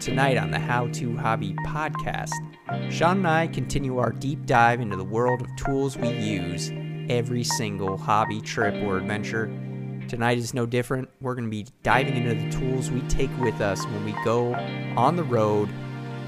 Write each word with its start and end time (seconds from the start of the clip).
Tonight 0.00 0.36
on 0.36 0.52
the 0.52 0.60
How 0.60 0.86
to 0.88 1.16
Hobby 1.16 1.54
podcast, 1.66 2.30
Sean 2.88 3.18
and 3.18 3.26
I 3.26 3.48
continue 3.48 3.98
our 3.98 4.12
deep 4.12 4.46
dive 4.46 4.80
into 4.80 4.96
the 4.96 5.02
world 5.04 5.40
of 5.40 5.48
tools 5.56 5.96
we 5.98 6.10
use 6.10 6.70
every 7.10 7.42
single 7.42 7.96
hobby, 7.96 8.40
trip, 8.40 8.74
or 8.84 8.98
adventure. 8.98 9.46
Tonight 10.06 10.38
is 10.38 10.54
no 10.54 10.66
different. 10.66 11.10
We're 11.20 11.34
going 11.34 11.46
to 11.46 11.50
be 11.50 11.66
diving 11.82 12.16
into 12.16 12.40
the 12.40 12.48
tools 12.48 12.92
we 12.92 13.00
take 13.02 13.36
with 13.40 13.60
us 13.60 13.84
when 13.86 14.04
we 14.04 14.14
go 14.24 14.54
on 14.96 15.16
the 15.16 15.24
road 15.24 15.68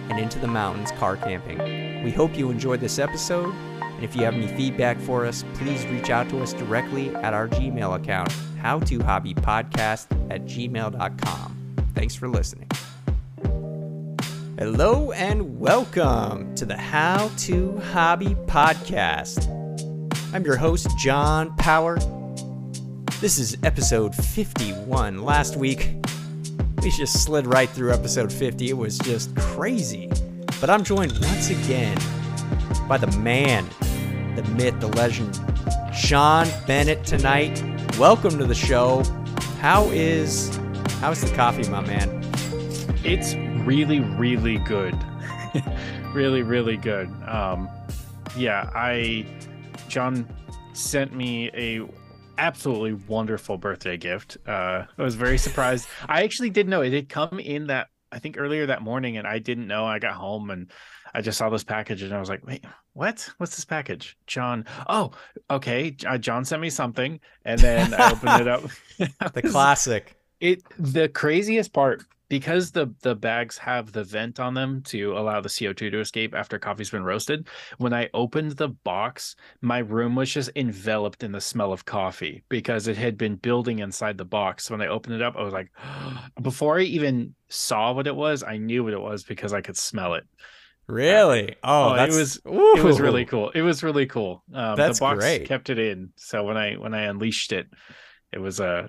and 0.08 0.18
into 0.18 0.40
the 0.40 0.48
mountains 0.48 0.90
car 0.98 1.16
camping. 1.16 2.02
We 2.02 2.10
hope 2.10 2.36
you 2.36 2.50
enjoyed 2.50 2.80
this 2.80 2.98
episode, 2.98 3.54
and 3.54 4.02
if 4.02 4.16
you 4.16 4.24
have 4.24 4.34
any 4.34 4.48
feedback 4.48 4.98
for 4.98 5.24
us, 5.24 5.44
please 5.54 5.86
reach 5.86 6.10
out 6.10 6.28
to 6.30 6.42
us 6.42 6.52
directly 6.54 7.14
at 7.14 7.34
our 7.34 7.46
Gmail 7.46 7.94
account, 7.94 8.30
howtohobbypodcast 8.60 10.32
at 10.32 10.44
gmail.com. 10.46 11.56
Thanks 11.94 12.16
for 12.16 12.28
listening. 12.28 12.66
Hello 14.60 15.10
and 15.12 15.58
welcome 15.58 16.54
to 16.54 16.66
the 16.66 16.76
How 16.76 17.30
to 17.38 17.78
Hobby 17.78 18.34
Podcast. 18.44 19.48
I'm 20.34 20.44
your 20.44 20.56
host, 20.56 20.86
John 20.98 21.56
Power. 21.56 21.98
This 23.22 23.38
is 23.38 23.56
episode 23.62 24.14
51. 24.14 25.22
Last 25.22 25.56
week, 25.56 25.94
we 26.82 26.90
just 26.90 27.24
slid 27.24 27.46
right 27.46 27.70
through 27.70 27.94
episode 27.94 28.30
50. 28.30 28.68
It 28.68 28.76
was 28.76 28.98
just 28.98 29.34
crazy. 29.34 30.10
But 30.60 30.68
I'm 30.68 30.84
joined 30.84 31.12
once 31.12 31.48
again 31.48 31.96
by 32.86 32.98
the 32.98 33.10
man, 33.16 33.66
the 34.36 34.42
myth, 34.58 34.78
the 34.78 34.88
legend, 34.88 35.40
Sean 35.96 36.46
Bennett 36.66 37.02
tonight. 37.06 37.64
Welcome 37.98 38.36
to 38.36 38.44
the 38.44 38.54
show. 38.54 39.04
How 39.58 39.84
is 39.84 40.54
how's 41.00 41.22
the 41.22 41.34
coffee, 41.34 41.66
my 41.70 41.80
man? 41.80 42.10
It's 43.02 43.34
really, 43.64 44.00
really 44.00 44.58
good. 44.58 44.96
really, 46.12 46.42
really 46.42 46.76
good. 46.76 47.08
Um, 47.26 47.68
yeah, 48.36 48.70
I 48.74 49.26
John 49.88 50.28
sent 50.72 51.14
me 51.14 51.50
a 51.54 51.86
absolutely 52.38 52.94
wonderful 53.08 53.58
birthday 53.58 53.96
gift. 53.96 54.38
Uh, 54.46 54.84
I 54.96 55.02
was 55.02 55.14
very 55.14 55.38
surprised. 55.38 55.88
I 56.08 56.22
actually 56.22 56.50
didn't 56.50 56.70
know 56.70 56.82
it 56.82 56.92
had 56.92 57.08
come 57.08 57.38
in 57.38 57.66
that 57.66 57.88
I 58.12 58.18
think 58.18 58.36
earlier 58.38 58.66
that 58.66 58.82
morning, 58.82 59.16
and 59.16 59.26
I 59.26 59.38
didn't 59.38 59.66
know. 59.66 59.84
I 59.84 59.98
got 59.98 60.14
home 60.14 60.50
and 60.50 60.70
I 61.14 61.20
just 61.20 61.38
saw 61.38 61.48
this 61.50 61.64
package, 61.64 62.02
and 62.02 62.14
I 62.14 62.20
was 62.20 62.28
like, 62.28 62.46
"Wait, 62.46 62.64
what? 62.92 63.28
What's 63.38 63.56
this 63.56 63.64
package?" 63.64 64.16
John. 64.26 64.64
Oh, 64.88 65.12
okay. 65.50 65.96
Uh, 66.06 66.18
John 66.18 66.44
sent 66.44 66.62
me 66.62 66.70
something, 66.70 67.20
and 67.44 67.60
then 67.60 67.94
I 67.94 68.12
opened 68.12 68.40
it 68.40 68.48
up. 68.48 68.62
the 69.34 69.42
classic. 69.42 70.16
It 70.40 70.62
the 70.78 71.08
craziest 71.08 71.72
part 71.72 72.04
because 72.30 72.70
the 72.70 72.94
the 73.02 73.14
bags 73.14 73.58
have 73.58 73.92
the 73.92 74.04
vent 74.04 74.40
on 74.40 74.54
them 74.54 74.80
to 74.84 75.18
allow 75.18 75.42
the 75.42 75.48
CO2 75.50 75.90
to 75.90 76.00
escape 76.00 76.34
after 76.34 76.58
coffee's 76.58 76.90
been 76.90 77.04
roasted. 77.04 77.48
When 77.76 77.92
I 77.92 78.08
opened 78.14 78.52
the 78.52 78.68
box, 78.68 79.36
my 79.60 79.78
room 79.78 80.14
was 80.14 80.32
just 80.32 80.50
enveloped 80.56 81.22
in 81.22 81.32
the 81.32 81.40
smell 81.40 81.72
of 81.72 81.84
coffee 81.84 82.44
because 82.48 82.86
it 82.88 82.96
had 82.96 83.18
been 83.18 83.34
building 83.34 83.80
inside 83.80 84.16
the 84.16 84.24
box. 84.24 84.70
When 84.70 84.80
I 84.80 84.86
opened 84.86 85.16
it 85.16 85.22
up, 85.22 85.34
I 85.36 85.42
was 85.42 85.52
like, 85.52 85.72
before 86.40 86.78
I 86.78 86.82
even 86.82 87.34
saw 87.48 87.92
what 87.92 88.06
it 88.06 88.16
was, 88.16 88.42
I 88.44 88.56
knew 88.56 88.84
what 88.84 88.94
it 88.94 89.00
was 89.00 89.24
because 89.24 89.52
I 89.52 89.60
could 89.60 89.76
smell 89.76 90.14
it. 90.14 90.24
Really? 90.86 91.56
Oh, 91.64 91.90
oh 91.90 91.94
it 91.94 92.10
was 92.10 92.40
ooh. 92.46 92.76
it 92.78 92.84
was 92.84 93.00
really 93.00 93.24
cool. 93.24 93.50
It 93.50 93.62
was 93.62 93.82
really 93.82 94.06
cool. 94.06 94.44
Um, 94.54 94.76
that's 94.76 95.00
the 95.00 95.04
box 95.04 95.18
great. 95.18 95.46
kept 95.46 95.68
it 95.68 95.80
in, 95.80 96.10
so 96.14 96.44
when 96.44 96.56
I 96.56 96.74
when 96.74 96.94
I 96.94 97.02
unleashed 97.02 97.52
it, 97.52 97.66
it 98.32 98.38
was 98.38 98.60
a 98.60 98.88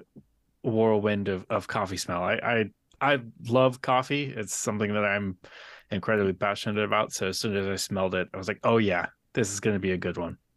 whirlwind 0.63 1.27
of, 1.27 1.45
of 1.49 1.67
coffee 1.67 1.97
smell. 1.97 2.23
I, 2.23 2.33
I 2.35 2.65
I 3.01 3.19
love 3.47 3.81
coffee. 3.81 4.33
It's 4.35 4.55
something 4.55 4.93
that 4.93 5.03
I'm 5.03 5.37
incredibly 5.89 6.33
passionate 6.33 6.83
about. 6.83 7.11
So 7.13 7.27
as 7.27 7.39
soon 7.39 7.55
as 7.55 7.67
I 7.67 7.75
smelled 7.75 8.15
it, 8.15 8.29
I 8.33 8.37
was 8.37 8.47
like, 8.47 8.59
"Oh 8.63 8.77
yeah, 8.77 9.07
this 9.33 9.51
is 9.51 9.59
going 9.59 9.75
to 9.75 9.79
be 9.79 9.91
a 9.91 9.97
good 9.97 10.17
one." 10.17 10.37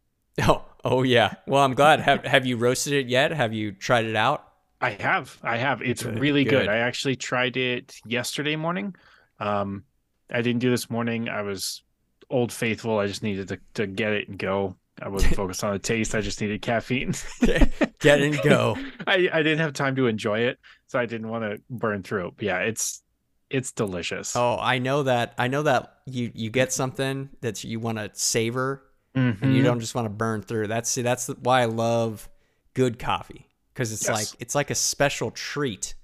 Oh, 0.47 0.65
oh 0.83 1.03
yeah. 1.03 1.35
Well, 1.47 1.63
I'm 1.63 1.73
glad. 1.73 2.01
have 2.01 2.25
Have 2.25 2.45
you 2.45 2.57
roasted 2.57 2.91
it 2.91 3.07
yet? 3.07 3.31
Have 3.31 3.53
you 3.53 3.71
tried 3.71 4.05
it 4.05 4.17
out? 4.17 4.45
I 4.81 4.89
have. 4.91 5.37
I 5.41 5.57
have. 5.57 5.81
It's 5.81 6.03
good, 6.03 6.19
really 6.19 6.43
good. 6.43 6.65
good. 6.65 6.67
I 6.67 6.79
actually 6.79 7.15
tried 7.15 7.55
it 7.55 7.95
yesterday 8.05 8.57
morning. 8.57 8.95
Um, 9.39 9.85
I 10.29 10.41
didn't 10.41 10.59
do 10.59 10.69
this 10.69 10.89
morning. 10.89 11.29
I 11.29 11.41
was 11.41 11.83
old 12.29 12.51
faithful. 12.51 12.99
I 12.99 13.07
just 13.07 13.23
needed 13.23 13.47
to 13.47 13.59
to 13.75 13.87
get 13.87 14.11
it 14.11 14.27
and 14.27 14.37
go. 14.37 14.75
I 15.01 15.09
wasn't 15.09 15.35
focused 15.35 15.63
on 15.63 15.73
the 15.73 15.79
taste. 15.79 16.15
I 16.15 16.21
just 16.21 16.39
needed 16.41 16.61
caffeine. 16.61 17.13
Get 17.41 18.21
and 18.21 18.41
go. 18.41 18.77
I, 19.07 19.29
I 19.31 19.43
didn't 19.43 19.59
have 19.59 19.73
time 19.73 19.95
to 19.97 20.07
enjoy 20.07 20.39
it, 20.39 20.59
so 20.87 20.99
I 20.99 21.05
didn't 21.05 21.29
want 21.29 21.43
to 21.43 21.61
burn 21.69 22.03
through 22.03 22.27
it. 22.27 22.33
But 22.37 22.45
yeah, 22.45 22.59
it's 22.59 23.03
it's 23.49 23.71
delicious. 23.71 24.35
Oh, 24.35 24.57
I 24.59 24.79
know 24.79 25.03
that. 25.03 25.33
I 25.37 25.47
know 25.47 25.63
that 25.63 25.97
you 26.05 26.31
you 26.33 26.49
get 26.49 26.71
something 26.71 27.29
that 27.41 27.63
you 27.63 27.79
want 27.79 27.97
to 27.97 28.09
savor, 28.13 28.83
mm-hmm. 29.15 29.43
and 29.43 29.55
you 29.55 29.63
don't 29.63 29.79
just 29.79 29.95
want 29.95 30.05
to 30.05 30.13
burn 30.13 30.41
through. 30.41 30.67
That's 30.67 30.89
see, 30.89 31.01
that's 31.01 31.27
why 31.27 31.61
I 31.61 31.65
love 31.65 32.29
good 32.73 32.99
coffee 32.99 33.47
because 33.73 33.91
it's 33.91 34.07
yes. 34.07 34.11
like 34.11 34.41
it's 34.41 34.55
like 34.55 34.69
a 34.69 34.75
special 34.75 35.31
treat. 35.31 35.95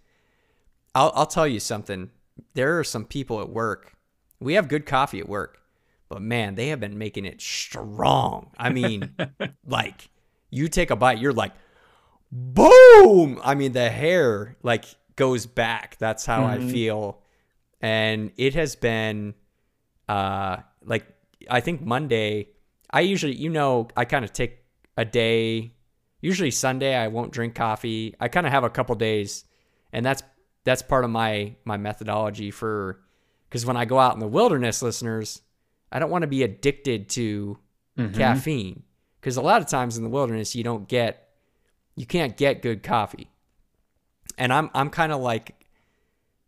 I'll 0.94 1.12
I'll 1.16 1.26
tell 1.26 1.48
you 1.48 1.60
something. 1.60 2.12
There 2.54 2.80
are 2.80 2.84
some 2.84 3.06
people 3.06 3.40
at 3.40 3.50
work. 3.50 3.94
We 4.40 4.56
have 4.56 4.68
good 4.68 4.86
coffee 4.86 5.20
at 5.20 5.30
work 5.30 5.61
but 6.12 6.22
man, 6.22 6.56
they 6.56 6.68
have 6.68 6.82
been 6.82 6.98
making 6.98 7.24
it 7.24 7.40
strong. 7.40 8.52
I 8.58 8.70
mean, 8.70 9.16
like 9.66 10.10
you 10.50 10.68
take 10.68 10.92
a 10.92 10.96
bite, 10.98 11.20
you're 11.20 11.32
like, 11.32 11.54
boom. 12.30 13.40
I 13.42 13.56
mean, 13.56 13.72
the 13.72 13.90
hair 13.90 14.58
like 14.62 14.84
goes 15.16 15.46
back. 15.46 15.96
That's 16.00 16.26
how 16.26 16.42
mm-hmm. 16.42 16.68
I 16.68 16.70
feel. 16.70 17.22
And 17.80 18.34
it 18.36 18.56
has 18.56 18.76
been 18.76 19.36
uh 20.10 20.58
like 20.84 21.08
I 21.50 21.62
think 21.62 21.82
Monday, 21.82 22.50
I 22.92 23.00
usually, 23.02 23.36
you 23.36 23.50
know, 23.50 23.88
I 23.96 24.04
kind 24.04 24.26
of 24.26 24.34
take 24.34 24.66
a 24.98 25.06
day. 25.06 25.72
Usually 26.20 26.52
Sunday 26.52 26.94
I 26.94 27.08
won't 27.08 27.32
drink 27.32 27.56
coffee. 27.56 28.16
I 28.20 28.28
kind 28.28 28.46
of 28.46 28.52
have 28.52 28.66
a 28.66 28.70
couple 28.70 28.96
days 28.96 29.46
and 29.94 30.06
that's 30.06 30.24
that's 30.66 30.82
part 30.82 31.06
of 31.06 31.10
my 31.10 31.56
my 31.64 31.78
methodology 31.78 32.52
for 32.52 33.00
because 33.48 33.66
when 33.66 33.78
I 33.78 33.86
go 33.86 33.98
out 33.98 34.14
in 34.14 34.20
the 34.20 34.28
wilderness, 34.28 34.82
listeners, 34.82 35.42
I 35.92 36.00
don't 36.00 36.10
want 36.10 36.24
to 36.24 36.28
be 36.28 36.44
addicted 36.44 37.10
to 37.10 37.58
mm-hmm. 37.98 38.14
caffeine 38.14 38.84
because 39.20 39.38
a 39.38 39.42
lot 39.42 39.62
of 39.62 39.68
times 39.68 39.98
in 39.98 40.04
the 40.04 40.10
wilderness 40.10 40.56
you 40.56 40.64
don't 40.64 40.88
get 40.88 41.30
you 41.96 42.06
can't 42.06 42.38
get 42.38 42.62
good 42.62 42.84
coffee. 42.84 43.30
And 44.38 44.54
I'm 44.54 44.70
I'm 44.74 44.90
kind 44.90 45.12
of 45.12 45.22
like 45.22 45.66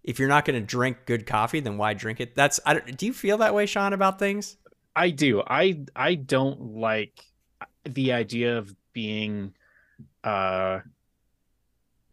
if 0.04 0.20
you're 0.20 0.30
not 0.30 0.46
going 0.46 0.60
to 0.60 0.66
drink 0.66 1.06
good 1.06 1.26
coffee 1.26 1.60
then 1.60 1.78
why 1.78 1.94
drink 1.94 2.20
it? 2.20 2.36
That's 2.36 2.60
I 2.66 2.80
do 2.80 3.06
you 3.06 3.14
feel 3.14 3.38
that 3.40 3.54
way 3.54 3.66
Sean 3.66 3.94
about 3.94 4.20
things? 4.20 4.58
I 4.96 5.10
do. 5.10 5.44
I 5.46 5.84
I 5.96 6.16
don't 6.16 6.76
like 6.76 7.26
the 7.84 8.14
idea 8.14 8.58
of 8.58 8.74
being 8.94 9.54
uh 10.24 10.80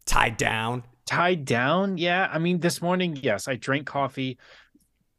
tied 0.05 0.37
down. 0.37 0.83
Tied 1.05 1.45
down? 1.45 1.97
Yeah. 1.97 2.29
I 2.31 2.39
mean, 2.39 2.59
this 2.59 2.81
morning, 2.81 3.17
yes, 3.21 3.47
I 3.47 3.55
drank 3.55 3.85
coffee 3.85 4.37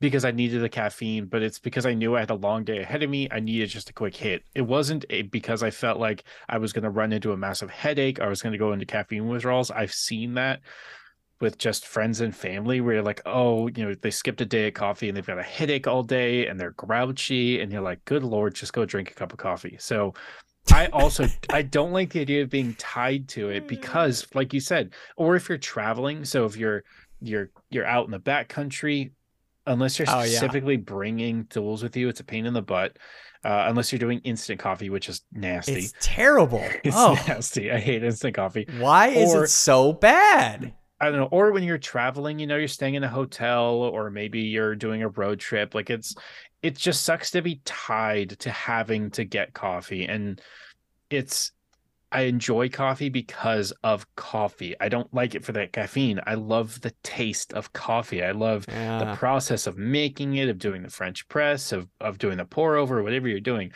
because 0.03 0.25
I 0.25 0.33
needed 0.33 0.61
the 0.61 0.69
caffeine, 0.69 1.27
but 1.27 1.43
it's 1.43 1.61
because 1.61 1.87
I 1.87 1.95
knew 1.95 2.17
I 2.17 2.21
had 2.21 2.31
a 2.31 2.35
long 2.35 2.65
day 2.65 2.79
ahead 2.79 3.05
of 3.05 3.09
me. 3.09 3.29
I 3.31 3.39
needed 3.39 3.69
just 3.69 3.89
a 3.89 3.93
quick 3.93 4.17
hit. 4.17 4.43
It 4.53 4.63
wasn't 4.63 5.05
a, 5.11 5.23
because 5.23 5.63
I 5.63 5.71
felt 5.71 6.01
like 6.01 6.25
I 6.49 6.59
was 6.59 6.73
going 6.73 6.83
to 6.83 6.91
run 6.91 7.13
into 7.13 7.31
a 7.31 7.37
massive 7.37 7.71
headache 7.71 8.21
I 8.21 8.27
was 8.27 8.43
going 8.43 8.53
to 8.53 8.59
go 8.59 8.73
into 8.73 8.85
caffeine 8.85 9.29
withdrawals. 9.29 9.71
I've 9.71 9.93
seen 9.93 10.35
that 10.35 10.61
with 11.41 11.57
just 11.57 11.87
friends 11.87 12.21
and 12.21 12.35
family 12.35 12.81
where 12.81 12.95
you're 12.95 13.05
like, 13.05 13.23
oh, 13.27 13.69
you 13.69 13.87
know, 13.87 13.95
they 13.95 14.11
skipped 14.11 14.41
a 14.41 14.45
day 14.45 14.67
of 14.67 14.75
coffee 14.75 15.07
and 15.07 15.17
they've 15.17 15.25
got 15.25 15.39
a 15.39 15.45
headache 15.45 15.87
all 15.87 16.03
day 16.03 16.49
and 16.49 16.59
they're 16.59 16.73
grouchy. 16.73 17.61
And 17.61 17.71
you're 17.71 17.81
like, 17.81 18.05
good 18.05 18.25
Lord, 18.25 18.55
just 18.55 18.73
go 18.73 18.85
drink 18.85 19.13
a 19.13 19.15
cup 19.15 19.33
of 19.33 19.39
coffee. 19.39 19.77
So 19.79 20.15
I 20.73 20.87
also 20.87 21.27
I 21.51 21.63
don't 21.63 21.93
like 21.93 22.11
the 22.11 22.21
idea 22.23 22.43
of 22.43 22.51
being 22.51 22.75
tied 22.75 23.29
to 23.31 23.51
it 23.51 23.69
because 23.69 24.25
mm. 24.25 24.35
like 24.35 24.53
you 24.53 24.61
said, 24.61 24.95
or 25.17 25.37
if 25.37 25.49
you're 25.49 25.59
traveling, 25.59 26.25
so 26.25 26.45
if 26.45 26.57
you're 26.57 26.83
you're 27.21 27.51
you're 27.71 27.87
out 27.87 28.05
in 28.05 28.11
the 28.11 28.19
back 28.19 28.49
country 28.49 29.13
unless 29.67 29.99
you're 29.99 30.09
oh, 30.11 30.23
specifically 30.23 30.75
yeah. 30.75 30.81
bringing 30.85 31.47
tools 31.47 31.83
with 31.83 31.97
you 31.97 32.09
it's 32.09 32.21
a 32.21 32.25
pain 32.25 32.47
in 32.47 32.55
the 32.55 32.63
butt 32.63 32.97
uh, 33.45 33.65
unless 33.69 33.93
you're 33.93 33.99
doing 33.99 34.21
instant 34.21 34.61
coffee 34.61 34.91
which 34.91 35.09
is 35.09 35.23
nasty. 35.33 35.73
It's 35.73 35.95
terrible. 36.01 36.65
It's 36.85 36.97
oh. 36.97 37.15
nasty. 37.27 37.71
I 37.71 37.79
hate 37.79 38.03
instant 38.05 38.35
coffee. 38.35 38.67
Why 38.79 39.09
is 39.09 39.35
it 39.35 39.49
so 39.49 39.93
bad? 39.93 40.75
I 41.01 41.07
don't 41.07 41.17
know. 41.17 41.29
Or 41.33 41.51
when 41.51 41.65
you're 41.65 41.79
traveling 41.79 42.39
you 42.39 42.47
know 42.47 42.57
you're 42.57 42.69
staying 42.69 42.95
in 42.95 43.05
a 43.05 43.09
hotel 43.09 43.75
or 43.75 44.11
maybe 44.11 44.41
you're 44.41 44.77
doing 44.77 45.03
a 45.03 45.09
road 45.09 45.41
trip 45.41 45.75
like 45.75 45.91
it's 45.91 46.15
it 46.63 46.77
just 46.77 47.03
sucks 47.03 47.33
to 47.33 47.43
be 47.43 47.61
tied 47.65 48.31
to 48.41 48.51
having 48.51 49.11
to 49.11 49.25
get 49.25 49.53
coffee 49.53 50.05
and 50.05 50.41
it's 51.11 51.53
I 52.13 52.23
enjoy 52.23 52.69
coffee 52.69 53.09
because 53.09 53.73
of 53.83 54.07
coffee. 54.17 54.75
I 54.81 54.89
don't 54.89 55.13
like 55.15 55.35
it 55.35 55.45
for 55.45 55.53
that 55.53 55.73
caffeine. 55.73 56.21
I 56.27 56.35
love 56.35 56.81
the 56.83 56.93
taste 57.03 57.53
of 57.55 57.73
coffee. 57.73 58.23
I 58.23 58.33
love 58.33 58.67
yeah. 58.69 58.99
the 59.05 59.17
process 59.17 59.67
of 59.67 59.79
making 59.79 60.37
it, 60.37 60.49
of 60.49 60.59
doing 60.59 60.83
the 60.83 60.91
French 60.91 61.27
press, 61.29 61.73
of 61.73 61.89
of 62.01 62.19
doing 62.19 62.37
the 62.37 62.45
pour 62.45 62.77
over, 62.77 63.03
whatever 63.03 63.29
you're 63.29 63.41
doing. 63.41 63.73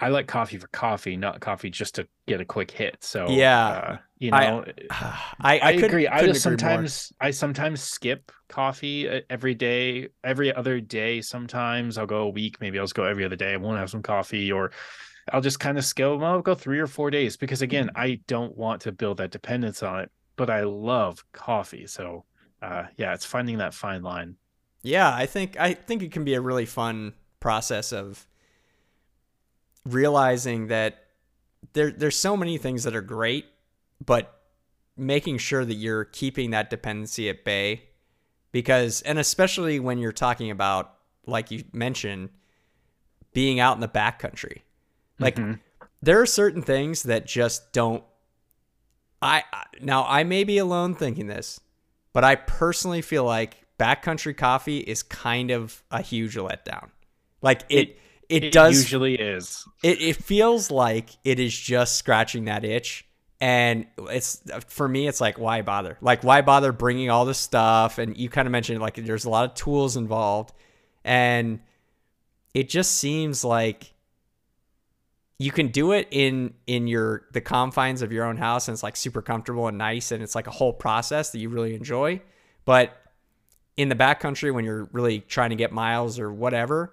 I 0.00 0.10
like 0.10 0.28
coffee 0.28 0.58
for 0.58 0.68
coffee, 0.68 1.16
not 1.16 1.40
coffee 1.40 1.70
just 1.70 1.96
to 1.96 2.06
get 2.28 2.40
a 2.40 2.44
quick 2.44 2.70
hit. 2.70 2.98
So 3.02 3.28
Yeah. 3.28 3.66
uh, 3.66 3.96
you 4.18 4.30
know, 4.30 4.64
I 4.90 5.18
I, 5.40 5.60
I, 5.60 5.72
couldn't- 5.72 5.84
agree. 5.90 6.06
I 6.06 6.24
just 6.24 6.46
agree 6.46 6.52
more. 6.52 6.58
sometimes 6.58 7.12
I 7.20 7.30
sometimes 7.32 7.82
skip 7.82 8.30
coffee 8.48 9.08
uh, 9.08 9.20
every 9.28 9.54
day, 9.56 10.08
every 10.22 10.54
other 10.54 10.80
day. 10.80 11.20
Sometimes 11.20 11.98
I'll 11.98 12.06
go 12.06 12.22
a 12.22 12.28
week, 12.28 12.60
maybe 12.60 12.78
I'll 12.78 12.84
just 12.84 12.94
go 12.94 13.04
every 13.04 13.24
other 13.24 13.34
day. 13.36 13.54
I 13.54 13.56
won't 13.56 13.78
have 13.78 13.90
some 13.90 14.02
coffee, 14.02 14.52
or 14.52 14.70
I'll 15.32 15.40
just 15.40 15.60
kind 15.60 15.78
of 15.78 15.84
scale 15.84 16.16
Well, 16.18 16.32
I'll 16.32 16.42
go 16.42 16.54
three 16.54 16.78
or 16.78 16.86
four 16.86 17.10
days 17.10 17.36
because 17.36 17.62
again, 17.62 17.90
I 17.94 18.20
don't 18.26 18.56
want 18.56 18.82
to 18.82 18.92
build 18.92 19.18
that 19.18 19.30
dependence 19.30 19.82
on 19.82 20.00
it. 20.00 20.10
But 20.36 20.50
I 20.50 20.62
love 20.62 21.24
coffee, 21.32 21.86
so 21.86 22.24
uh, 22.62 22.84
yeah, 22.96 23.12
it's 23.12 23.24
finding 23.24 23.58
that 23.58 23.74
fine 23.74 24.02
line. 24.02 24.36
Yeah, 24.82 25.12
I 25.12 25.26
think 25.26 25.58
I 25.58 25.74
think 25.74 26.02
it 26.02 26.12
can 26.12 26.24
be 26.24 26.34
a 26.34 26.40
really 26.40 26.66
fun 26.66 27.14
process 27.40 27.92
of 27.92 28.26
realizing 29.84 30.68
that 30.68 31.04
there 31.72 31.90
there's 31.90 32.16
so 32.16 32.36
many 32.36 32.56
things 32.56 32.84
that 32.84 32.94
are 32.94 33.02
great, 33.02 33.46
but 34.04 34.40
making 34.96 35.38
sure 35.38 35.64
that 35.64 35.74
you're 35.74 36.04
keeping 36.04 36.50
that 36.50 36.70
dependency 36.70 37.28
at 37.28 37.44
bay 37.44 37.82
because 38.52 39.00
and 39.02 39.18
especially 39.18 39.78
when 39.78 39.98
you're 39.98 40.12
talking 40.12 40.50
about 40.50 40.94
like 41.26 41.50
you 41.50 41.62
mentioned 41.72 42.30
being 43.32 43.60
out 43.60 43.76
in 43.76 43.80
the 43.80 43.88
backcountry. 43.88 44.62
Like 45.18 45.36
Mhm. 45.36 45.60
there 46.02 46.20
are 46.20 46.26
certain 46.26 46.62
things 46.62 47.02
that 47.04 47.26
just 47.26 47.72
don't 47.72 48.02
I 49.20 49.42
I- 49.52 49.64
now 49.80 50.04
I 50.06 50.22
may 50.24 50.44
be 50.44 50.58
alone 50.58 50.94
thinking 50.94 51.26
this, 51.26 51.60
but 52.12 52.22
I 52.24 52.36
personally 52.36 53.02
feel 53.02 53.24
like 53.24 53.64
backcountry 53.78 54.36
coffee 54.36 54.78
is 54.78 55.02
kind 55.02 55.50
of 55.50 55.82
a 55.90 56.02
huge 56.02 56.36
letdown. 56.36 56.90
Like 57.42 57.62
it 57.68 57.98
it, 58.28 58.44
it 58.44 58.52
does 58.52 58.76
usually 58.76 59.14
is. 59.14 59.64
it, 59.82 60.00
it 60.02 60.16
feels 60.16 60.70
like 60.70 61.10
it 61.24 61.40
is 61.40 61.56
just 61.56 61.96
scratching 61.96 62.44
that 62.44 62.62
itch 62.64 63.06
and 63.40 63.86
it's 64.10 64.42
for 64.66 64.86
me 64.86 65.08
it's 65.08 65.20
like 65.20 65.38
why 65.38 65.62
bother 65.62 65.96
like 66.02 66.22
why 66.24 66.42
bother 66.42 66.70
bringing 66.72 67.08
all 67.08 67.24
this 67.24 67.38
stuff 67.38 67.96
and 67.98 68.16
you 68.18 68.28
kind 68.28 68.46
of 68.46 68.52
mentioned 68.52 68.80
like 68.80 68.96
there's 68.96 69.24
a 69.24 69.30
lot 69.30 69.48
of 69.48 69.54
tools 69.54 69.96
involved 69.96 70.52
and 71.04 71.60
it 72.52 72.68
just 72.68 72.96
seems 72.98 73.44
like 73.44 73.94
you 75.38 75.52
can 75.52 75.68
do 75.68 75.92
it 75.92 76.08
in 76.10 76.54
in 76.66 76.86
your 76.86 77.26
the 77.32 77.40
confines 77.40 78.02
of 78.02 78.12
your 78.12 78.24
own 78.24 78.36
house 78.36 78.68
and 78.68 78.74
it's 78.74 78.82
like 78.82 78.96
super 78.96 79.22
comfortable 79.22 79.68
and 79.68 79.78
nice 79.78 80.10
and 80.10 80.22
it's 80.22 80.34
like 80.34 80.46
a 80.46 80.52
whole 80.52 80.72
process 80.72 81.30
that 81.30 81.38
you 81.38 81.48
really 81.48 81.74
enjoy. 81.74 82.20
But 82.64 82.96
in 83.78 83.88
the 83.88 83.94
backcountry 83.94 84.52
when 84.52 84.64
you're 84.64 84.88
really 84.92 85.20
trying 85.20 85.50
to 85.50 85.56
get 85.56 85.72
miles 85.72 86.18
or 86.18 86.30
whatever 86.30 86.92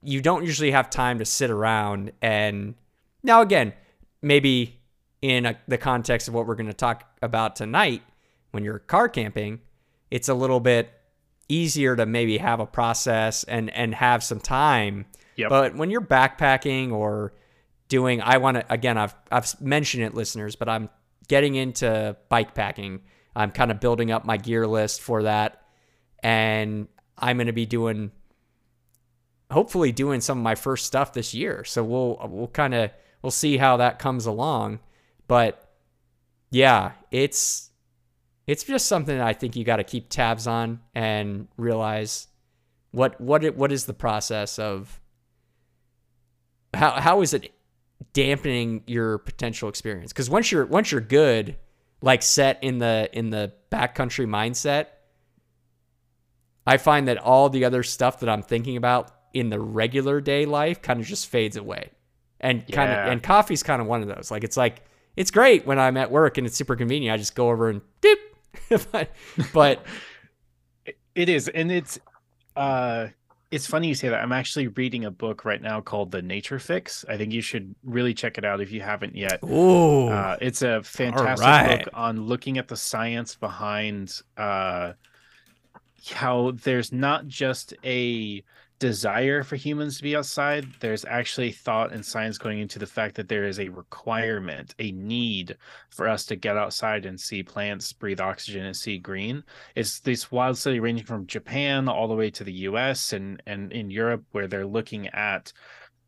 you 0.00 0.22
don't 0.22 0.44
usually 0.44 0.70
have 0.70 0.88
time 0.88 1.18
to 1.18 1.24
sit 1.24 1.50
around 1.50 2.12
and 2.22 2.74
now 3.22 3.42
again 3.42 3.74
maybe 4.22 4.80
in 5.20 5.44
a, 5.44 5.58
the 5.68 5.76
context 5.76 6.28
of 6.28 6.34
what 6.34 6.46
we're 6.46 6.54
going 6.54 6.66
to 6.66 6.72
talk 6.72 7.04
about 7.20 7.56
tonight 7.56 8.00
when 8.52 8.64
you're 8.64 8.78
car 8.78 9.08
camping 9.08 9.60
it's 10.10 10.28
a 10.28 10.34
little 10.34 10.60
bit 10.60 10.90
easier 11.48 11.96
to 11.96 12.06
maybe 12.06 12.38
have 12.38 12.60
a 12.60 12.66
process 12.66 13.44
and 13.44 13.68
and 13.70 13.96
have 13.96 14.22
some 14.22 14.40
time 14.40 15.04
Yep. 15.36 15.48
but 15.50 15.76
when 15.76 15.90
you're 15.90 16.00
backpacking 16.00 16.92
or 16.92 17.32
doing 17.88 18.20
I 18.20 18.38
want 18.38 18.58
to 18.58 18.72
again 18.72 18.98
I've 18.98 19.14
I've 19.30 19.60
mentioned 19.60 20.04
it 20.04 20.14
listeners 20.14 20.56
but 20.56 20.68
I'm 20.68 20.90
getting 21.28 21.54
into 21.54 22.16
bike 22.28 22.54
packing 22.54 23.02
I'm 23.34 23.50
kind 23.50 23.70
of 23.70 23.80
building 23.80 24.10
up 24.10 24.24
my 24.24 24.36
gear 24.36 24.66
list 24.66 25.00
for 25.00 25.22
that 25.24 25.62
and 26.22 26.88
I'm 27.18 27.36
going 27.36 27.46
to 27.46 27.52
be 27.52 27.66
doing 27.66 28.10
hopefully 29.52 29.92
doing 29.92 30.20
some 30.20 30.38
of 30.38 30.42
my 30.42 30.54
first 30.54 30.86
stuff 30.86 31.12
this 31.12 31.32
year. 31.34 31.62
So 31.64 31.84
we'll 31.84 32.18
we'll 32.28 32.48
kind 32.48 32.74
of 32.74 32.90
we'll 33.22 33.30
see 33.30 33.58
how 33.58 33.76
that 33.76 33.98
comes 33.98 34.26
along. 34.26 34.80
But 35.28 35.70
yeah, 36.50 36.92
it's 37.10 37.70
it's 38.46 38.64
just 38.64 38.86
something 38.86 39.16
that 39.16 39.26
I 39.26 39.34
think 39.34 39.54
you 39.54 39.64
got 39.64 39.76
to 39.76 39.84
keep 39.84 40.08
tabs 40.08 40.46
on 40.46 40.80
and 40.94 41.48
realize 41.56 42.28
what 42.90 43.20
what 43.20 43.44
it, 43.44 43.56
what 43.56 43.70
is 43.70 43.86
the 43.86 43.94
process 43.94 44.58
of 44.58 45.00
how 46.74 46.92
how 46.92 47.20
is 47.22 47.34
it 47.34 47.52
dampening 48.12 48.82
your 48.86 49.18
potential 49.18 49.68
experience? 49.68 50.12
Because 50.12 50.30
once 50.30 50.50
you're 50.50 50.66
once 50.66 50.92
you're 50.92 51.00
good, 51.00 51.56
like 52.00 52.22
set 52.22 52.58
in 52.62 52.78
the 52.78 53.08
in 53.12 53.30
the 53.30 53.52
backcountry 53.70 54.26
mindset, 54.26 54.86
I 56.66 56.76
find 56.76 57.08
that 57.08 57.18
all 57.18 57.48
the 57.48 57.64
other 57.64 57.82
stuff 57.82 58.20
that 58.20 58.28
I'm 58.28 58.42
thinking 58.42 58.76
about 58.76 59.14
in 59.34 59.50
the 59.50 59.60
regular 59.60 60.20
day 60.20 60.44
life 60.46 60.82
kind 60.82 61.00
of 61.00 61.06
just 61.06 61.28
fades 61.28 61.56
away. 61.56 61.90
And 62.40 62.66
kind 62.72 62.90
of 62.90 63.12
and 63.12 63.22
coffee's 63.22 63.62
kind 63.62 63.80
of 63.80 63.86
one 63.86 64.02
of 64.02 64.08
those. 64.08 64.30
Like 64.30 64.44
it's 64.44 64.56
like 64.56 64.82
it's 65.16 65.30
great 65.30 65.66
when 65.66 65.78
I'm 65.78 65.96
at 65.96 66.10
work 66.10 66.38
and 66.38 66.46
it's 66.46 66.56
super 66.56 66.74
convenient. 66.74 67.14
I 67.14 67.16
just 67.16 67.34
go 67.34 67.50
over 67.50 67.68
and 67.68 67.80
doop. 68.00 68.86
but 68.92 69.10
but 69.52 69.84
It 71.14 71.28
is, 71.28 71.48
and 71.48 71.70
it's 71.70 71.98
uh 72.56 73.08
it's 73.52 73.66
funny 73.66 73.88
you 73.88 73.94
say 73.94 74.08
that. 74.08 74.20
I'm 74.20 74.32
actually 74.32 74.68
reading 74.68 75.04
a 75.04 75.10
book 75.10 75.44
right 75.44 75.62
now 75.62 75.80
called 75.80 76.10
The 76.10 76.22
Nature 76.22 76.58
Fix. 76.58 77.04
I 77.08 77.16
think 77.16 77.32
you 77.32 77.42
should 77.42 77.74
really 77.84 78.14
check 78.14 78.38
it 78.38 78.44
out 78.44 78.60
if 78.60 78.72
you 78.72 78.80
haven't 78.80 79.14
yet. 79.16 79.40
ooh, 79.44 80.08
Uh, 80.08 80.36
it's 80.40 80.62
a 80.62 80.82
fantastic 80.82 81.46
right. 81.46 81.84
book 81.84 81.88
on 81.94 82.22
looking 82.26 82.58
at 82.58 82.68
the 82.68 82.76
science 82.76 83.34
behind 83.36 84.20
uh, 84.36 84.94
how 86.10 86.52
there's 86.64 86.92
not 86.92 87.26
just 87.28 87.74
a 87.84 88.42
desire 88.82 89.44
for 89.44 89.54
humans 89.54 89.96
to 89.96 90.02
be 90.02 90.16
outside. 90.16 90.66
There's 90.80 91.04
actually 91.04 91.52
thought 91.52 91.92
and 91.92 92.04
science 92.04 92.36
going 92.36 92.58
into 92.58 92.80
the 92.80 92.86
fact 92.86 93.14
that 93.14 93.28
there 93.28 93.44
is 93.44 93.60
a 93.60 93.68
requirement, 93.68 94.74
a 94.80 94.90
need 94.90 95.56
for 95.90 96.08
us 96.08 96.26
to 96.26 96.34
get 96.34 96.56
outside 96.56 97.06
and 97.06 97.18
see 97.18 97.44
plants, 97.44 97.92
breathe 97.92 98.20
oxygen, 98.20 98.64
and 98.64 98.76
see 98.76 98.98
green. 98.98 99.44
It's 99.76 100.00
this 100.00 100.32
wild 100.32 100.58
study 100.58 100.80
ranging 100.80 101.06
from 101.06 101.28
Japan 101.28 101.88
all 101.88 102.08
the 102.08 102.16
way 102.16 102.28
to 102.32 102.42
the 102.42 102.52
U.S. 102.70 103.12
and 103.12 103.40
and 103.46 103.72
in 103.72 103.88
Europe, 103.88 104.24
where 104.32 104.48
they're 104.48 104.66
looking 104.66 105.06
at 105.10 105.52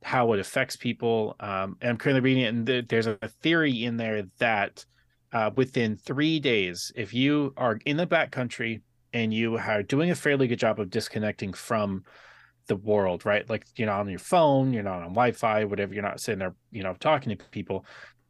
how 0.03 0.33
it 0.33 0.41
affects 0.41 0.75
people. 0.75 1.37
Um, 1.39 1.77
and 1.81 1.91
I'm 1.91 1.97
currently 1.97 2.23
reading 2.23 2.43
it, 2.43 2.55
and 2.55 2.67
th- 2.67 2.89
there's 2.89 3.07
a 3.07 3.17
theory 3.41 3.85
in 3.85 3.99
there 3.99 4.25
that 4.39 4.85
uh, 5.33 5.53
within 5.55 5.97
three 5.97 6.41
days, 6.41 6.91
if 6.97 7.15
you 7.15 7.55
are 7.57 7.79
in 7.87 7.99
the 7.99 8.07
backcountry 8.09 8.81
and 9.13 9.33
you 9.33 9.59
are 9.59 9.85
doing 9.85 10.11
a 10.11 10.17
fairly 10.17 10.49
good 10.49 10.59
job 10.59 10.81
of 10.81 10.91
disconnecting 10.91 11.53
from 11.53 12.03
the 12.67 12.77
world, 12.77 13.27
right? 13.27 13.49
Like 13.49 13.67
you're 13.77 13.87
not 13.87 14.01
on 14.01 14.09
your 14.09 14.19
phone, 14.19 14.73
you're 14.73 14.83
not 14.83 15.03
on 15.03 15.11
Wi-Fi, 15.11 15.65
whatever. 15.65 15.95
You're 15.95 16.03
not 16.03 16.21
sitting 16.21 16.39
there, 16.39 16.55
you 16.71 16.83
know, 16.83 16.95
talking 16.95 17.37
to 17.37 17.45
people. 17.51 17.85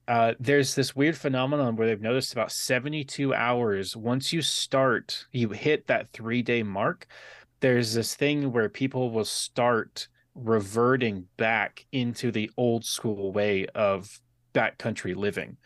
Uh, 0.06 0.34
there's 0.38 0.74
this 0.74 0.94
weird 0.94 1.16
phenomenon 1.16 1.76
where 1.76 1.86
they've 1.86 2.00
noticed 2.00 2.32
about 2.32 2.52
72 2.52 3.34
hours 3.34 3.96
once 3.96 4.32
you 4.32 4.42
start, 4.42 5.26
you 5.32 5.48
hit 5.48 5.86
that 5.86 6.10
three 6.12 6.42
day 6.42 6.62
mark. 6.62 7.06
There's 7.60 7.94
this 7.94 8.14
thing 8.14 8.52
where 8.52 8.68
people 8.68 9.10
will 9.10 9.24
start 9.24 10.08
reverting 10.34 11.26
back 11.36 11.86
into 11.92 12.30
the 12.30 12.50
old 12.56 12.84
school 12.84 13.32
way 13.32 13.66
of 13.74 14.20
backcountry 14.52 15.14
living, 15.16 15.56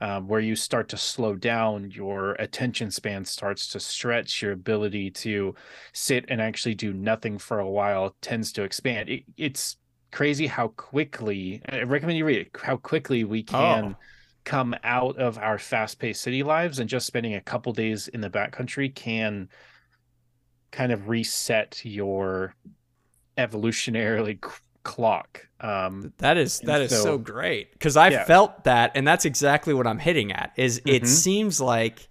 um, 0.00 0.28
where 0.28 0.40
you 0.40 0.56
start 0.56 0.88
to 0.90 0.96
slow 0.96 1.34
down, 1.36 1.90
your 1.90 2.32
attention 2.32 2.90
span 2.90 3.24
starts 3.24 3.68
to 3.68 3.80
stretch, 3.80 4.42
your 4.42 4.52
ability 4.52 5.10
to 5.10 5.54
sit 5.92 6.24
and 6.28 6.40
actually 6.40 6.74
do 6.74 6.92
nothing 6.92 7.38
for 7.38 7.60
a 7.60 7.68
while 7.68 8.14
tends 8.20 8.52
to 8.52 8.62
expand. 8.62 9.08
It, 9.08 9.24
it's 9.36 9.76
crazy 10.12 10.46
how 10.46 10.68
quickly, 10.68 11.62
I 11.68 11.82
recommend 11.82 12.18
you 12.18 12.26
read 12.26 12.46
it, 12.46 12.50
how 12.62 12.76
quickly 12.76 13.24
we 13.24 13.42
can. 13.42 13.84
Oh. 13.84 13.96
Come 14.44 14.76
out 14.84 15.18
of 15.18 15.38
our 15.38 15.58
fast-paced 15.58 16.22
city 16.22 16.44
lives, 16.44 16.78
and 16.78 16.88
just 16.88 17.04
spending 17.04 17.34
a 17.34 17.40
couple 17.40 17.72
days 17.72 18.06
in 18.06 18.20
the 18.20 18.30
backcountry 18.30 18.94
can 18.94 19.48
kind 20.70 20.92
of 20.92 21.08
reset 21.08 21.84
your 21.84 22.54
evolutionarily 23.36 24.38
clock. 24.86 25.48
Um, 25.60 26.12
That 26.18 26.36
is 26.36 26.60
that 26.60 26.80
is 26.82 26.90
so, 26.90 27.02
so- 27.02 27.18
great 27.18 27.72
because 27.72 27.96
I 27.96 28.08
Yeah. 28.10 28.24
felt 28.24 28.64
that, 28.64 28.92
and 28.94 29.06
that's 29.06 29.24
exactly 29.24 29.74
what 29.74 29.86
I'm 29.86 29.98
hitting 29.98 30.30
at. 30.32 30.52
Is 30.56 30.80
it 30.86 31.02
Mhm. 31.02 31.06
seems 31.08 31.60
like 31.60 32.08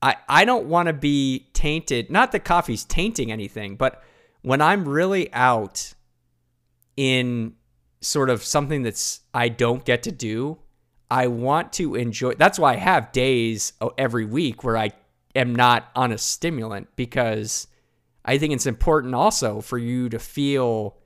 I 0.00 0.16
I 0.28 0.44
don't 0.44 0.66
want 0.66 0.86
to 0.86 0.92
be 0.92 1.48
tainted. 1.54 2.10
Not 2.10 2.30
that 2.32 2.44
coffee's 2.44 2.84
tainting 2.84 3.32
anything, 3.32 3.76
but 3.76 4.02
when 4.42 4.60
I'm 4.60 4.86
really 4.88 5.32
out 5.32 5.94
in 6.96 7.54
sort 8.00 8.30
of 8.30 8.44
something 8.44 8.82
that's 8.82 9.20
I 9.34 9.48
don't 9.48 9.84
get 9.84 10.02
to 10.04 10.12
do, 10.12 10.58
I 11.10 11.26
want 11.26 11.72
to 11.74 11.94
enjoy. 11.94 12.34
That's 12.34 12.58
why 12.58 12.74
I 12.74 12.76
have 12.76 13.12
days 13.12 13.72
every 13.98 14.24
week 14.24 14.62
where 14.62 14.76
I 14.76 14.90
am 15.34 15.54
not 15.54 15.88
on 15.96 16.12
a 16.12 16.18
stimulant 16.18 16.88
because 16.96 17.66
I 18.24 18.38
think 18.38 18.52
it's 18.52 18.66
important 18.66 19.14
also 19.14 19.60
for 19.60 19.78
you 19.78 20.08
to 20.10 20.18
feel 20.18 20.96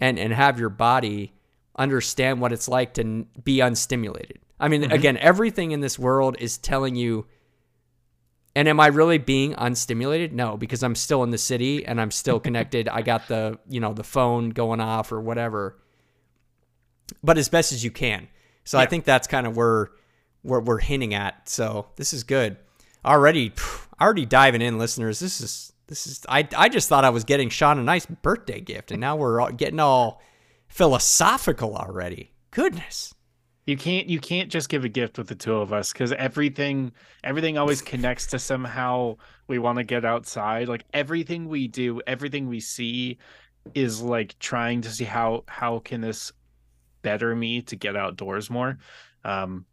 and 0.00 0.18
and 0.18 0.32
have 0.32 0.58
your 0.58 0.68
body 0.68 1.32
understand 1.76 2.40
what 2.40 2.52
it's 2.52 2.68
like 2.68 2.94
to 2.94 3.02
n- 3.02 3.26
be 3.44 3.58
unstimulated. 3.58 4.38
I 4.58 4.68
mean, 4.68 4.82
mm-hmm. 4.82 4.92
again, 4.92 5.16
everything 5.18 5.72
in 5.72 5.80
this 5.80 5.98
world 5.98 6.36
is 6.38 6.58
telling 6.58 6.96
you. 6.96 7.26
And 8.54 8.68
am 8.68 8.80
I 8.80 8.86
really 8.86 9.18
being 9.18 9.52
unstimulated? 9.54 10.32
No, 10.32 10.56
because 10.56 10.82
I'm 10.82 10.94
still 10.94 11.22
in 11.22 11.30
the 11.30 11.36
city 11.36 11.84
and 11.84 12.00
I'm 12.00 12.10
still 12.10 12.40
connected. 12.46 12.88
I 12.88 13.02
got 13.02 13.28
the 13.28 13.58
you 13.68 13.80
know 13.80 13.92
the 13.92 14.04
phone 14.04 14.50
going 14.50 14.80
off 14.80 15.12
or 15.12 15.20
whatever. 15.20 15.76
but 17.22 17.36
as 17.38 17.48
best 17.48 17.72
as 17.72 17.84
you 17.84 17.90
can. 17.90 18.28
So 18.64 18.78
Yeah. 18.78 18.84
I 18.84 18.86
think 18.86 19.04
that's 19.04 19.26
kind 19.26 19.46
of 19.46 19.56
where 19.56 19.90
where 20.42 20.60
we're 20.60 20.78
hinting 20.78 21.12
at. 21.12 21.48
So 21.48 21.88
this 21.96 22.12
is 22.12 22.24
good. 22.24 22.56
Already, 23.04 23.52
already 24.00 24.24
diving 24.26 24.62
in, 24.62 24.78
listeners. 24.78 25.18
This 25.20 25.40
is 25.40 25.72
this 25.88 26.06
is. 26.06 26.20
I 26.28 26.48
I 26.56 26.68
just 26.68 26.88
thought 26.88 27.04
I 27.04 27.10
was 27.10 27.24
getting 27.24 27.48
Sean 27.48 27.78
a 27.78 27.82
nice 27.82 28.06
birthday 28.06 28.60
gift, 28.60 28.90
and 28.90 29.00
now 29.00 29.16
we're 29.16 29.40
all 29.40 29.50
getting 29.52 29.80
all 29.80 30.22
philosophical 30.68 31.76
already. 31.76 32.32
Goodness. 32.50 33.14
You 33.66 33.76
can't 33.76 34.08
you 34.08 34.20
can't 34.20 34.50
just 34.50 34.68
give 34.68 34.84
a 34.84 34.88
gift 34.88 35.18
with 35.18 35.26
the 35.26 35.34
two 35.34 35.56
of 35.56 35.72
us 35.72 35.92
because 35.92 36.12
everything 36.12 36.92
everything 37.24 37.58
always 37.58 37.82
connects 37.82 38.26
to 38.28 38.38
somehow 38.38 39.16
we 39.48 39.58
want 39.58 39.78
to 39.78 39.84
get 39.84 40.04
outside. 40.04 40.68
Like 40.68 40.84
everything 40.94 41.48
we 41.48 41.66
do, 41.66 42.00
everything 42.06 42.48
we 42.48 42.60
see 42.60 43.18
is 43.74 44.00
like 44.00 44.38
trying 44.38 44.82
to 44.82 44.90
see 44.90 45.04
how 45.04 45.42
how 45.48 45.80
can 45.80 46.00
this 46.00 46.32
better 47.02 47.34
me 47.34 47.62
to 47.62 47.76
get 47.76 47.96
outdoors 47.96 48.50
more. 48.50 48.78
Um 49.24 49.66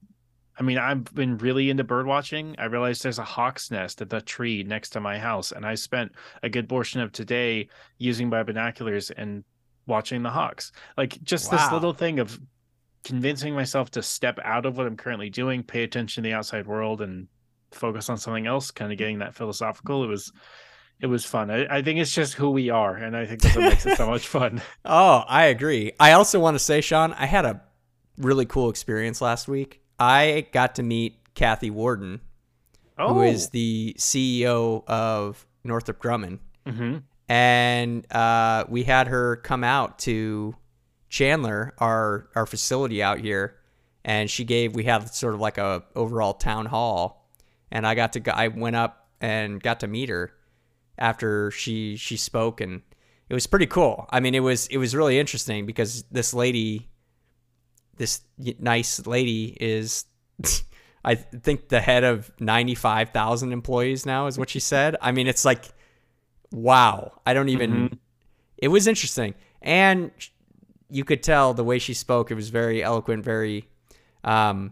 I 0.58 0.64
mean, 0.64 0.78
I've 0.78 1.04
been 1.16 1.38
really 1.38 1.70
into 1.70 1.84
bird 1.84 2.06
watching. 2.06 2.56
I 2.60 2.66
realized 2.66 3.04
there's 3.04 3.20
a 3.20 3.24
hawk's 3.24 3.72
nest 3.72 4.02
at 4.02 4.10
the 4.10 4.22
tree 4.22 4.64
next 4.64 4.92
to 4.92 5.00
my 5.00 5.18
house, 5.18 5.52
and 5.52 5.66
I 5.66 5.76
spent 5.76 6.12
a 6.44 6.50
good 6.50 6.70
portion 6.70 7.02
of 7.02 7.12
today 7.12 7.70
using 7.98 8.30
my 8.30 8.44
binoculars 8.44 9.10
and 9.12 9.44
watching 9.88 10.22
the 10.22 10.30
hawks. 10.30 10.72
Like 10.98 11.22
just 11.24 11.50
this 11.50 11.72
little 11.72 11.94
thing 11.94 12.20
of 12.20 12.40
convincing 13.04 13.54
myself 13.54 13.92
to 13.92 14.04
step 14.04 14.40
out 14.44 14.66
of 14.66 14.78
what 14.78 14.88
I'm 14.88 14.96
currently 14.96 15.30
doing, 15.30 15.64
pay 15.64 15.84
attention 15.84 16.24
to 16.24 16.30
the 16.30 16.36
outside 16.36 16.68
world, 16.68 17.02
and 17.02 17.28
focus 17.72 18.10
on 18.10 18.18
something 18.18 18.48
else. 18.48 18.70
Kind 18.72 18.92
of 18.92 18.98
getting 18.98 19.20
that 19.20 19.34
philosophical. 19.34 20.04
It 20.04 20.08
was, 20.08 20.32
it 21.02 21.08
was 21.08 21.26
fun. 21.26 21.50
I, 21.50 21.78
I 21.78 21.82
think 21.82 22.00
it's 22.00 22.14
just 22.14 22.36
who 22.36 22.52
we 22.52 22.70
are, 22.70 22.96
and 22.96 23.18
I 23.18 23.26
think 23.26 23.42
that's 23.42 23.56
what 23.56 23.66
makes 23.66 23.86
it 23.86 23.98
so 23.98 24.08
much 24.08 24.28
fun. 24.28 24.62
Oh, 24.86 25.24
I 25.28 25.46
agree. 25.46 25.94
I 26.00 26.12
also 26.12 26.40
want 26.40 26.56
to 26.56 26.60
say, 26.60 26.82
Sean, 26.82 27.14
I 27.14 27.26
had 27.26 27.46
a 27.46 27.62
really 28.18 28.46
cool 28.46 28.70
experience 28.70 29.22
last 29.22 29.48
week. 29.48 29.83
I 30.00 30.48
got 30.52 30.76
to 30.76 30.84
meet 30.84 31.18
Kathy 31.36 31.70
Warden, 31.70 32.22
Oh, 32.98 33.14
who 33.16 33.22
is 33.22 33.50
the 33.50 33.96
CEO 33.98 34.84
of 34.88 35.46
Northrop 35.64 36.02
Grumman. 36.02 36.40
hmm 36.68 36.98
and 37.30 38.06
uh, 38.14 38.66
we 38.68 38.84
had 38.84 39.08
her 39.08 39.38
come 39.38 39.64
out 39.64 39.98
to 40.00 40.56
Chandler, 41.10 41.74
our 41.78 42.28
our 42.36 42.46
facility 42.46 43.02
out 43.02 43.20
here, 43.20 43.56
and 44.04 44.30
she 44.30 44.44
gave. 44.44 44.76
We 44.76 44.84
had 44.84 45.14
sort 45.14 45.34
of 45.34 45.40
like 45.40 45.58
a 45.58 45.84
overall 45.96 46.34
town 46.34 46.66
hall, 46.66 47.30
and 47.72 47.88
I 47.88 47.96
got 47.96 48.14
to. 48.14 48.38
I 48.38 48.50
went 48.50 48.76
up 48.76 49.08
and 49.22 49.64
got 49.64 49.80
to 49.80 49.88
meet 49.88 50.10
her 50.10 50.34
after 50.98 51.50
she 51.52 51.96
she 51.96 52.18
spoke, 52.18 52.60
and 52.60 52.82
it 53.30 53.34
was 53.34 53.48
pretty 53.48 53.68
cool. 53.68 54.06
I 54.10 54.20
mean, 54.20 54.36
it 54.36 54.42
was 54.42 54.68
it 54.68 54.78
was 54.78 54.94
really 54.94 55.18
interesting 55.18 55.66
because 55.66 56.04
this 56.12 56.34
lady, 56.34 56.90
this 57.98 58.22
nice 58.60 59.06
lady, 59.06 59.58
is. 59.60 60.06
I 61.06 61.16
think 61.16 61.68
the 61.68 61.82
head 61.82 62.06
of 62.06 62.32
95,000 62.40 63.52
employees 63.52 64.06
now 64.06 64.28
is 64.28 64.38
what 64.40 64.50
she 64.50 64.62
said. 64.62 64.96
I 65.02 65.12
mean, 65.12 65.28
it's 65.28 65.44
like 65.44 65.66
wow 66.54 67.12
i 67.26 67.34
don't 67.34 67.50
even 67.50 67.90
Mhm. 67.90 67.98
it 68.60 68.68
was 68.68 68.86
interesting 68.86 69.34
and 69.62 70.12
you 70.88 71.04
could 71.04 71.24
tell 71.24 71.56
the 71.56 71.64
way 71.64 71.80
she 71.80 71.96
spoke 71.96 72.30
it 72.30 72.36
was 72.36 72.50
very 72.50 72.84
eloquent 72.84 73.26
very 73.26 73.68
um 74.24 74.72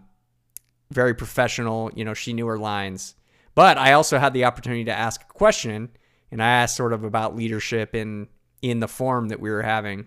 very 0.92 1.16
professional 1.16 1.90
you 1.96 2.06
know 2.06 2.14
she 2.14 2.34
knew 2.34 2.46
her 2.46 2.60
lines 2.60 3.16
but 3.56 3.80
i 3.80 3.94
also 3.94 4.20
had 4.20 4.32
the 4.34 4.46
opportunity 4.46 4.84
to 4.86 4.94
ask 4.94 5.24
a 5.24 5.34
question 5.34 5.90
and 6.30 6.44
i 6.44 6.48
asked 6.50 6.76
sort 6.76 6.94
of 6.94 7.04
about 7.04 7.36
leadership 7.36 7.96
in 7.96 8.28
in 8.62 8.80
the 8.80 8.88
forum 8.88 9.30
that 9.30 9.40
we 9.40 9.50
were 9.50 9.64
having 9.64 10.06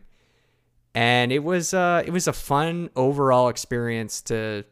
and 0.94 1.32
it 1.32 1.42
was 1.42 1.74
uh 1.74 2.02
it 2.06 2.10
was 2.10 2.28
a 2.28 2.32
fun 2.32 2.88
overall 2.96 3.48
experience 3.48 4.20
to 4.22 4.64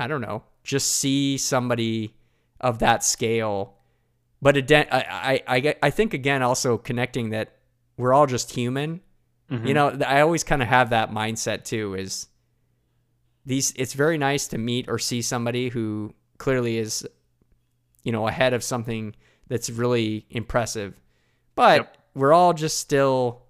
i 0.00 0.06
don't 0.06 0.20
know 0.20 0.42
just 0.64 0.92
see 0.92 1.36
somebody 1.38 2.14
of 2.60 2.78
that 2.80 3.04
scale 3.04 3.74
but 4.42 4.56
I, 4.70 4.86
I, 4.92 5.42
I, 5.56 5.74
I 5.82 5.90
think 5.90 6.14
again 6.14 6.42
also 6.42 6.76
connecting 6.78 7.30
that 7.30 7.56
we're 7.96 8.12
all 8.12 8.26
just 8.26 8.52
human 8.52 9.00
Mhm. 9.50 9.66
you 9.66 9.72
know 9.72 9.98
i 10.06 10.20
always 10.20 10.44
kind 10.44 10.60
of 10.60 10.68
have 10.68 10.90
that 10.90 11.10
mindset 11.10 11.64
too 11.64 11.94
is 11.94 12.26
these 13.46 13.72
it's 13.76 13.94
very 13.94 14.18
nice 14.18 14.46
to 14.48 14.58
meet 14.58 14.88
or 14.90 14.98
see 14.98 15.22
somebody 15.22 15.70
who 15.70 16.12
clearly 16.36 16.76
is 16.76 17.06
you 18.02 18.12
know 18.12 18.28
ahead 18.28 18.52
of 18.52 18.62
something 18.62 19.14
that's 19.48 19.70
really 19.70 20.26
impressive 20.28 21.00
but 21.54 21.78
Yep. 21.78 21.96
we're 22.14 22.32
all 22.34 22.52
just 22.52 22.78
still 22.78 23.42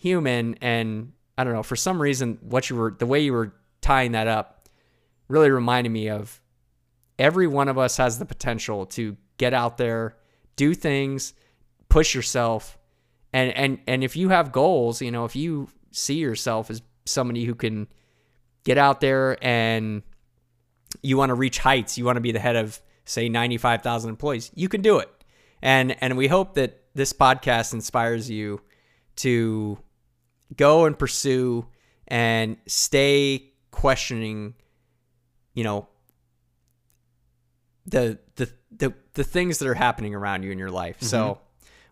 human 0.00 0.56
and 0.60 1.12
i 1.38 1.44
don't 1.44 1.52
know 1.52 1.62
for 1.62 1.76
some 1.76 2.02
reason 2.02 2.38
what 2.40 2.68
you 2.68 2.74
were 2.74 2.96
the 2.98 3.06
way 3.06 3.20
you 3.20 3.32
were 3.32 3.52
tying 3.80 4.12
that 4.12 4.26
up 4.26 4.68
really 5.28 5.50
reminded 5.50 5.90
me 5.90 6.10
of 6.10 6.40
every 7.18 7.46
one 7.46 7.68
of 7.68 7.78
us 7.78 7.98
has 7.98 8.18
the 8.18 8.24
potential 8.24 8.84
to 8.86 9.16
get 9.38 9.54
out 9.54 9.78
there 9.78 10.16
do 10.56 10.74
things 10.74 11.34
push 11.90 12.14
yourself. 12.14 12.78
And 13.32 13.54
and 13.54 13.78
and 13.86 14.02
if 14.02 14.16
you 14.16 14.30
have 14.30 14.50
goals 14.50 15.02
you 15.02 15.10
know 15.10 15.24
if 15.26 15.36
you 15.36 15.68
see 15.92 16.14
yourself 16.14 16.70
as 16.70 16.82
somebody 17.04 17.44
who 17.44 17.54
can 17.54 17.86
get 18.64 18.78
out 18.78 19.00
there 19.00 19.36
and 19.44 20.02
you 21.02 21.16
want 21.16 21.30
to 21.30 21.34
reach 21.34 21.58
heights 21.58 21.96
you 21.96 22.04
want 22.04 22.16
to 22.16 22.20
be 22.20 22.32
the 22.32 22.40
head 22.40 22.56
of 22.56 22.80
say 23.04 23.28
95,000 23.28 24.08
employees 24.10 24.50
you 24.54 24.68
can 24.68 24.80
do 24.80 24.98
it. 24.98 25.08
And 25.62 25.96
and 26.02 26.16
we 26.16 26.26
hope 26.26 26.54
that 26.54 26.82
this 26.94 27.12
podcast 27.12 27.72
inspires 27.72 28.28
you 28.28 28.62
to 29.16 29.78
go 30.56 30.84
and 30.84 30.98
pursue 30.98 31.66
and 32.08 32.56
stay 32.66 33.52
questioning 33.70 34.54
you 35.54 35.64
know 35.64 35.88
the 37.86 38.18
the 38.36 38.50
the, 38.70 38.94
the 39.14 39.24
things 39.24 39.58
that 39.58 39.68
are 39.68 39.74
happening 39.74 40.14
around 40.14 40.42
you 40.42 40.50
in 40.52 40.58
your 40.58 40.70
life. 40.70 41.02
So 41.02 41.40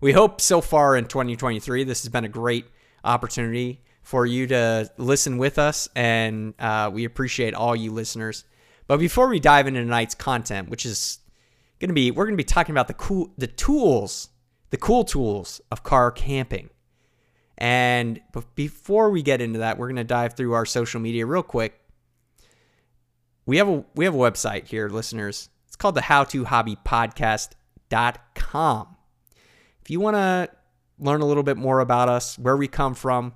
we 0.01 0.13
hope 0.13 0.41
so 0.41 0.61
far 0.61 0.97
in 0.97 1.07
2023 1.07 1.85
this 1.85 2.03
has 2.03 2.09
been 2.09 2.25
a 2.25 2.29
great 2.29 2.67
opportunity 3.05 3.83
for 4.03 4.25
you 4.25 4.47
to 4.47 4.91
listen 4.97 5.39
with 5.39 5.59
us. 5.59 5.89
And 5.95 6.55
uh, 6.59 6.91
we 6.93 7.05
appreciate 7.05 7.53
all 7.55 7.77
you 7.77 7.91
listeners. 7.91 8.45
But 8.87 8.99
before 9.01 9.29
we 9.29 9.39
dive 9.39 9.67
into 9.67 9.81
tonight's 9.81 10.15
content 10.15 10.71
which 10.71 10.87
is 10.87 11.19
going 11.81 11.89
to 11.89 11.95
be 11.95 12.11
we're 12.11 12.25
going 12.25 12.37
to 12.37 12.43
be 12.43 12.45
talking 12.45 12.73
about 12.73 12.89
the 12.89 12.95
cool 12.95 13.33
the 13.37 13.47
tools 13.47 14.29
the 14.71 14.77
cool 14.77 15.05
tools 15.05 15.61
of 15.71 15.83
car 15.83 16.11
camping 16.11 16.71
and 17.59 18.21
before 18.55 19.11
we 19.11 19.21
get 19.21 19.41
into 19.41 19.59
that 19.59 19.79
we're 19.79 19.89
going 19.89 19.97
to 19.97 20.05
dive 20.05 20.35
through 20.35 20.55
our 20.55 20.65
social 20.65 21.01
media 21.01 21.27
real 21.27 21.43
quick. 21.43 21.81
We 23.45 23.59
have 23.59 23.69
a 23.69 23.85
we 23.95 24.05
have 24.05 24.15
a 24.15 24.19
website 24.19 24.69
here 24.69 24.89
listeners. 24.89 25.51
It's 25.67 25.77
called 25.77 25.97
the 25.97 26.03
how 26.03 26.25
to 26.25 26.45
hobby 26.45 26.77
podcast.com 26.85 28.97
if 29.83 29.91
you 29.91 30.01
want 30.01 30.17
to 30.17 30.49
learn 31.01 31.21
a 31.21 31.27
little 31.27 31.43
bit 31.43 31.57
more 31.57 31.81
about 31.81 32.09
us 32.09 32.39
where 32.39 32.57
we 32.57 32.69
come 32.69 32.95
from 32.95 33.35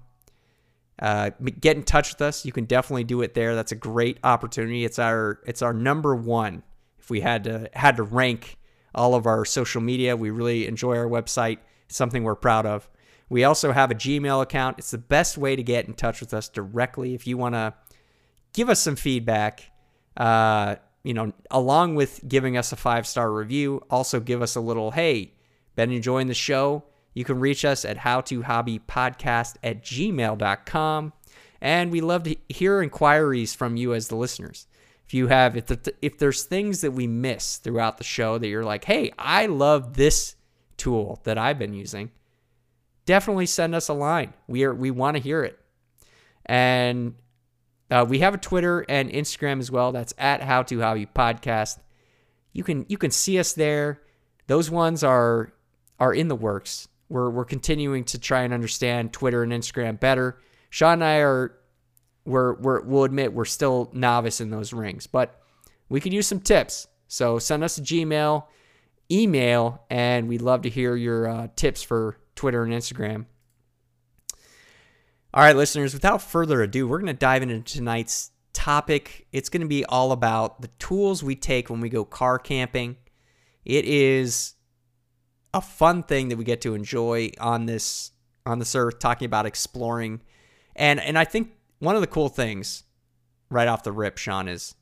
uh, 1.01 1.31
get 1.61 1.77
in 1.77 1.83
touch 1.83 2.13
with 2.13 2.23
us 2.23 2.45
you 2.45 2.53
can 2.53 2.65
definitely 2.65 3.05
do 3.05 3.23
it 3.23 3.35
there. 3.35 3.57
That's 3.57 3.73
a 3.73 3.77
great 3.77 4.19
opportunity. 4.23 4.85
It's 4.85 5.01
our 5.01 5.41
it's 5.47 5.63
our 5.63 5.75
number 5.75 6.15
one. 6.15 6.63
If 7.01 7.11
we 7.11 7.23
had 7.23 7.43
to 7.45 7.69
had 7.73 7.97
to 7.97 8.05
rank 8.05 8.57
all 8.95 9.17
of 9.17 9.27
our 9.27 9.45
social 9.45 9.81
media 9.81 10.17
we 10.17 10.31
really 10.31 10.69
enjoy 10.69 10.97
our 10.97 11.09
website. 11.09 11.59
It's 11.87 11.97
something 11.97 12.23
we're 12.23 12.37
proud 12.37 12.67
of 12.67 12.89
we 13.33 13.45
also 13.45 13.73
have 13.73 13.91
a 13.91 13.95
gmail 13.95 14.43
account 14.43 14.79
it's 14.79 14.91
the 14.91 14.99
best 14.99 15.39
way 15.39 15.57
to 15.57 15.63
get 15.63 15.87
in 15.87 15.95
touch 15.95 16.21
with 16.21 16.33
us 16.33 16.49
directly 16.49 17.15
if 17.15 17.27
you 17.27 17.37
want 17.37 17.55
to 17.55 17.75
give 18.53 18.69
us 18.69 18.81
some 18.81 18.97
feedback. 18.97 19.71
Uh, 20.17 20.77
you 21.05 21.15
know, 21.15 21.33
along 21.51 21.95
with 21.95 22.27
giving 22.29 22.57
us 22.57 22.73
a 22.73 22.77
five 22.77 23.07
star 23.07 23.33
review, 23.33 23.83
also 23.91 24.21
give 24.21 24.43
us 24.43 24.55
a 24.55 24.61
little, 24.61 24.93
hey, 24.93 25.33
been 25.75 25.91
enjoying 25.91 26.29
the 26.29 26.35
show. 26.35 26.85
You 27.15 27.25
can 27.25 27.41
reach 27.41 27.65
us 27.65 27.85
at 27.85 27.99
howtohobbypodcast 27.99 29.57
at 29.63 29.83
gmail.com. 29.83 31.13
And 31.61 31.93
we 31.93 32.01
love 32.01 32.25
to 32.25 32.37
hear 32.49 32.83
inquiries 32.83 33.55
from 33.55 33.77
you 33.77 33.95
as 33.95 34.09
the 34.09 34.17
listeners. 34.17 34.67
If 35.07 35.15
you 35.15 35.29
have, 35.29 35.57
if, 35.57 35.67
the, 35.67 35.95
if 36.01 36.19
there's 36.19 36.45
things 36.45 36.81
that 36.81 36.93
we 36.93 37.07
miss 37.07 37.57
throughout 37.57 37.99
the 37.99 38.05
show 38.05 38.39
that 38.39 38.49
you're 38.49 38.65
like, 38.65 38.85
hey, 38.85 39.13
I 39.19 39.47
love 39.47 39.95
this 39.95 40.37
tool 40.77 41.21
that 41.25 41.39
I've 41.39 41.59
been 41.59 41.75
using, 41.75 42.11
definitely 43.07 43.47
send 43.47 43.75
us 43.75 43.89
a 43.89 43.95
line. 43.95 44.33
We 44.47 44.65
are 44.65 44.75
we 44.75 44.91
want 44.91 45.17
to 45.17 45.23
hear 45.23 45.43
it. 45.43 45.59
And 46.47 47.15
uh, 47.91 48.07
we 48.09 48.21
have 48.21 48.35
a 48.35 48.39
Twitter 48.39 48.85
and 48.89 49.11
Instagram 49.11 49.61
as 49.61 49.71
well. 49.71 49.93
That's 49.93 50.15
at 50.19 50.43
How 50.43 50.63
to 50.65 50.81
Hobby 50.81 51.07
Podcast. 51.07 51.79
You 52.53 52.65
can 52.65 52.87
you 52.89 52.99
can 52.99 53.11
see 53.11 53.39
us 53.39 53.53
there. 53.53 54.03
Those 54.47 54.71
ones 54.71 55.05
are 55.05 55.53
are 55.99 56.15
in 56.15 56.29
the 56.29 56.37
works. 56.37 56.89
We're 57.09 57.31
we're 57.31 57.45
continuing 57.45 58.05
to 58.05 58.19
try 58.19 58.43
and 58.43 58.55
understand 58.55 59.13
Twitter 59.13 59.43
and 59.43 59.53
Instagram 59.53 60.01
better. 60.01 60.39
Sean 60.71 60.95
and 60.95 61.05
I 61.05 61.17
are 61.19 61.55
we're 62.25 62.55
we're 62.55 62.83
we'll 62.83 63.05
admit 63.05 63.33
we're 63.33 63.45
still 63.45 63.91
novice 63.93 64.41
in 64.41 64.51
those 64.51 64.73
rings, 64.73 65.07
but 65.07 65.41
we 65.89 66.01
could 66.01 66.13
use 66.13 66.27
some 66.27 66.41
tips. 66.41 66.87
So 67.09 67.39
send 67.39 67.63
us 67.63 67.77
a 67.77 67.83
Gmail, 67.83 68.45
email, 69.11 69.85
and 69.91 70.29
we'd 70.29 70.41
love 70.41 70.63
to 70.63 70.71
hear 70.71 70.97
your 70.97 71.29
uh, 71.29 71.49
tips 71.57 71.83
for 71.83 72.17
Twitter 72.35 72.63
and 72.63 72.73
Instagram. 72.73 73.27
All 75.35 75.43
right, 75.43 75.57
listeners, 75.57 75.95
without 75.95 76.21
further 76.21 76.63
ado, 76.63 76.87
we're 76.87 76.99
going 76.99 77.07
to 77.07 77.15
dive 77.15 77.43
into 77.43 77.61
tonight's 77.61 78.33
topic. 78.53 79.27
It's 79.33 79.49
going 79.49 79.63
to 79.63 79.67
be 79.67 79.85
all 79.85 80.13
about 80.13 80.61
the 80.61 80.69
tools 80.79 81.23
we 81.23 81.37
take 81.37 81.71
when 81.71 81.81
we 81.81 81.89
go 81.89 82.05
car 82.05 82.39
camping. 82.39 82.97
It 83.65 83.85
is 83.85 84.55
a 85.55 85.61
fun 85.61 86.03
thing 86.03 86.29
that 86.29 86.37
we 86.37 86.45
get 86.45 86.61
to 86.63 86.75
enjoy 86.75 87.31
on 87.41 87.67
this 87.67 88.11
on 88.45 88.59
this 88.59 88.75
earth 88.75 88.99
talking 88.99 89.27
about 89.27 89.47
exploring. 89.47 90.21
And 90.75 91.01
and 91.01 91.19
I 91.19 91.25
think 91.25 91.53
one 91.79 91.95
of 91.95 92.01
the 92.01 92.07
cool 92.07 92.29
things 92.29 92.85
right 93.51 93.69
off 93.69 93.83
the 93.83 93.93
rip, 93.93 94.19
Sean, 94.19 94.49
is 94.49 94.75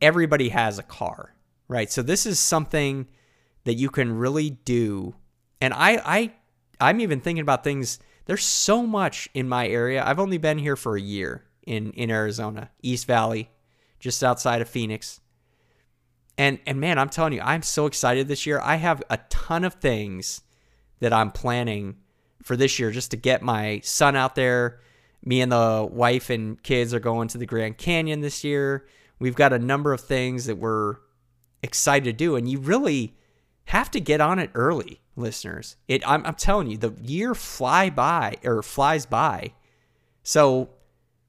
everybody 0.00 0.48
has 0.50 0.78
a 0.78 0.82
car, 0.82 1.34
right? 1.68 1.90
So 1.90 2.02
this 2.02 2.26
is 2.26 2.38
something 2.38 3.06
that 3.64 3.74
you 3.74 3.90
can 3.90 4.12
really 4.16 4.50
do. 4.50 5.14
And 5.60 5.72
I 5.74 6.02
I 6.04 6.32
I'm 6.80 7.00
even 7.00 7.20
thinking 7.20 7.42
about 7.42 7.64
things 7.64 7.98
there's 8.26 8.44
so 8.44 8.86
much 8.86 9.28
in 9.34 9.48
my 9.48 9.66
area. 9.66 10.04
I've 10.04 10.20
only 10.20 10.38
been 10.38 10.58
here 10.58 10.76
for 10.76 10.96
a 10.96 11.00
year 11.00 11.44
in 11.66 11.90
in 11.92 12.10
Arizona, 12.10 12.70
East 12.82 13.06
Valley, 13.06 13.50
just 13.98 14.22
outside 14.22 14.60
of 14.60 14.68
Phoenix. 14.68 15.20
And 16.38 16.58
and 16.66 16.80
man, 16.80 16.98
I'm 16.98 17.08
telling 17.08 17.32
you, 17.32 17.40
I'm 17.42 17.62
so 17.62 17.86
excited 17.86 18.28
this 18.28 18.46
year. 18.46 18.60
I 18.62 18.76
have 18.76 19.02
a 19.10 19.18
ton 19.28 19.64
of 19.64 19.74
things 19.74 20.42
that 21.00 21.12
I'm 21.12 21.30
planning 21.30 21.96
for 22.42 22.56
this 22.56 22.78
year 22.78 22.90
just 22.90 23.10
to 23.10 23.16
get 23.16 23.42
my 23.42 23.80
son 23.82 24.16
out 24.16 24.34
there. 24.34 24.80
Me 25.24 25.40
and 25.40 25.52
the 25.52 25.86
wife 25.90 26.30
and 26.30 26.62
kids 26.62 26.94
are 26.94 27.00
going 27.00 27.28
to 27.28 27.38
the 27.38 27.46
Grand 27.46 27.76
Canyon 27.76 28.20
this 28.20 28.42
year. 28.44 28.86
We've 29.18 29.34
got 29.34 29.52
a 29.52 29.58
number 29.58 29.92
of 29.92 30.00
things 30.00 30.46
that 30.46 30.56
we're 30.56 30.96
excited 31.62 32.04
to 32.04 32.12
do 32.12 32.36
and 32.36 32.48
you 32.48 32.58
really 32.58 33.16
have 33.70 33.88
to 33.92 34.00
get 34.00 34.20
on 34.20 34.40
it 34.40 34.50
early 34.54 35.00
listeners. 35.14 35.76
It 35.86 36.02
I'm, 36.08 36.26
I'm 36.26 36.34
telling 36.34 36.68
you, 36.68 36.76
the 36.76 36.92
year 37.02 37.36
fly 37.36 37.88
by 37.88 38.36
or 38.42 38.64
flies 38.64 39.06
by. 39.06 39.52
So 40.24 40.70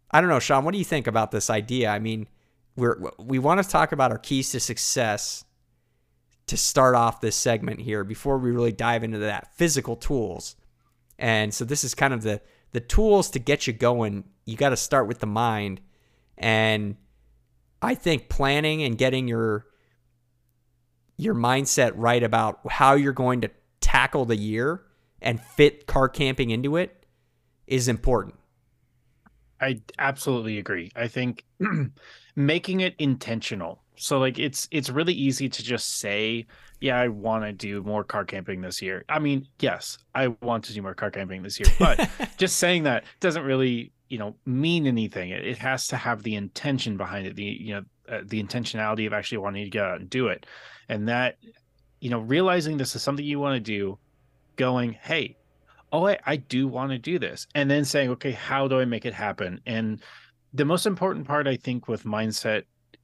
I 0.09 0.21
don't 0.21 0.29
know, 0.29 0.39
Sean. 0.39 0.65
What 0.65 0.71
do 0.71 0.79
you 0.79 0.85
think 0.85 1.05
about 1.05 1.29
this 1.29 1.51
idea? 1.51 1.89
I 1.89 1.99
mean, 1.99 2.27
we're 2.75 2.97
we 3.19 3.37
want 3.37 3.61
to 3.61 3.69
talk 3.69 3.91
about 3.91 4.11
our 4.11 4.17
keys 4.17 4.49
to 4.51 4.59
success 4.59 5.45
to 6.47 6.57
start 6.57 6.95
off 6.95 7.21
this 7.21 7.35
segment 7.35 7.79
here 7.79 8.03
before 8.03 8.39
we 8.39 8.49
really 8.49 8.71
dive 8.71 9.03
into 9.03 9.19
that 9.19 9.55
physical 9.55 9.95
tools. 9.95 10.55
And 11.19 11.53
so 11.53 11.63
this 11.63 11.83
is 11.83 11.93
kind 11.93 12.11
of 12.11 12.23
the 12.23 12.41
the 12.71 12.79
tools 12.79 13.29
to 13.31 13.39
get 13.39 13.67
you 13.67 13.73
going. 13.73 14.23
You 14.45 14.57
got 14.57 14.69
to 14.69 14.77
start 14.77 15.07
with 15.07 15.19
the 15.19 15.27
mind, 15.27 15.79
and 16.39 16.95
I 17.83 17.93
think 17.93 18.29
planning 18.29 18.81
and 18.81 18.97
getting 18.97 19.27
your 19.27 19.67
your 21.21 21.35
mindset 21.35 21.91
right 21.95 22.23
about 22.23 22.59
how 22.69 22.95
you're 22.95 23.13
going 23.13 23.41
to 23.41 23.49
tackle 23.79 24.25
the 24.25 24.35
year 24.35 24.81
and 25.21 25.39
fit 25.39 25.85
car 25.85 26.09
camping 26.09 26.49
into 26.49 26.77
it 26.77 27.05
is 27.67 27.87
important. 27.87 28.35
I 29.59 29.81
absolutely 29.99 30.57
agree. 30.57 30.91
I 30.95 31.07
think 31.07 31.45
making 32.35 32.81
it 32.81 32.95
intentional. 32.97 33.83
So 33.95 34.17
like 34.17 34.39
it's 34.39 34.67
it's 34.71 34.89
really 34.89 35.13
easy 35.13 35.47
to 35.47 35.63
just 35.63 35.99
say, 35.99 36.47
yeah, 36.79 36.99
I 36.99 37.09
want 37.09 37.43
to 37.43 37.53
do 37.53 37.83
more 37.83 38.03
car 38.03 38.25
camping 38.25 38.61
this 38.61 38.81
year. 38.81 39.05
I 39.07 39.19
mean, 39.19 39.47
yes, 39.59 39.99
I 40.15 40.29
want 40.41 40.63
to 40.65 40.73
do 40.73 40.81
more 40.81 40.95
car 40.95 41.11
camping 41.11 41.43
this 41.43 41.59
year, 41.59 41.71
but 41.79 42.09
just 42.37 42.57
saying 42.57 42.83
that 42.83 43.03
doesn't 43.19 43.43
really, 43.43 43.91
you 44.09 44.17
know, 44.17 44.35
mean 44.47 44.87
anything. 44.87 45.29
It, 45.29 45.45
it 45.45 45.59
has 45.59 45.87
to 45.89 45.97
have 45.97 46.23
the 46.23 46.33
intention 46.33 46.97
behind 46.97 47.27
it, 47.27 47.35
the 47.35 47.43
you 47.43 47.75
know, 47.75 47.83
uh, 48.11 48.21
the 48.25 48.43
intentionality 48.43 49.07
of 49.07 49.13
actually 49.13 49.39
wanting 49.39 49.63
to 49.63 49.69
go 49.69 49.83
out 49.83 49.99
and 49.99 50.09
do 50.09 50.27
it. 50.27 50.45
And 50.89 51.07
that 51.07 51.37
you 52.01 52.09
know, 52.09 52.19
realizing 52.19 52.75
this 52.75 52.95
is 52.95 53.01
something 53.01 53.23
you 53.23 53.39
want 53.39 53.55
to 53.55 53.59
do, 53.59 53.97
going, 54.57 54.93
hey, 54.93 55.37
oh, 55.93 56.07
I, 56.07 56.17
I 56.25 56.35
do 56.35 56.67
want 56.67 56.91
to 56.91 56.97
do 56.97 57.19
this. 57.19 57.47
And 57.55 57.69
then 57.69 57.85
saying, 57.85 58.09
okay, 58.09 58.31
how 58.31 58.67
do 58.67 58.79
I 58.79 58.85
make 58.85 59.05
it 59.05 59.13
happen? 59.13 59.61
And 59.65 60.01
the 60.53 60.65
most 60.65 60.85
important 60.85 61.27
part, 61.27 61.47
I 61.47 61.55
think, 61.55 61.87
with 61.87 62.03
mindset, 62.03 62.63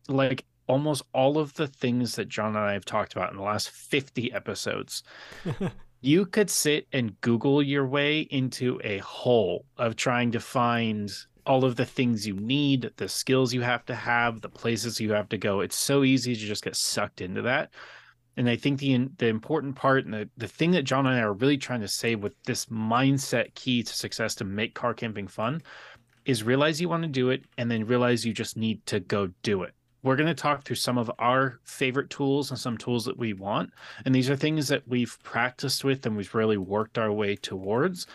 like 0.10 0.46
almost 0.68 1.04
all 1.14 1.38
of 1.38 1.54
the 1.54 1.68
things 1.68 2.16
that 2.16 2.28
John 2.28 2.56
and 2.56 2.66
I 2.66 2.74
have 2.74 2.86
talked 2.86 3.14
about 3.14 3.32
in 3.32 3.38
the 3.38 3.44
last 3.44 3.70
50 3.70 4.34
episodes, 4.34 5.04
you 6.02 6.26
could 6.26 6.50
sit 6.50 6.88
and 6.92 7.20
Google 7.22 7.62
your 7.62 7.86
way 7.86 8.22
into 8.22 8.82
a 8.84 8.98
hole 8.98 9.66
of 9.78 9.96
trying 9.96 10.32
to 10.32 10.40
find 10.40 11.14
all 11.48 11.64
of 11.64 11.78
the 11.78 11.86
things 11.86 12.28
you 12.28 12.36
need, 12.36 12.92
the 12.98 13.08
skills 13.08 13.54
you 13.54 13.62
have 13.62 13.86
to 13.86 13.96
have, 13.96 14.42
the 14.42 14.50
places 14.50 15.00
you 15.00 15.14
have 15.14 15.30
to 15.30 15.38
go. 15.38 15.62
It's 15.62 15.78
so 15.78 16.04
easy 16.04 16.36
to 16.36 16.42
just 16.42 16.64
get 16.64 16.76
sucked 16.76 17.22
into 17.22 17.42
that. 17.44 17.72
And 18.36 18.48
I 18.48 18.56
think 18.56 18.80
the 18.80 19.10
the 19.18 19.28
important 19.28 19.76
part 19.76 20.06
and 20.06 20.14
the, 20.14 20.30
the 20.38 20.48
thing 20.48 20.72
that 20.72 20.84
John 20.84 21.08
and 21.08 21.16
I 21.16 21.22
are 21.22 21.34
really 21.34 21.58
trying 21.58 21.82
to 21.82 21.88
say 21.88 22.16
with 22.16 22.36
this 22.44 22.68
mindset 22.68 23.56
key 23.56 23.82
to 23.82 23.94
success 23.94 24.36
to 24.36 24.44
make 24.44 24.76
car 24.76 24.94
camping 24.94 25.28
fun 25.28 25.62
is 26.26 26.44
realize 26.44 26.80
you 26.80 26.90
want 26.90 27.04
to 27.04 27.10
do 27.10 27.30
it 27.30 27.46
and 27.58 27.72
then 27.72 27.88
realize 27.88 28.26
you 28.26 28.34
just 28.34 28.58
need 28.58 28.86
to 28.86 29.00
go 29.00 29.30
do 29.42 29.64
it. 29.64 29.74
We're 30.04 30.18
going 30.18 30.28
to 30.28 30.36
talk 30.36 30.64
through 30.64 30.76
some 30.76 30.98
of 30.98 31.12
our 31.18 31.60
favorite 31.64 32.10
tools 32.10 32.52
and 32.52 32.60
some 32.60 32.78
tools 32.78 33.06
that 33.06 33.18
we 33.18 33.34
want. 33.34 33.72
And 34.06 34.14
these 34.14 34.30
are 34.30 34.36
things 34.36 34.68
that 34.68 34.88
we've 34.88 35.18
practiced 35.24 35.84
with 35.84 36.06
and 36.06 36.16
we've 36.16 36.36
really 36.36 36.58
worked 36.58 36.98
our 36.98 37.12
way 37.12 37.36
towards. 37.36 38.06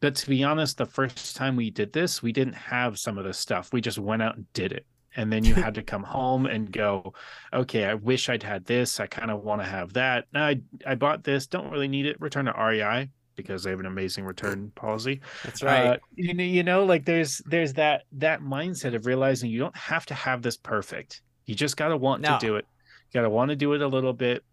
But 0.00 0.14
to 0.16 0.28
be 0.28 0.44
honest, 0.44 0.78
the 0.78 0.86
first 0.86 1.36
time 1.36 1.56
we 1.56 1.70
did 1.70 1.92
this, 1.92 2.22
we 2.22 2.32
didn't 2.32 2.54
have 2.54 2.98
some 2.98 3.18
of 3.18 3.24
this 3.24 3.38
stuff. 3.38 3.72
We 3.72 3.80
just 3.80 3.98
went 3.98 4.22
out 4.22 4.36
and 4.36 4.52
did 4.52 4.72
it. 4.72 4.86
And 5.18 5.32
then 5.32 5.44
you 5.44 5.54
had 5.54 5.74
to 5.76 5.82
come 5.82 6.02
home 6.02 6.44
and 6.44 6.70
go 6.70 7.14
okay 7.50 7.86
i 7.86 7.94
wish 7.94 8.28
i'd 8.28 8.42
had 8.42 8.66
this. 8.66 9.00
I 9.00 9.06
kind 9.06 9.30
of 9.30 9.42
want 9.42 9.62
to 9.62 9.66
have 9.66 9.94
that. 9.94 10.26
I 10.34 10.60
i 10.86 10.94
bought 10.94 11.24
this. 11.24 11.46
Don't 11.46 11.70
really 11.70 11.88
need 11.88 12.04
it. 12.04 12.20
Return 12.20 12.44
to 12.44 12.52
rei 12.52 13.08
because 13.36 13.62
they 13.62 13.70
have 13.70 13.80
an 13.80 13.86
amazing 13.86 14.24
return 14.24 14.72
policy. 14.74 15.20
That's 15.44 15.62
right. 15.62 15.86
Uh, 15.86 15.96
you, 16.14 16.34
know, 16.34 16.44
you 16.44 16.62
know 16.62 16.84
like 16.84 17.04
there's 17.04 17.40
there's 17.46 17.74
that 17.74 18.02
that 18.12 18.40
mindset 18.40 18.94
of 18.94 19.06
realizing 19.06 19.50
you 19.50 19.58
don't 19.58 19.76
have 19.76 20.04
to 20.06 20.14
have 20.14 20.42
this 20.42 20.56
perfect. 20.56 21.22
You 21.46 21.54
just 21.54 21.76
got 21.76 21.88
to 21.88 21.96
want 21.96 22.22
no. 22.22 22.38
to 22.38 22.46
do 22.46 22.56
it. 22.56 22.66
You 23.10 23.20
got 23.20 23.22
to 23.22 23.30
want 23.30 23.50
to 23.50 23.56
do 23.56 23.72
it 23.74 23.80
a 23.80 23.88
little 23.88 24.12
bit 24.12 24.44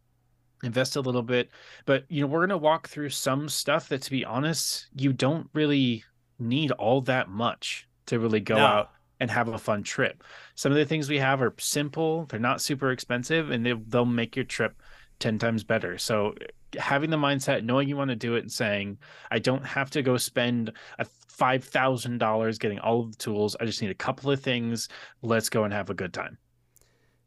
invest 0.63 0.95
a 0.95 1.01
little 1.01 1.21
bit 1.21 1.49
but 1.85 2.05
you 2.09 2.21
know 2.21 2.27
we're 2.27 2.39
going 2.39 2.49
to 2.49 2.57
walk 2.57 2.87
through 2.87 3.09
some 3.09 3.47
stuff 3.49 3.89
that 3.89 4.01
to 4.01 4.11
be 4.11 4.25
honest 4.25 4.87
you 4.95 5.13
don't 5.13 5.47
really 5.53 6.03
need 6.39 6.71
all 6.71 7.01
that 7.01 7.29
much 7.29 7.87
to 8.05 8.19
really 8.19 8.39
go 8.39 8.55
no. 8.55 8.65
out 8.65 8.91
and 9.19 9.31
have 9.31 9.47
a 9.47 9.57
fun 9.57 9.83
trip. 9.83 10.23
Some 10.55 10.71
of 10.71 10.77
the 10.77 10.85
things 10.85 11.09
we 11.09 11.19
have 11.19 11.41
are 11.41 11.53
simple, 11.57 12.25
they're 12.25 12.39
not 12.39 12.61
super 12.61 12.91
expensive, 12.91 13.51
and 13.51 13.65
they, 13.65 13.73
they'll 13.87 14.05
make 14.05 14.35
your 14.35 14.45
trip 14.45 14.81
10 15.19 15.39
times 15.39 15.63
better. 15.63 15.97
So 15.97 16.35
having 16.77 17.09
the 17.09 17.17
mindset, 17.17 17.63
knowing 17.63 17.87
you 17.87 17.95
want 17.95 18.09
to 18.09 18.15
do 18.15 18.35
it 18.35 18.41
and 18.41 18.51
saying, 18.51 18.97
I 19.31 19.39
don't 19.39 19.65
have 19.65 19.89
to 19.91 20.01
go 20.01 20.17
spend 20.17 20.73
a 20.99 21.05
$5,000 21.05 22.59
getting 22.59 22.79
all 22.79 23.01
of 23.01 23.11
the 23.11 23.17
tools. 23.17 23.55
I 23.59 23.65
just 23.65 23.81
need 23.81 23.91
a 23.91 23.95
couple 23.95 24.29
of 24.29 24.41
things. 24.41 24.89
Let's 25.21 25.49
go 25.49 25.63
and 25.63 25.73
have 25.73 25.89
a 25.89 25.93
good 25.93 26.13
time. 26.13 26.37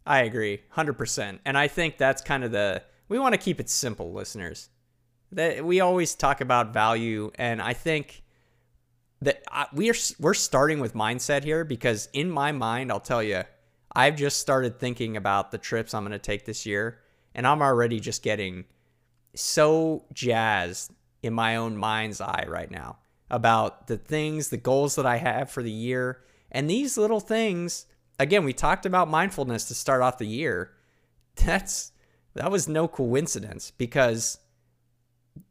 I 0.05 0.23
agree 0.23 0.61
100%. 0.77 1.39
And 1.45 1.57
I 1.57 1.67
think 1.67 1.97
that's 1.97 2.23
kind 2.23 2.45
of 2.45 2.53
the, 2.53 2.83
we 3.09 3.19
want 3.19 3.35
to 3.35 3.39
keep 3.39 3.61
it 3.61 3.69
simple, 3.69 4.13
listeners. 4.13 4.69
That 5.33 5.65
we 5.65 5.81
always 5.81 6.15
talk 6.15 6.41
about 6.41 6.73
value. 6.73 7.31
And 7.35 7.61
I 7.61 7.73
think 7.73 8.23
that 9.23 9.43
I, 9.51 9.67
we 9.73 9.91
are 9.91 9.95
we're 10.19 10.35
starting 10.35 10.81
with 10.81 10.95
mindset 10.95 11.45
here 11.45 11.65
because 11.65 12.09
in 12.13 12.31
my 12.31 12.53
mind, 12.53 12.91
I'll 12.91 13.01
tell 13.01 13.23
you, 13.23 13.43
I've 13.95 14.17
just 14.17 14.39
started 14.39 14.79
thinking 14.79 15.17
about 15.17 15.51
the 15.51 15.59
trips 15.59 15.95
I'm 15.95 16.03
going 16.03 16.13
to 16.13 16.19
take 16.19 16.45
this 16.45 16.67
year, 16.67 16.99
and 17.35 17.47
I'm 17.47 17.63
already 17.63 17.99
just 17.99 18.23
getting 18.23 18.67
so 19.35 20.05
jazzed 20.13 20.93
in 21.23 21.33
my 21.33 21.57
own 21.57 21.77
mind's 21.77 22.21
eye 22.21 22.45
right 22.47 22.71
now 22.71 22.99
about 23.31 23.87
the 23.87 23.97
things, 23.97 24.51
the 24.51 24.57
goals 24.57 24.95
that 24.97 25.07
I 25.07 25.17
have 25.17 25.51
for 25.51 25.63
the 25.63 25.71
year, 25.71 26.23
and 26.53 26.69
these 26.69 26.97
little 26.97 27.21
things. 27.21 27.87
Again, 28.19 28.45
we 28.45 28.53
talked 28.53 28.87
about 28.87 29.09
mindfulness 29.09 29.67
to 29.67 29.75
start 29.75 30.03
off 30.03 30.19
the 30.19 30.27
year. 30.27 30.73
That's 31.45 31.93
that 32.37 32.51
was 32.51 32.69
no 32.69 32.89
coincidence 32.89 33.71
because 33.71 34.39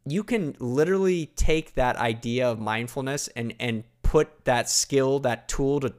you 0.05 0.23
can 0.23 0.55
literally 0.59 1.27
take 1.35 1.75
that 1.75 1.95
idea 1.97 2.49
of 2.49 2.59
mindfulness 2.59 3.27
and 3.29 3.53
and 3.59 3.83
put 4.03 4.45
that 4.45 4.69
skill, 4.69 5.19
that 5.19 5.47
tool 5.47 5.79
to 5.81 5.93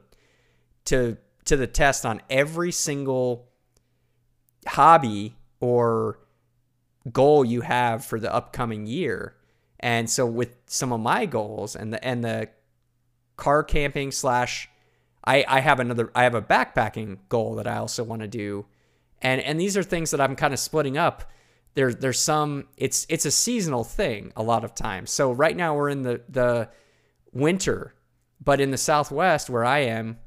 to 0.85 1.17
to 1.45 1.55
the 1.55 1.67
test 1.67 2.05
on 2.05 2.21
every 2.29 2.71
single 2.71 3.47
hobby 4.67 5.35
or 5.59 6.19
goal 7.11 7.45
you 7.45 7.61
have 7.61 8.03
for 8.03 8.19
the 8.19 8.33
upcoming 8.33 8.85
year. 8.85 9.35
And 9.79 10.09
so 10.09 10.25
with 10.25 10.57
some 10.65 10.91
of 10.91 10.99
my 10.99 11.25
goals 11.25 11.75
and 11.75 11.93
the 11.93 12.03
and 12.03 12.23
the 12.23 12.49
car 13.35 13.63
camping 13.63 14.11
slash 14.11 14.69
I, 15.23 15.43
I 15.47 15.59
have 15.59 15.79
another 15.79 16.11
I 16.15 16.23
have 16.23 16.35
a 16.35 16.41
backpacking 16.41 17.19
goal 17.29 17.55
that 17.55 17.67
I 17.67 17.77
also 17.77 18.03
want 18.03 18.21
to 18.21 18.27
do. 18.27 18.65
And 19.21 19.41
and 19.41 19.59
these 19.59 19.75
are 19.77 19.83
things 19.83 20.11
that 20.11 20.21
I'm 20.21 20.35
kind 20.35 20.53
of 20.53 20.59
splitting 20.59 20.97
up 20.97 21.23
there's 21.77 21.97
there's 21.97 22.19
some 22.19 22.65
it's 22.75 23.05
it's 23.07 23.25
a 23.25 23.31
seasonal 23.31 23.83
thing 23.83 24.33
a 24.35 24.41
lot 24.41 24.63
of 24.63 24.73
times. 24.73 25.11
So 25.11 25.31
right 25.31 25.55
now 25.55 25.75
we're 25.75 25.89
in 25.89 26.01
the 26.01 26.21
the 26.27 26.69
winter, 27.31 27.93
but 28.43 28.59
in 28.59 28.71
the 28.71 28.79
southwest 28.79 29.47
where 29.47 29.63
I 29.63 29.79
am, 29.81 30.17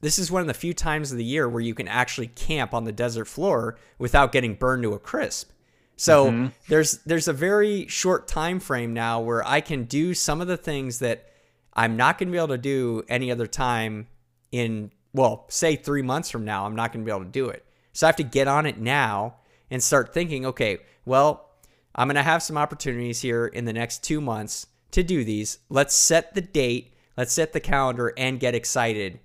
this 0.00 0.18
is 0.18 0.28
one 0.28 0.40
of 0.40 0.48
the 0.48 0.54
few 0.54 0.74
times 0.74 1.12
of 1.12 1.18
the 1.18 1.24
year 1.24 1.48
where 1.48 1.60
you 1.60 1.72
can 1.72 1.86
actually 1.86 2.26
camp 2.26 2.74
on 2.74 2.82
the 2.82 2.90
desert 2.90 3.26
floor 3.26 3.78
without 3.96 4.32
getting 4.32 4.54
burned 4.54 4.82
to 4.82 4.92
a 4.92 4.98
crisp. 4.98 5.52
So 5.94 6.32
mm-hmm. 6.32 6.46
there's 6.68 6.98
there's 7.04 7.28
a 7.28 7.32
very 7.32 7.86
short 7.86 8.26
time 8.26 8.58
frame 8.58 8.92
now 8.92 9.20
where 9.20 9.46
I 9.46 9.60
can 9.60 9.84
do 9.84 10.14
some 10.14 10.40
of 10.40 10.48
the 10.48 10.56
things 10.56 10.98
that 10.98 11.30
I'm 11.74 11.96
not 11.96 12.18
going 12.18 12.26
to 12.26 12.32
be 12.32 12.38
able 12.38 12.48
to 12.48 12.58
do 12.58 13.04
any 13.08 13.30
other 13.30 13.46
time 13.46 14.08
in, 14.50 14.90
well, 15.12 15.46
say 15.48 15.76
three 15.76 16.02
months 16.02 16.28
from 16.28 16.44
now. 16.44 16.66
I'm 16.66 16.74
not 16.74 16.92
going 16.92 17.04
to 17.04 17.08
be 17.08 17.14
able 17.14 17.24
to 17.24 17.30
do 17.30 17.50
it. 17.50 17.64
So 17.96 18.06
I 18.06 18.08
have 18.08 18.16
to 18.16 18.24
get 18.24 18.46
on 18.46 18.66
it 18.66 18.78
now 18.78 19.36
and 19.70 19.82
start 19.82 20.12
thinking, 20.12 20.44
okay, 20.44 20.80
well, 21.06 21.48
I'm 21.94 22.08
going 22.08 22.16
to 22.16 22.22
have 22.22 22.42
some 22.42 22.58
opportunities 22.58 23.22
here 23.22 23.46
in 23.46 23.64
the 23.64 23.72
next 23.72 24.04
two 24.04 24.20
months 24.20 24.66
to 24.90 25.02
do 25.02 25.24
these. 25.24 25.60
Let's 25.70 25.94
set 25.94 26.34
the 26.34 26.42
date, 26.42 26.92
let's 27.16 27.32
set 27.32 27.54
the 27.54 27.58
calendar 27.60 28.12
and 28.18 28.38
get 28.38 28.54
excited 28.54 29.20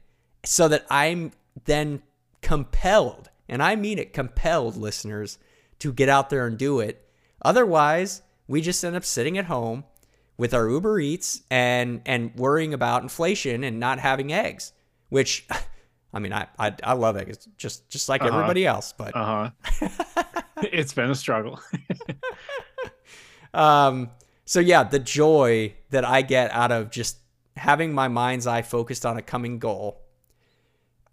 so 0.46 0.70
that 0.70 0.86
I'm 0.90 1.34
then 1.66 2.02
compelled, 2.42 3.30
and 3.50 3.62
I 3.62 3.76
mean 3.76 4.00
it 4.00 4.14
compelled, 4.14 4.78
listeners, 4.78 5.38
to 5.80 5.92
get 5.92 6.08
out 6.08 6.30
there 6.30 6.48
and 6.48 6.58
do 6.58 6.80
it. 6.80 7.06
Otherwise, 7.42 8.22
we 8.48 8.62
just 8.62 8.86
end 8.86 8.96
up 8.96 9.04
sitting 9.04 9.38
at 9.38 9.46
home 9.46 9.84
with 10.38 10.54
our 10.54 10.70
Uber 10.70 10.98
Eats 11.02 11.42
and 11.52 12.02
and 12.06 12.34
worrying 12.36 12.74
about 12.74 13.04
inflation 13.04 13.66
and 13.66 13.82
not 13.82 14.00
having 14.00 14.32
eggs, 14.32 14.72
which 15.10 15.46
I 16.14 16.20
mean, 16.20 16.34
I 16.34 16.48
I, 16.60 16.74
I 16.84 16.94
love 16.94 17.18
eggs 17.18 17.48
just 17.58 17.90
just 17.90 18.10
like 18.10 18.22
uh-huh. 18.22 18.36
everybody 18.36 18.66
else, 18.66 18.94
but 18.98 19.16
uh 19.16 19.52
huh. 19.82 19.90
it's 20.64 20.94
been 20.94 21.10
a 21.10 21.16
struggle. 21.16 21.60
um. 23.54 24.10
So 24.46 24.60
yeah, 24.60 24.84
the 24.84 25.00
joy 25.00 25.76
that 25.92 26.04
I 26.04 26.24
get 26.24 26.52
out 26.52 26.72
of 26.72 26.92
just 26.92 27.18
having 27.56 27.94
my 27.94 28.08
mind's 28.08 28.48
eye 28.48 28.62
focused 28.62 29.06
on 29.06 29.18
a 29.18 29.22
coming 29.22 29.60
goal. 29.60 30.02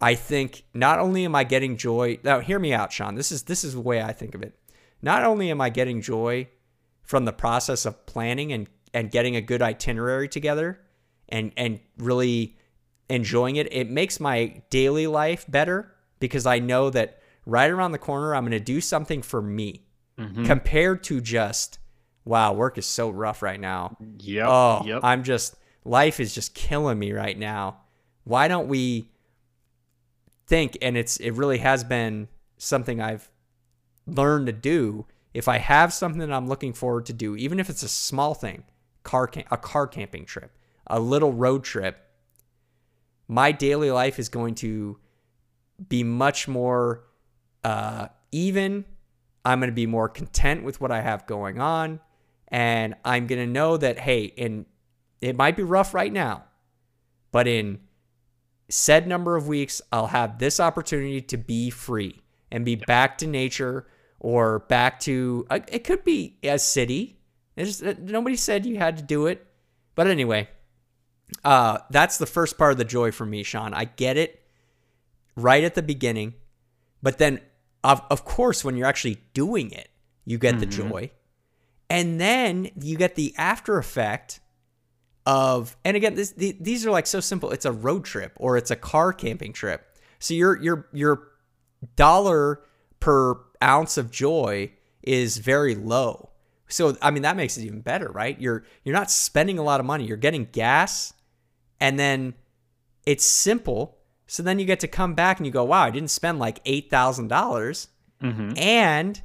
I 0.01 0.15
think 0.15 0.63
not 0.73 0.99
only 0.99 1.25
am 1.25 1.35
I 1.35 1.43
getting 1.43 1.77
joy. 1.77 2.19
Now, 2.23 2.39
hear 2.39 2.57
me 2.57 2.73
out, 2.73 2.91
Sean. 2.91 3.15
This 3.15 3.31
is 3.31 3.43
this 3.43 3.63
is 3.63 3.73
the 3.73 3.81
way 3.81 4.01
I 4.01 4.13
think 4.13 4.33
of 4.33 4.41
it. 4.41 4.57
Not 5.01 5.23
only 5.23 5.51
am 5.51 5.61
I 5.61 5.69
getting 5.69 6.01
joy 6.01 6.47
from 7.03 7.25
the 7.25 7.33
process 7.33 7.85
of 7.85 8.05
planning 8.05 8.53
and 8.53 8.67
and 8.93 9.11
getting 9.11 9.35
a 9.35 9.41
good 9.41 9.61
itinerary 9.61 10.29
together, 10.29 10.79
and 11.27 11.51
and 11.57 11.79
really 11.97 12.57
enjoying 13.09 13.55
it. 13.55 13.71
It 13.73 13.89
makes 13.89 14.19
my 14.19 14.61
daily 14.69 15.07
life 15.07 15.45
better 15.47 15.91
because 16.19 16.45
I 16.45 16.59
know 16.59 16.89
that 16.91 17.21
right 17.45 17.69
around 17.69 17.91
the 17.91 17.97
corner, 17.97 18.35
I'm 18.35 18.43
going 18.43 18.51
to 18.51 18.59
do 18.59 18.79
something 18.79 19.21
for 19.21 19.41
me 19.41 19.85
mm-hmm. 20.17 20.45
compared 20.45 21.03
to 21.05 21.19
just, 21.19 21.79
wow, 22.25 22.53
work 22.53 22.77
is 22.77 22.85
so 22.85 23.09
rough 23.09 23.41
right 23.41 23.59
now. 23.59 23.97
Yeah. 24.19 24.47
Oh, 24.47 24.83
yep. 24.85 25.01
I'm 25.03 25.23
just, 25.23 25.55
life 25.83 26.19
is 26.19 26.35
just 26.35 26.53
killing 26.53 26.99
me 26.99 27.11
right 27.11 27.37
now. 27.37 27.81
Why 28.23 28.47
don't 28.47 28.67
we 28.67 29.11
think, 30.45 30.77
and 30.81 30.95
it's, 30.95 31.17
it 31.17 31.31
really 31.31 31.57
has 31.59 31.83
been 31.83 32.27
something 32.57 33.01
I've 33.01 33.31
learned 34.05 34.47
to 34.47 34.53
do. 34.53 35.05
If 35.33 35.47
I 35.47 35.57
have 35.57 35.93
something 35.93 36.19
that 36.19 36.31
I'm 36.31 36.47
looking 36.47 36.73
forward 36.73 37.05
to 37.07 37.13
do, 37.13 37.35
even 37.35 37.59
if 37.59 37.69
it's 37.69 37.83
a 37.83 37.89
small 37.89 38.33
thing, 38.33 38.63
car 39.03 39.27
cam- 39.27 39.45
a 39.49 39.57
car 39.57 39.87
camping 39.87 40.25
trip, 40.25 40.51
a 40.87 40.99
little 40.99 41.31
road 41.31 41.63
trip, 41.63 42.08
my 43.29 43.53
daily 43.53 43.91
life 43.91 44.19
is 44.19 44.27
going 44.27 44.55
to 44.55 44.97
be 45.87 46.03
much 46.03 46.47
more 46.47 47.05
uh, 47.63 48.07
even. 48.31 48.83
I'm 49.45 49.59
going 49.59 49.69
to 49.69 49.75
be 49.75 49.85
more 49.85 50.09
content 50.09 50.63
with 50.63 50.81
what 50.81 50.91
I 50.91 51.01
have 51.01 51.27
going 51.27 51.61
on. 51.61 52.01
And 52.49 52.95
I'm 53.05 53.27
going 53.27 53.39
to 53.39 53.51
know 53.51 53.77
that, 53.77 53.99
hey, 53.99 54.23
in 54.23 54.65
it 55.21 55.35
might 55.35 55.55
be 55.55 55.63
rough 55.63 55.93
right 55.93 56.11
now, 56.11 56.45
but 57.31 57.47
in 57.47 57.79
said 58.69 59.07
number 59.07 59.35
of 59.35 59.47
weeks, 59.47 59.81
I'll 59.91 60.07
have 60.07 60.39
this 60.39 60.59
opportunity 60.59 61.21
to 61.21 61.37
be 61.37 61.69
free 61.69 62.21
and 62.51 62.65
be 62.65 62.75
back 62.75 63.17
to 63.19 63.27
nature 63.27 63.85
or 64.19 64.59
back 64.59 64.99
to, 65.01 65.45
uh, 65.49 65.59
it 65.67 65.83
could 65.83 66.03
be 66.03 66.37
a 66.41 66.57
city. 66.57 67.19
Just, 67.57 67.83
uh, 67.83 67.93
nobody 67.99 68.35
said 68.35 68.65
you 68.65 68.77
had 68.77 68.97
to 68.97 69.03
do 69.03 69.27
it. 69.27 69.45
But 69.93 70.07
anyway, 70.07 70.47
uh, 71.43 71.79
that's 71.89 72.17
the 72.17 72.25
first 72.25 72.57
part 72.57 72.71
of 72.71 72.77
the 72.77 72.85
joy 72.85 73.11
for 73.11 73.25
me, 73.25 73.43
Sean. 73.43 73.73
I 73.73 73.85
get 73.85 74.17
it 74.17 74.43
right 75.35 75.63
at 75.63 75.75
the 75.75 75.81
beginning, 75.81 76.33
but 77.01 77.17
then, 77.17 77.41
of, 77.83 78.01
of 78.09 78.25
course, 78.25 78.63
when 78.63 78.75
you're 78.75 78.87
actually 78.87 79.21
doing 79.33 79.71
it, 79.71 79.89
you 80.25 80.37
get 80.37 80.55
mm-hmm. 80.55 80.59
the 80.59 80.65
joy. 80.65 81.11
And 81.89 82.19
then 82.21 82.69
you 82.79 82.97
get 82.97 83.15
the 83.15 83.33
after 83.37 83.77
effect 83.77 84.41
of, 85.25 85.75
and 85.83 85.97
again, 85.97 86.15
this, 86.15 86.31
the, 86.31 86.55
these 86.59 86.85
are 86.85 86.91
like 86.91 87.07
so 87.07 87.19
simple. 87.19 87.51
It's 87.51 87.65
a 87.65 87.71
road 87.71 88.05
trip 88.05 88.33
or 88.35 88.57
it's 88.57 88.69
a 88.69 88.75
car 88.75 89.11
camping 89.11 89.53
trip. 89.53 89.85
So 90.19 90.33
your 90.33 90.61
your 90.61 90.87
your 90.91 91.29
dollar 91.95 92.61
per 92.99 93.35
ounce 93.63 93.97
of 93.97 94.11
joy 94.11 94.71
is 95.01 95.37
very 95.37 95.75
low. 95.75 96.29
So 96.67 96.95
I 97.01 97.11
mean 97.11 97.23
that 97.23 97.37
makes 97.37 97.57
it 97.57 97.63
even 97.63 97.81
better, 97.81 98.09
right? 98.09 98.39
You're 98.39 98.65
you're 98.83 98.95
not 98.95 99.09
spending 99.09 99.57
a 99.57 99.63
lot 99.63 99.79
of 99.79 99.85
money. 99.85 100.05
You're 100.05 100.17
getting 100.17 100.47
gas 100.51 101.13
and 101.79 101.99
then 101.99 102.33
it's 103.05 103.25
simple. 103.25 103.97
So 104.27 104.43
then 104.43 104.59
you 104.59 104.65
get 104.65 104.79
to 104.81 104.87
come 104.87 105.15
back 105.15 105.37
and 105.37 105.45
you 105.45 105.51
go, 105.51 105.63
wow, 105.63 105.83
I 105.83 105.91
didn't 105.91 106.11
spend 106.11 106.39
like 106.39 106.63
$8,000. 106.65 107.87
mm-hmm. 108.21 108.57
And 108.57 109.21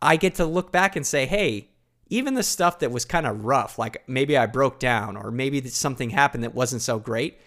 I 0.00 0.16
get 0.16 0.36
to 0.36 0.44
look 0.44 0.72
back 0.72 0.96
and 0.96 1.06
say, 1.06 1.26
hey, 1.26 1.70
even 2.08 2.34
the 2.34 2.42
stuff 2.42 2.78
that 2.78 2.92
was 2.92 3.04
kind 3.04 3.26
of 3.26 3.44
rough, 3.44 3.78
like 3.78 4.02
maybe 4.06 4.36
I 4.36 4.46
broke 4.46 4.78
down 4.78 5.16
or 5.16 5.30
maybe 5.30 5.66
something 5.68 6.10
happened 6.10 6.44
that 6.44 6.54
wasn't 6.54 6.82
so 6.82 6.98
great, 6.98 7.38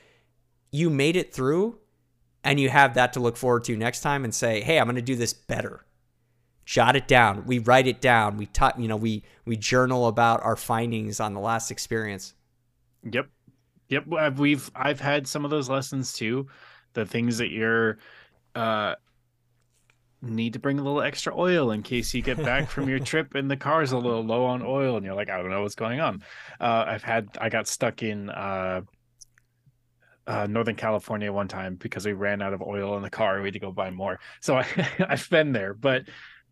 you 0.72 0.90
made 0.90 1.16
it 1.16 1.34
through 1.34 1.80
and 2.44 2.60
you 2.60 2.70
have 2.70 2.94
that 2.94 3.14
to 3.14 3.20
look 3.20 3.38
forward 3.38 3.64
to 3.66 3.78
next 3.78 4.02
time 4.02 4.24
and 4.24 4.34
say, 4.34 4.62
hey, 4.62 4.80
I'm 4.80 4.86
going 4.86 4.96
to 4.96 5.02
do 5.02 5.16
this 5.16 5.34
better. 5.34 5.86
Jot 6.66 6.96
it 6.96 7.08
down. 7.08 7.46
We 7.46 7.60
write 7.60 7.88
it 7.88 8.00
down. 8.02 8.38
We 8.38 8.46
talk, 8.46 8.78
you 8.78 8.88
know, 8.88 8.96
we 8.96 9.24
we 9.46 9.58
journal 9.58 10.08
about 10.08 10.44
our 10.44 10.56
findings 10.56 11.20
on 11.20 11.34
the 11.34 11.40
last 11.40 11.72
experience. 11.72 12.36
Yep. 13.04 13.28
Yep, 13.90 14.38
we've 14.38 14.70
I've 14.76 15.00
had 15.00 15.28
some 15.28 15.46
of 15.46 15.52
those 15.52 15.70
lessons 15.70 16.14
too. 16.14 16.48
The 16.94 17.06
things 17.06 17.38
that 17.40 17.50
you're 17.50 17.98
uh 18.56 18.96
need 20.22 20.54
to 20.54 20.60
bring 20.60 20.80
a 20.80 20.84
little 20.84 21.02
extra 21.02 21.38
oil 21.38 21.72
in 21.72 21.82
case 21.82 22.14
you 22.14 22.22
get 22.22 22.38
back 22.38 22.70
from 22.70 22.90
your 22.90 23.00
trip 23.12 23.36
and 23.36 23.50
the 23.50 23.58
car's 23.58 23.92
a 23.92 23.98
little 23.98 24.24
low 24.24 24.46
on 24.46 24.62
oil 24.62 24.98
and 24.98 25.06
you're 25.06 25.16
like, 25.16 25.30
I 25.30 25.38
don't 25.38 25.50
know 25.50 25.62
what's 25.62 25.76
going 25.76 26.00
on. 26.00 26.24
Uh, 26.60 26.86
I've 26.88 27.04
had 27.04 27.30
I 27.40 27.50
got 27.50 27.68
stuck 27.68 28.04
in 28.04 28.30
uh, 28.30 28.82
uh, 30.28 30.46
Northern 30.48 30.76
California 30.76 31.32
one 31.32 31.48
time 31.48 31.76
because 31.76 32.06
we 32.06 32.14
ran 32.14 32.42
out 32.42 32.54
of 32.54 32.62
oil 32.62 32.96
in 32.98 33.04
the 33.04 33.10
car 33.10 33.40
we 33.42 33.48
had 33.48 33.54
to 33.54 33.60
go 33.60 33.72
buy 33.72 33.90
more. 33.90 34.20
So 34.42 34.58
I, 34.58 34.66
I've 35.08 35.30
been 35.30 35.52
there, 35.52 35.74
but 35.74 36.04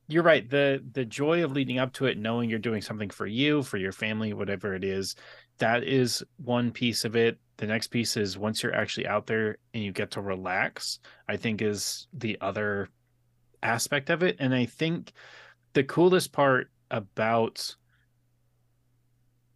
you're 0.08 0.24
right. 0.24 0.50
The 0.50 0.84
the 0.94 1.06
joy 1.06 1.44
of 1.44 1.52
leading 1.52 1.80
up 1.80 1.94
to 1.94 2.06
it, 2.06 2.18
knowing 2.18 2.50
you're 2.50 2.60
doing 2.60 2.82
something 2.82 3.10
for 3.10 3.28
you, 3.28 3.62
for 3.62 3.78
your 3.78 3.92
family, 3.92 4.34
whatever 4.34 4.74
it 4.74 4.84
is, 4.84 5.16
that 5.60 5.84
is 5.84 6.24
one 6.38 6.72
piece 6.72 7.06
of 7.06 7.16
it. 7.16 7.40
The 7.58 7.68
next 7.68 7.88
piece 7.88 8.18
is 8.18 8.38
once 8.38 8.62
you're 8.62 8.76
actually 8.76 9.08
out 9.08 9.26
there 9.26 9.58
and 9.74 9.84
you 9.84 9.92
get 9.92 10.12
to 10.12 10.22
relax, 10.22 11.00
I 11.28 11.38
think 11.38 11.62
is 11.62 12.08
the 12.14 12.38
other 12.42 12.90
aspect 13.64 14.10
of 14.10 14.24
it. 14.24 14.38
And 14.40 14.54
I 14.54 14.66
think 14.66 15.14
the 15.74 15.84
coolest 15.84 16.32
part 16.32 16.70
about 16.92 17.76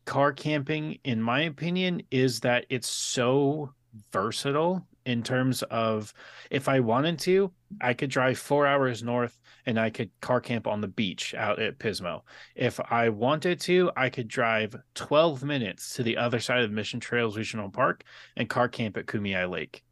car 0.06 0.34
camping, 0.34 1.00
in 1.04 1.22
my 1.22 1.42
opinion, 1.42 2.02
is 2.10 2.40
that 2.42 2.66
it's 2.70 2.90
so 2.90 3.74
versatile 4.12 4.86
in 5.06 5.24
terms 5.24 5.64
of 5.64 6.14
if 6.50 6.68
I 6.68 6.80
wanted 6.80 7.20
to, 7.20 7.52
I 7.80 7.94
could 7.94 8.10
drive 8.10 8.38
four 8.38 8.68
hours 8.68 9.04
north 9.04 9.40
and 9.66 9.80
I 9.80 9.90
could 9.90 10.10
car 10.22 10.42
camp 10.42 10.68
on 10.68 10.82
the 10.82 10.88
beach 10.88 11.34
out 11.36 11.60
at 11.60 11.80
Pismo. 11.80 12.22
If 12.56 12.80
I 12.92 13.10
wanted 13.10 13.60
to, 13.62 13.92
I 13.96 14.10
could 14.10 14.28
drive 14.28 14.76
12 14.96 15.44
minutes 15.44 15.96
to 15.96 16.04
the 16.04 16.18
other 16.18 16.40
side 16.40 16.64
of 16.64 16.72
Mission 16.72 17.00
Trails 17.00 17.38
Regional 17.38 17.70
Park 17.70 18.04
and 18.36 18.50
car 18.50 18.68
camp 18.68 18.98
at 18.98 19.06
Kumeyaay 19.06 19.50
Lake. 19.50 19.84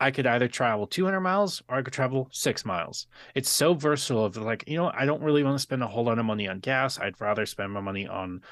I 0.00 0.10
could 0.10 0.26
either 0.26 0.48
travel 0.48 0.86
200 0.86 1.20
miles 1.20 1.62
or 1.68 1.76
I 1.76 1.82
could 1.82 1.94
travel 1.94 2.28
six 2.32 2.64
miles. 2.64 3.06
It's 3.34 3.48
so 3.48 3.74
versatile. 3.74 4.24
Of 4.24 4.36
like, 4.36 4.64
you 4.66 4.76
know, 4.76 4.90
I 4.92 5.06
don't 5.06 5.22
really 5.22 5.44
want 5.44 5.54
to 5.54 5.62
spend 5.62 5.82
a 5.82 5.86
whole 5.86 6.04
lot 6.04 6.18
of 6.18 6.26
money 6.26 6.48
on 6.48 6.58
gas. 6.58 6.98
I'd 6.98 7.20
rather 7.20 7.46
spend 7.46 7.72
my 7.72 7.80
money 7.80 8.06
on 8.06 8.42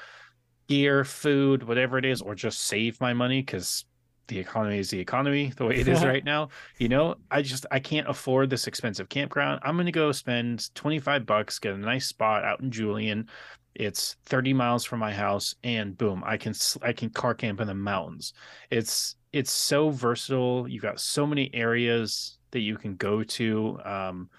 gear, 0.67 1.03
food, 1.03 1.63
whatever 1.63 1.97
it 1.97 2.05
is, 2.05 2.21
or 2.21 2.33
just 2.33 2.61
save 2.61 2.99
my 3.01 3.13
money 3.13 3.41
because 3.41 3.85
the 4.27 4.39
economy 4.39 4.79
is 4.79 4.89
the 4.89 4.99
economy 4.99 5.51
the 5.57 5.65
way 5.65 5.75
it 5.75 5.87
is 5.87 6.03
right 6.05 6.23
now. 6.23 6.49
You 6.77 6.89
know 6.89 7.15
i 7.31 7.41
just 7.41 7.65
i 7.71 7.79
can't 7.79 8.07
afford 8.07 8.49
this 8.49 8.67
expensive 8.67 9.09
campground. 9.09 9.59
I'm 9.63 9.75
going 9.75 9.85
to 9.85 9.91
go 9.91 10.11
spend 10.11 10.73
25 10.75 11.25
bucks 11.25 11.59
get 11.59 11.73
a 11.73 11.77
nice 11.77 12.07
spot 12.07 12.43
out 12.43 12.61
in 12.61 12.71
julian. 12.71 13.27
It's 13.75 14.17
30 14.25 14.53
miles 14.53 14.85
from 14.85 14.99
my 14.99 15.11
house 15.11 15.55
and 15.63 15.97
boom 15.97 16.23
i 16.25 16.37
can 16.37 16.53
i 16.81 16.93
can 16.93 17.09
car 17.09 17.33
camp 17.33 17.59
in 17.61 17.67
the 17.67 17.73
mountains. 17.73 18.33
It's 18.69 19.15
it's 19.31 19.51
so 19.51 19.89
versatile. 19.89 20.67
You've 20.67 20.83
got 20.83 20.99
so 20.99 21.25
many 21.25 21.49
areas 21.53 22.37
that 22.51 22.59
you 22.59 22.77
can 22.77 22.95
go 22.95 23.23
to. 23.23 23.79
Um 23.83 24.29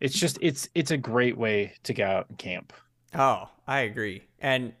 it's 0.00 0.18
just 0.18 0.38
it's 0.40 0.68
it's 0.74 0.90
a 0.90 0.96
great 0.96 1.36
way 1.36 1.74
to 1.84 1.92
get 1.92 2.08
out 2.08 2.28
and 2.28 2.38
camp. 2.38 2.72
Oh 3.14 3.48
i 3.66 3.80
agree. 3.80 4.22
And 4.38 4.72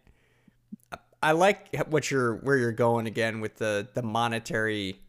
I 1.22 1.32
like 1.32 1.74
what 1.88 2.10
you're 2.10 2.36
where 2.36 2.56
you're 2.56 2.72
going 2.72 3.06
again 3.06 3.40
with 3.40 3.56
the 3.56 3.88
the 3.94 4.02
monetary. 4.02 5.00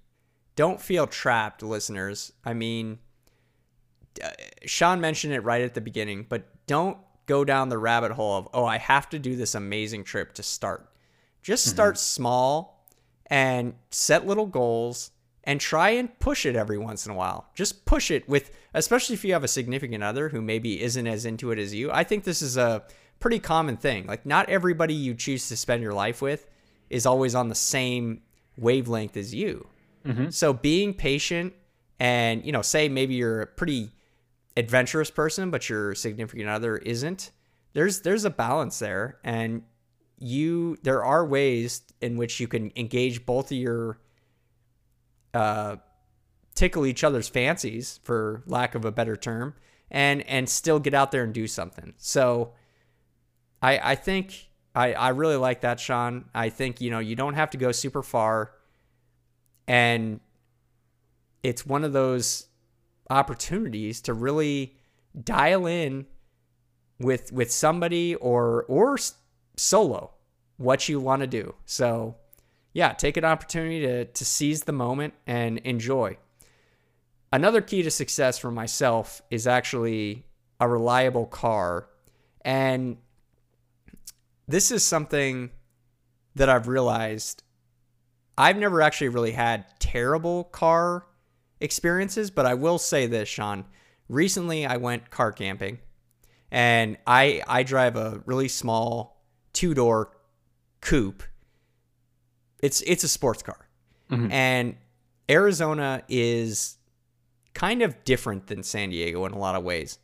Don't 0.55 0.81
feel 0.81 1.05
trapped, 1.05 1.61
listeners. 1.61 2.31
I 2.43 2.53
mean, 2.53 2.99
uh, 4.23 4.29
Sean 4.65 4.99
mentioned 4.99 5.33
it 5.33 5.41
right 5.41 5.61
at 5.61 5.73
the 5.75 5.81
beginning, 5.81 6.25
but 6.27 6.45
don't 6.65 6.97
go 7.27 7.43
down 7.43 7.69
the 7.69 7.77
rabbit 7.77 8.11
hole 8.11 8.37
of 8.37 8.47
oh 8.53 8.65
I 8.65 8.77
have 8.77 9.09
to 9.09 9.19
do 9.19 9.35
this 9.35 9.53
amazing 9.53 10.03
trip 10.03 10.33
to 10.33 10.43
start. 10.43 10.89
Just 11.41 11.65
mm-hmm. 11.65 11.75
start 11.75 11.95
mm-hmm. 11.95 11.99
small 11.99 12.85
and 13.27 13.73
set 13.91 14.25
little 14.25 14.47
goals 14.47 15.11
and 15.47 15.61
try 15.61 15.91
and 15.91 16.19
push 16.19 16.45
it 16.45 16.57
every 16.57 16.77
once 16.77 17.05
in 17.05 17.11
a 17.11 17.15
while. 17.15 17.49
Just 17.55 17.85
push 17.85 18.11
it 18.11 18.27
with, 18.27 18.51
especially 18.73 19.13
if 19.13 19.23
you 19.23 19.31
have 19.31 19.45
a 19.45 19.47
significant 19.47 20.03
other 20.03 20.29
who 20.29 20.41
maybe 20.41 20.81
isn't 20.81 21.07
as 21.07 21.25
into 21.25 21.51
it 21.51 21.57
as 21.57 21.73
you. 21.73 21.89
I 21.89 22.03
think 22.03 22.25
this 22.25 22.41
is 22.41 22.57
a 22.57 22.83
pretty 23.19 23.39
common 23.39 23.77
thing. 23.77 24.05
Like, 24.07 24.25
not 24.25 24.49
everybody 24.49 24.93
you 24.93 25.13
choose 25.13 25.47
to 25.49 25.57
spend 25.57 25.83
your 25.83 25.93
life 25.93 26.21
with 26.21 26.47
is 26.89 27.05
always 27.05 27.35
on 27.35 27.49
the 27.49 27.55
same 27.55 28.21
wavelength 28.57 29.17
as 29.17 29.33
you. 29.33 29.67
Mm-hmm. 30.05 30.29
So, 30.29 30.53
being 30.53 30.93
patient 30.93 31.53
and, 31.99 32.45
you 32.45 32.51
know, 32.51 32.61
say 32.61 32.89
maybe 32.89 33.15
you're 33.15 33.41
a 33.41 33.47
pretty 33.47 33.91
adventurous 34.57 35.11
person, 35.11 35.51
but 35.51 35.69
your 35.69 35.95
significant 35.95 36.49
other 36.49 36.77
isn't. 36.77 37.31
There's 37.73 38.01
there's 38.01 38.25
a 38.25 38.29
balance 38.29 38.79
there, 38.79 39.19
and 39.23 39.61
you 40.17 40.77
there 40.81 41.03
are 41.03 41.25
ways 41.25 41.83
in 42.01 42.17
which 42.17 42.39
you 42.39 42.47
can 42.47 42.71
engage 42.75 43.25
both 43.25 43.51
of 43.51 43.57
your 43.57 43.99
uh, 45.33 45.75
tickle 46.55 46.85
each 46.85 47.03
other's 47.03 47.29
fancies, 47.29 47.99
for 48.03 48.41
lack 48.47 48.73
of 48.73 48.83
a 48.83 48.91
better 48.91 49.15
term, 49.15 49.53
and 49.91 50.23
and 50.23 50.49
still 50.49 50.79
get 50.79 50.93
out 50.95 51.11
there 51.11 51.23
and 51.23 51.33
do 51.33 51.45
something. 51.45 51.93
So, 51.97 52.53
I 53.61 53.91
I 53.91 53.95
think 53.95 54.49
I 54.75 54.93
I 54.93 55.09
really 55.09 55.35
like 55.35 55.61
that, 55.61 55.79
Sean. 55.79 56.25
I 56.33 56.49
think 56.49 56.81
you 56.81 56.89
know 56.91 56.99
you 56.99 57.15
don't 57.15 57.35
have 57.35 57.49
to 57.51 57.57
go 57.57 57.71
super 57.71 58.03
far, 58.03 58.51
and 59.67 60.19
it's 61.43 61.65
one 61.65 61.83
of 61.83 61.93
those 61.93 62.47
opportunities 63.09 64.01
to 64.01 64.13
really 64.13 64.75
dial 65.23 65.65
in 65.65 66.05
with 66.99 67.31
with 67.31 67.51
somebody 67.51 68.15
or 68.15 68.65
or 68.67 68.97
solo 69.55 70.11
what 70.57 70.89
you 70.89 70.99
want 70.99 71.21
to 71.21 71.27
do. 71.27 71.55
So 71.65 72.15
yeah, 72.73 72.93
take 72.93 73.17
an 73.17 73.25
opportunity 73.25 73.81
to, 73.81 74.05
to 74.05 74.25
seize 74.25 74.63
the 74.63 74.71
moment 74.71 75.13
and 75.25 75.57
enjoy. 75.59 76.17
Another 77.31 77.61
key 77.61 77.81
to 77.83 77.91
success 77.91 78.37
for 78.37 78.51
myself 78.51 79.21
is 79.31 79.47
actually 79.47 80.25
a 80.59 80.67
reliable 80.67 81.25
car. 81.25 81.89
And 82.41 82.97
this 84.47 84.71
is 84.71 84.83
something 84.83 85.51
that 86.35 86.49
I've 86.49 86.67
realized 86.67 87.43
I've 88.37 88.57
never 88.57 88.81
actually 88.81 89.09
really 89.09 89.31
had 89.31 89.65
terrible 89.79 90.43
car 90.45 91.07
experiences, 91.59 92.29
but 92.29 92.45
I 92.45 92.53
will 92.53 92.77
say 92.77 93.07
this, 93.07 93.27
Sean. 93.27 93.65
Recently 94.09 94.65
I 94.65 94.77
went 94.77 95.09
car 95.09 95.31
camping 95.31 95.79
and 96.51 96.97
I 97.07 97.41
I 97.47 97.63
drive 97.63 97.95
a 97.95 98.21
really 98.25 98.47
small 98.47 99.23
two-door 99.53 100.11
coupe 100.81 101.23
it's 102.61 102.81
it's 102.81 103.03
a 103.03 103.07
sports 103.07 103.43
car, 103.43 103.67
mm-hmm. 104.09 104.31
and 104.31 104.75
Arizona 105.29 106.03
is 106.07 106.77
kind 107.53 107.81
of 107.81 108.03
different 108.03 108.47
than 108.47 108.63
San 108.63 108.89
Diego 108.89 109.25
in 109.25 109.31
a 109.31 109.37
lot 109.37 109.55
of 109.55 109.63
ways. 109.63 109.99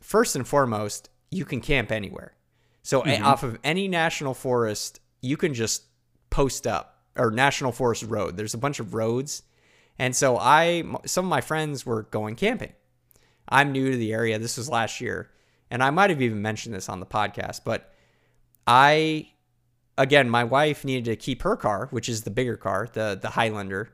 First 0.00 0.36
and 0.36 0.46
foremost, 0.46 1.08
you 1.30 1.44
can 1.44 1.60
camp 1.60 1.90
anywhere. 1.90 2.34
So 2.84 3.02
mm-hmm. 3.02 3.24
off 3.24 3.42
of 3.42 3.58
any 3.64 3.88
national 3.88 4.34
forest, 4.34 5.00
you 5.22 5.36
can 5.36 5.54
just 5.54 5.84
post 6.30 6.66
up 6.66 7.02
or 7.16 7.30
national 7.30 7.72
forest 7.72 8.04
road. 8.04 8.36
There's 8.36 8.54
a 8.54 8.58
bunch 8.58 8.78
of 8.78 8.92
roads. 8.94 9.42
And 9.98 10.14
so 10.14 10.36
I 10.38 10.84
some 11.06 11.24
of 11.24 11.30
my 11.30 11.40
friends 11.40 11.86
were 11.86 12.02
going 12.02 12.36
camping. 12.36 12.74
I'm 13.48 13.72
new 13.72 13.90
to 13.90 13.96
the 13.96 14.12
area. 14.12 14.38
This 14.38 14.58
was 14.58 14.68
last 14.68 15.00
year. 15.00 15.30
And 15.70 15.82
I 15.82 15.90
might 15.90 16.10
have 16.10 16.20
even 16.20 16.42
mentioned 16.42 16.74
this 16.74 16.88
on 16.88 17.00
the 17.00 17.06
podcast, 17.06 17.62
but 17.64 17.90
I 18.66 19.30
again, 19.96 20.28
my 20.28 20.44
wife 20.44 20.84
needed 20.84 21.06
to 21.06 21.16
keep 21.16 21.42
her 21.42 21.56
car, 21.56 21.88
which 21.90 22.08
is 22.08 22.22
the 22.22 22.30
bigger 22.30 22.58
car, 22.58 22.88
the 22.92 23.18
the 23.20 23.30
Highlander, 23.30 23.92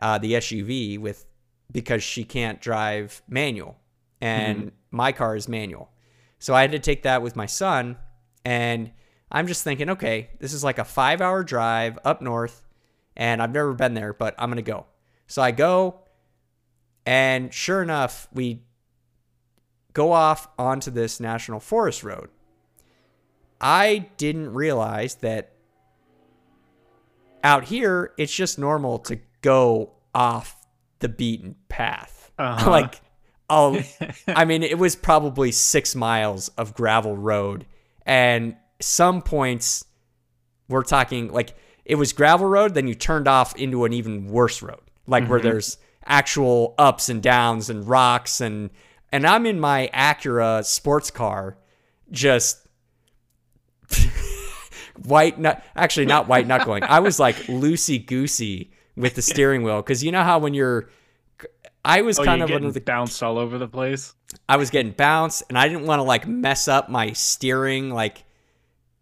uh, 0.00 0.18
the 0.18 0.34
SUV, 0.34 1.00
with 1.00 1.26
because 1.72 2.04
she 2.04 2.22
can't 2.22 2.60
drive 2.60 3.22
manual, 3.28 3.76
and 4.20 4.58
mm-hmm. 4.58 4.68
my 4.92 5.10
car 5.10 5.34
is 5.34 5.48
manual. 5.48 5.90
So 6.38 6.54
I 6.54 6.60
had 6.60 6.72
to 6.72 6.78
take 6.78 7.02
that 7.02 7.22
with 7.22 7.34
my 7.34 7.46
son, 7.46 7.96
and 8.44 8.90
I'm 9.30 9.46
just 9.46 9.64
thinking, 9.64 9.90
okay, 9.90 10.30
this 10.38 10.52
is 10.52 10.64
like 10.64 10.78
a 10.78 10.84
five 10.84 11.20
hour 11.20 11.44
drive 11.44 11.98
up 12.04 12.22
north, 12.22 12.66
and 13.16 13.42
I've 13.42 13.52
never 13.52 13.74
been 13.74 13.94
there, 13.94 14.12
but 14.12 14.34
I'm 14.38 14.50
gonna 14.50 14.62
go. 14.62 14.86
So 15.26 15.42
I 15.42 15.50
go, 15.50 16.00
and 17.06 17.52
sure 17.52 17.82
enough, 17.82 18.28
we 18.32 18.62
go 19.92 20.12
off 20.12 20.48
onto 20.58 20.90
this 20.90 21.20
national 21.20 21.60
forest 21.60 22.02
road 22.02 22.30
I 23.60 24.08
didn't 24.16 24.54
realize 24.54 25.16
that 25.16 25.52
out 27.44 27.64
here 27.64 28.12
it's 28.16 28.34
just 28.34 28.58
normal 28.58 28.98
to 29.00 29.18
go 29.42 29.92
off 30.14 30.56
the 31.00 31.08
beaten 31.08 31.56
path. 31.68 32.30
Uh-huh. 32.38 32.70
like 32.70 33.00
oh 33.48 33.82
I 34.28 34.44
mean 34.44 34.62
it 34.62 34.78
was 34.78 34.96
probably 34.96 35.52
6 35.52 35.94
miles 35.94 36.48
of 36.50 36.74
gravel 36.74 37.16
road 37.16 37.66
and 38.10 38.56
some 38.80 39.22
points 39.22 39.84
we're 40.68 40.82
talking 40.82 41.32
like 41.32 41.54
it 41.84 41.94
was 41.94 42.12
gravel 42.12 42.46
road 42.46 42.74
then 42.74 42.88
you 42.88 42.94
turned 42.94 43.28
off 43.28 43.54
into 43.54 43.84
an 43.84 43.92
even 43.92 44.26
worse 44.26 44.60
road 44.62 44.80
like 45.06 45.22
mm-hmm. 45.22 45.30
where 45.30 45.40
there's 45.40 45.78
actual 46.04 46.74
ups 46.76 47.08
and 47.08 47.22
downs 47.22 47.70
and 47.70 47.86
rocks 47.86 48.40
and 48.40 48.70
and 49.12 49.26
I'm 49.26 49.46
in 49.46 49.60
my 49.60 49.90
Acura 49.94 50.64
sports 50.64 51.10
car 51.10 51.56
just 52.10 52.66
white 55.04 55.38
nut 55.38 55.62
actually 55.76 56.06
not 56.06 56.26
white 56.26 56.48
knuckling. 56.48 56.82
I 56.82 56.98
was 56.98 57.20
like 57.20 57.36
loosey 57.46 58.04
goosey 58.04 58.72
with 58.96 59.14
the 59.14 59.22
steering 59.22 59.62
wheel 59.62 59.82
because 59.82 60.02
you 60.02 60.10
know 60.10 60.24
how 60.24 60.40
when 60.40 60.52
you're 60.52 60.90
I 61.84 62.02
was 62.02 62.18
oh, 62.18 62.24
kind 62.24 62.42
of 62.42 62.50
of 62.50 62.74
the 62.74 62.80
bounced 62.80 63.22
all 63.22 63.38
over 63.38 63.58
the 63.58 63.68
place. 63.68 64.14
I 64.48 64.56
was 64.56 64.70
getting 64.70 64.92
bounced 64.92 65.42
and 65.48 65.58
I 65.58 65.68
didn't 65.68 65.86
want 65.86 66.00
to 66.00 66.04
like 66.04 66.26
mess 66.26 66.68
up 66.68 66.88
my 66.88 67.12
steering 67.12 67.90
like 67.90 68.24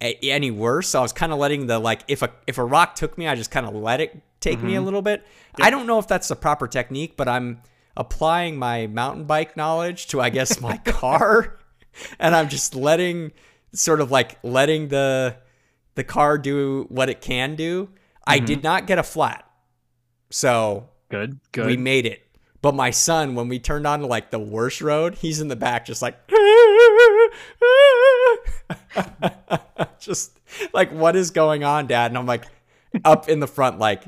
a- 0.01 0.19
any 0.23 0.51
worse. 0.51 0.91
So 0.91 1.01
I 1.01 1.03
was 1.03 1.12
kind 1.12 1.33
of 1.33 1.38
letting 1.38 1.67
the 1.67 1.79
like 1.79 2.03
if 2.09 2.23
a 2.23 2.31
if 2.47 2.59
a 2.59 2.64
rock 2.64 2.95
took 2.95 3.19
me, 3.19 3.27
I 3.27 3.35
just 3.35 3.51
kind 3.51 3.67
of 3.67 3.75
let 3.75 4.01
it 4.01 4.21
take 4.41 4.59
mm-hmm. 4.59 4.67
me 4.67 4.75
a 4.75 4.77
mm-hmm. 4.77 4.85
little 4.85 5.03
bit. 5.03 5.27
Yep. 5.59 5.67
I 5.67 5.71
don't 5.71 5.87
know 5.87 5.99
if 5.99 6.07
that's 6.07 6.29
the 6.29 6.37
proper 6.37 6.69
technique, 6.69 7.17
but 7.17 7.29
I'm 7.29 7.62
applying 7.97 8.57
my 8.57 8.87
mountain 8.87 9.25
bike 9.25 9.57
knowledge 9.57 10.07
to 10.09 10.21
I 10.21 10.31
guess 10.31 10.61
my 10.61 10.77
car 10.85 11.59
and 12.21 12.35
I'm 12.35 12.49
just 12.49 12.75
letting 12.77 13.33
sort 13.73 14.01
of 14.01 14.11
like 14.11 14.38
letting 14.45 14.88
the 14.88 15.37
the 15.95 16.05
car 16.05 16.38
do 16.38 16.87
what 16.88 17.11
it 17.11 17.21
can 17.21 17.57
do. 17.57 17.87
Mm-hmm. 17.87 18.23
I 18.27 18.38
did 18.38 18.62
not 18.62 18.87
get 18.87 18.99
a 18.99 19.03
flat. 19.03 19.45
So 20.31 20.91
good, 21.09 21.41
good. 21.53 21.67
We 21.67 21.77
made 21.77 22.07
it. 22.07 22.28
But 22.61 22.75
my 22.75 22.90
son, 22.90 23.37
when 23.37 23.49
we 23.49 23.61
turned 23.61 23.87
on 23.87 24.01
to 24.01 24.07
like 24.07 24.31
the 24.31 24.38
worst 24.38 24.81
road, 24.81 25.14
he's 25.14 25.40
in 25.40 25.49
the 25.49 25.57
back 25.57 25.87
just 25.87 26.03
like 26.03 26.16
just 30.01 30.38
like 30.73 30.90
what 30.90 31.14
is 31.14 31.31
going 31.31 31.62
on, 31.62 31.87
dad? 31.87 32.11
And 32.11 32.18
I'm 32.18 32.27
like 32.27 32.47
up 33.05 33.29
in 33.29 33.38
the 33.38 33.47
front 33.47 33.79
like 33.79 34.03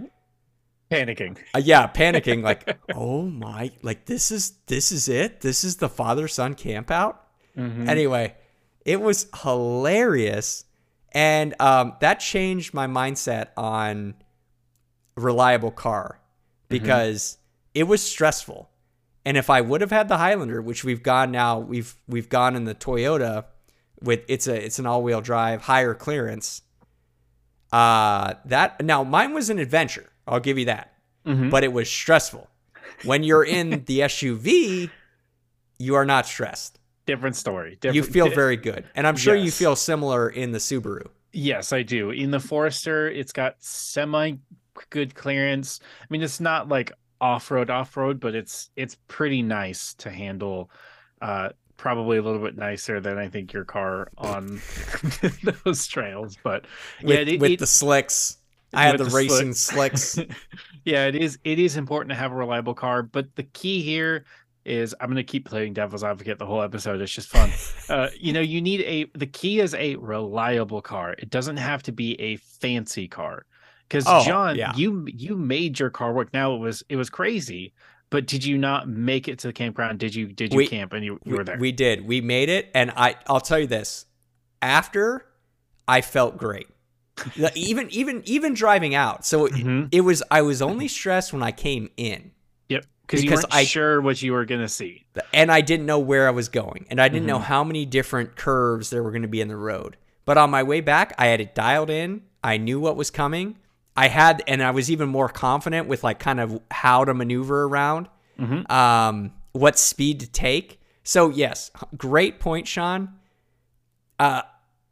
panicking. 0.90 1.38
Uh, 1.54 1.60
yeah, 1.62 1.86
panicking 1.86 2.42
like, 2.42 2.76
"Oh 2.94 3.22
my, 3.22 3.70
like 3.82 4.06
this 4.06 4.32
is 4.32 4.54
this 4.66 4.90
is 4.90 5.08
it? 5.08 5.42
This 5.42 5.62
is 5.62 5.76
the 5.76 5.88
father-son 5.88 6.54
camp 6.54 6.90
out?" 6.90 7.24
Mm-hmm. 7.56 7.88
Anyway, 7.88 8.34
it 8.84 9.00
was 9.00 9.28
hilarious. 9.42 10.64
And 11.12 11.54
um, 11.60 11.94
that 12.00 12.20
changed 12.20 12.74
my 12.74 12.86
mindset 12.86 13.48
on 13.56 14.14
reliable 15.16 15.70
car 15.70 16.20
mm-hmm. 16.64 16.82
because. 16.82 17.36
It 17.74 17.84
was 17.84 18.02
stressful. 18.02 18.70
And 19.24 19.36
if 19.36 19.50
I 19.50 19.60
would 19.60 19.80
have 19.80 19.90
had 19.90 20.08
the 20.08 20.16
Highlander, 20.16 20.62
which 20.62 20.82
we've 20.82 21.02
gone 21.02 21.30
now, 21.30 21.58
we've 21.58 21.94
we've 22.08 22.28
gone 22.28 22.56
in 22.56 22.64
the 22.64 22.74
Toyota 22.74 23.44
with 24.00 24.24
it's 24.28 24.46
a 24.46 24.64
it's 24.64 24.78
an 24.78 24.86
all-wheel 24.86 25.20
drive, 25.20 25.62
higher 25.62 25.94
clearance. 25.94 26.62
Uh 27.72 28.34
that 28.46 28.82
now 28.82 29.04
mine 29.04 29.34
was 29.34 29.50
an 29.50 29.58
adventure. 29.58 30.10
I'll 30.26 30.40
give 30.40 30.58
you 30.58 30.64
that. 30.66 30.94
Mm-hmm. 31.26 31.50
But 31.50 31.64
it 31.64 31.72
was 31.72 31.90
stressful. 31.90 32.48
When 33.04 33.22
you're 33.22 33.44
in 33.44 33.70
the 33.86 34.00
SUV, 34.00 34.90
you 35.78 35.94
are 35.94 36.06
not 36.06 36.26
stressed 36.26 36.80
different 37.10 37.36
story. 37.36 37.76
Different, 37.80 37.96
you 37.96 38.02
feel 38.02 38.28
very 38.34 38.56
good, 38.56 38.84
and 38.94 39.06
I'm 39.06 39.16
sure 39.16 39.34
yes. 39.34 39.44
you 39.44 39.50
feel 39.50 39.76
similar 39.76 40.28
in 40.28 40.52
the 40.52 40.58
Subaru. 40.58 41.08
Yes, 41.32 41.72
I 41.72 41.82
do. 41.82 42.10
In 42.10 42.30
the 42.30 42.40
Forester, 42.40 43.08
it's 43.08 43.32
got 43.32 43.56
semi 43.58 44.34
good 44.90 45.14
clearance. 45.14 45.80
I 46.02 46.06
mean, 46.08 46.22
it's 46.22 46.40
not 46.40 46.68
like 46.68 46.92
off 47.20 47.50
road, 47.50 47.70
off 47.70 47.96
road, 47.96 48.20
but 48.20 48.34
it's 48.34 48.70
it's 48.76 48.96
pretty 49.08 49.42
nice 49.42 49.94
to 49.94 50.10
handle. 50.10 50.70
Uh, 51.20 51.50
probably 51.76 52.18
a 52.18 52.22
little 52.22 52.40
bit 52.40 52.56
nicer 52.58 53.00
than 53.00 53.16
I 53.16 53.28
think 53.28 53.54
your 53.54 53.64
car 53.64 54.10
on 54.18 54.60
those 55.64 55.86
trails, 55.86 56.36
but 56.42 56.66
yeah, 57.00 57.20
with, 57.20 57.28
it, 57.28 57.40
with 57.40 57.50
it, 57.52 57.58
the 57.58 57.66
slicks. 57.66 58.36
I 58.72 58.84
had 58.84 58.98
the, 58.98 59.04
the 59.04 59.10
racing 59.10 59.54
slicks. 59.54 60.18
yeah, 60.84 61.06
it 61.06 61.16
is. 61.16 61.38
It 61.44 61.58
is 61.58 61.76
important 61.76 62.10
to 62.10 62.16
have 62.16 62.32
a 62.32 62.36
reliable 62.36 62.74
car, 62.74 63.02
but 63.02 63.34
the 63.34 63.42
key 63.42 63.82
here 63.82 64.24
is 64.64 64.94
I'm 65.00 65.08
going 65.08 65.16
to 65.16 65.24
keep 65.24 65.48
playing 65.48 65.72
devil's 65.72 66.04
advocate 66.04 66.38
the 66.38 66.46
whole 66.46 66.62
episode. 66.62 67.00
It's 67.00 67.12
just 67.12 67.28
fun. 67.28 67.50
uh, 67.88 68.08
you 68.18 68.32
know, 68.32 68.40
you 68.40 68.60
need 68.60 68.82
a 68.82 69.06
the 69.18 69.26
key 69.26 69.60
is 69.60 69.74
a 69.74 69.96
reliable 69.96 70.82
car. 70.82 71.14
It 71.18 71.30
doesn't 71.30 71.56
have 71.56 71.82
to 71.84 71.92
be 71.92 72.20
a 72.20 72.36
fancy 72.36 73.08
car. 73.08 73.46
Because 73.90 74.04
Oh, 74.06 74.22
John, 74.24 74.54
yeah. 74.56 74.72
you 74.76 75.06
you 75.12 75.36
made 75.36 75.80
your 75.80 75.90
car 75.90 76.12
work. 76.12 76.32
Now 76.32 76.54
it 76.54 76.58
was 76.58 76.84
it 76.88 76.94
was 76.96 77.10
crazy, 77.10 77.74
but 78.08 78.24
did 78.26 78.44
you 78.44 78.56
not 78.56 78.88
make 78.88 79.26
it 79.26 79.40
to 79.40 79.48
the 79.48 79.52
campground? 79.52 79.98
Did 79.98 80.14
you 80.14 80.28
did 80.28 80.52
you 80.52 80.58
We- 80.58 80.68
camp 80.68 80.92
and 80.92 81.04
you, 81.04 81.14
you 81.24 81.32
we, 81.32 81.38
were 81.38 81.44
there? 81.44 81.58
we 81.58 81.72
did. 81.72 82.06
We 82.06 82.20
made 82.20 82.48
it, 82.48 82.70
and 82.72 82.92
I 82.96 83.16
I'll 83.26 83.40
tell 83.40 83.58
you 83.58 83.66
this. 83.66 84.06
After, 84.62 85.26
I 85.88 86.00
felt 86.02 86.36
great. 86.38 86.68
Even 87.56 87.90
even 87.90 88.22
even 88.26 88.54
driving 88.54 88.94
out. 88.94 89.26
So 89.26 89.46
it- 89.46 89.54
Mhm. 89.54 89.88
it 89.92 90.02
was. 90.02 90.22
I 90.30 90.42
was 90.42 90.62
only 90.62 90.86
stressed 90.88 91.32
when 91.32 91.42
I 91.42 91.50
came 91.50 91.90
in. 91.96 92.30
Yep. 92.68 92.86
Because 93.02 93.24
you 93.24 93.30
weren't 93.32 93.44
I- 93.50 93.64
sure 93.64 94.00
what 94.00 94.22
you 94.22 94.32
were 94.32 94.44
gonna 94.44 94.68
see. 94.68 95.04
and 95.34 95.50
I 95.50 95.60
didn't 95.62 95.84
know 95.86 95.98
where 95.98 96.28
I 96.28 96.30
was 96.30 96.48
going, 96.48 96.86
and 96.90 97.00
I 97.00 97.08
didn't 97.08 97.26
know 97.26 97.38
Mhm. 97.40 97.44
how 97.44 97.64
many 97.64 97.84
different 97.84 98.36
curves 98.36 98.90
there 98.90 99.02
were 99.02 99.10
going 99.10 99.22
to 99.22 99.28
be 99.28 99.40
in 99.40 99.48
the 99.48 99.56
road. 99.56 99.96
But 100.24 100.38
on 100.38 100.48
my 100.50 100.62
way 100.62 100.80
back, 100.80 101.12
I 101.18 101.26
had 101.26 101.40
it 101.40 101.54
dialed 101.56 101.90
in. 101.90 102.22
I 102.44 102.56
knew 102.56 102.78
what 102.78 102.96
was 102.96 103.10
coming. 103.10 103.56
I 103.96 104.08
had, 104.08 104.42
and 104.46 104.62
I 104.62 104.70
was 104.70 104.90
even 104.90 105.08
more 105.08 105.28
confident 105.28 105.88
with 105.88 106.02
like 106.04 106.18
kind 106.18 106.40
of 106.40 106.60
how 106.70 107.04
to 107.04 107.12
maneuver 107.14 107.64
around, 107.64 108.08
Mhm. 108.38 108.70
um, 108.70 109.32
what 109.52 109.78
speed 109.78 110.20
to 110.20 110.30
take. 110.30 110.80
So 111.02 111.28
yes, 111.28 111.70
great 111.96 112.38
point, 112.40 112.68
Sean. 112.68 113.10
Uh, 114.18 114.42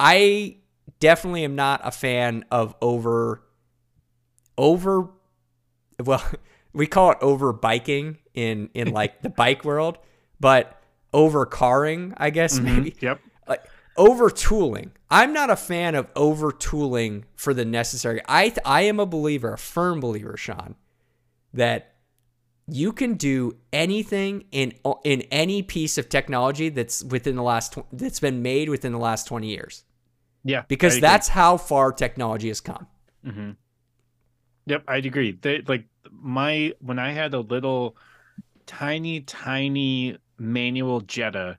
I 0.01 0.57
definitely 1.01 1.45
am 1.45 1.55
not 1.55 1.81
a 1.85 1.91
fan 1.91 2.45
of 2.51 2.75
over, 2.83 3.43
over, 4.57 5.09
well, 6.05 6.23
we 6.73 6.87
call 6.87 7.13
it 7.13 7.19
over 7.21 7.53
biking 7.53 8.19
in 8.35 8.71
in 8.75 8.91
like 8.93 9.23
the 9.23 9.29
bike 9.31 9.65
world, 9.65 9.99
but 10.41 10.81
over 11.13 11.47
carring, 11.47 12.15
I 12.17 12.31
guess 12.31 12.59
maybe 12.59 12.95
Yep. 13.01 13.21
Like 13.99 14.11
over 14.11 14.31
tooling. 14.31 14.93
I'm 15.11 15.33
not 15.33 15.51
a 15.51 15.57
fan 15.57 15.95
of 15.95 16.13
overtooling 16.15 17.25
for 17.35 17.55
the 17.55 17.65
necessary. 17.65 18.21
I 18.29 18.55
I 18.65 18.83
am 18.83 19.01
a 19.01 19.07
believer, 19.07 19.55
a 19.55 19.59
firm 19.59 20.01
believer, 20.01 20.37
Sean, 20.37 20.75
that 21.55 21.95
you 22.67 22.93
can 22.93 23.15
do 23.15 23.57
anything 23.73 24.45
in 24.53 24.75
in 25.05 25.23
any 25.31 25.63
piece 25.63 25.99
of 25.99 26.09
technology 26.09 26.69
that's 26.69 27.03
within 27.05 27.37
the 27.37 27.43
last 27.43 27.73
tw- 27.73 27.87
that's 27.93 28.21
been 28.21 28.43
made 28.43 28.69
within 28.69 28.93
the 28.93 28.99
last 28.99 29.27
20 29.27 29.49
years 29.49 29.85
Yeah. 30.45 30.65
because 30.69 31.01
that's 31.01 31.29
how 31.29 31.57
far 31.57 31.93
technology 31.93 32.49
has 32.49 32.61
come. 32.61 32.87
hmm 33.25 33.51
Yep, 34.67 34.85
I'd 34.87 35.07
agree. 35.07 35.33
They, 35.33 35.63
like 35.63 35.87
my 36.13 36.75
when 36.81 36.99
I 36.99 37.13
had 37.13 37.33
a 37.33 37.41
little 37.41 37.97
tiny, 38.67 39.23
tiny 39.23 40.19
manual 40.39 41.01
Jetta, 41.01 41.57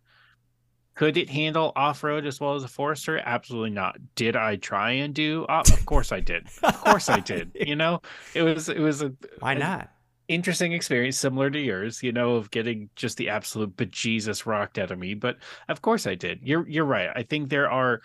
could 0.99 1.15
it 1.15 1.29
handle 1.29 1.71
off 1.77 2.03
road 2.03 2.25
as 2.25 2.41
well 2.41 2.55
as 2.55 2.65
a 2.65 2.67
Forester? 2.67 3.21
Absolutely 3.23 3.69
not. 3.69 3.95
Did 4.15 4.35
I 4.35 4.57
try 4.57 4.91
and 4.91 5.15
do? 5.15 5.45
Uh, 5.47 5.63
of 5.71 5.85
course 5.85 6.11
I 6.11 6.19
did. 6.19 6.45
Of 6.61 6.77
course 6.81 7.07
I 7.07 7.21
did. 7.21 7.55
You 7.55 7.77
know, 7.77 8.01
it 8.33 8.41
was 8.41 8.67
it 8.67 8.79
was 8.79 9.01
a 9.01 9.13
Why 9.39 9.53
not? 9.53 9.89
interesting 10.27 10.73
experience 10.73 11.17
similar 11.17 11.49
to 11.51 11.57
yours. 11.57 12.03
You 12.03 12.11
know, 12.11 12.35
of 12.35 12.51
getting 12.51 12.89
just 12.97 13.15
the 13.15 13.29
absolute 13.29 13.77
bejesus 13.77 14.45
rocked 14.45 14.77
out 14.77 14.91
of 14.91 14.99
me. 14.99 15.13
But 15.13 15.37
of 15.69 15.81
course 15.81 16.05
I 16.05 16.15
did. 16.15 16.41
You're 16.43 16.67
you're 16.67 16.83
right. 16.83 17.09
I 17.15 17.23
think 17.23 17.47
there 17.47 17.71
are 17.71 18.01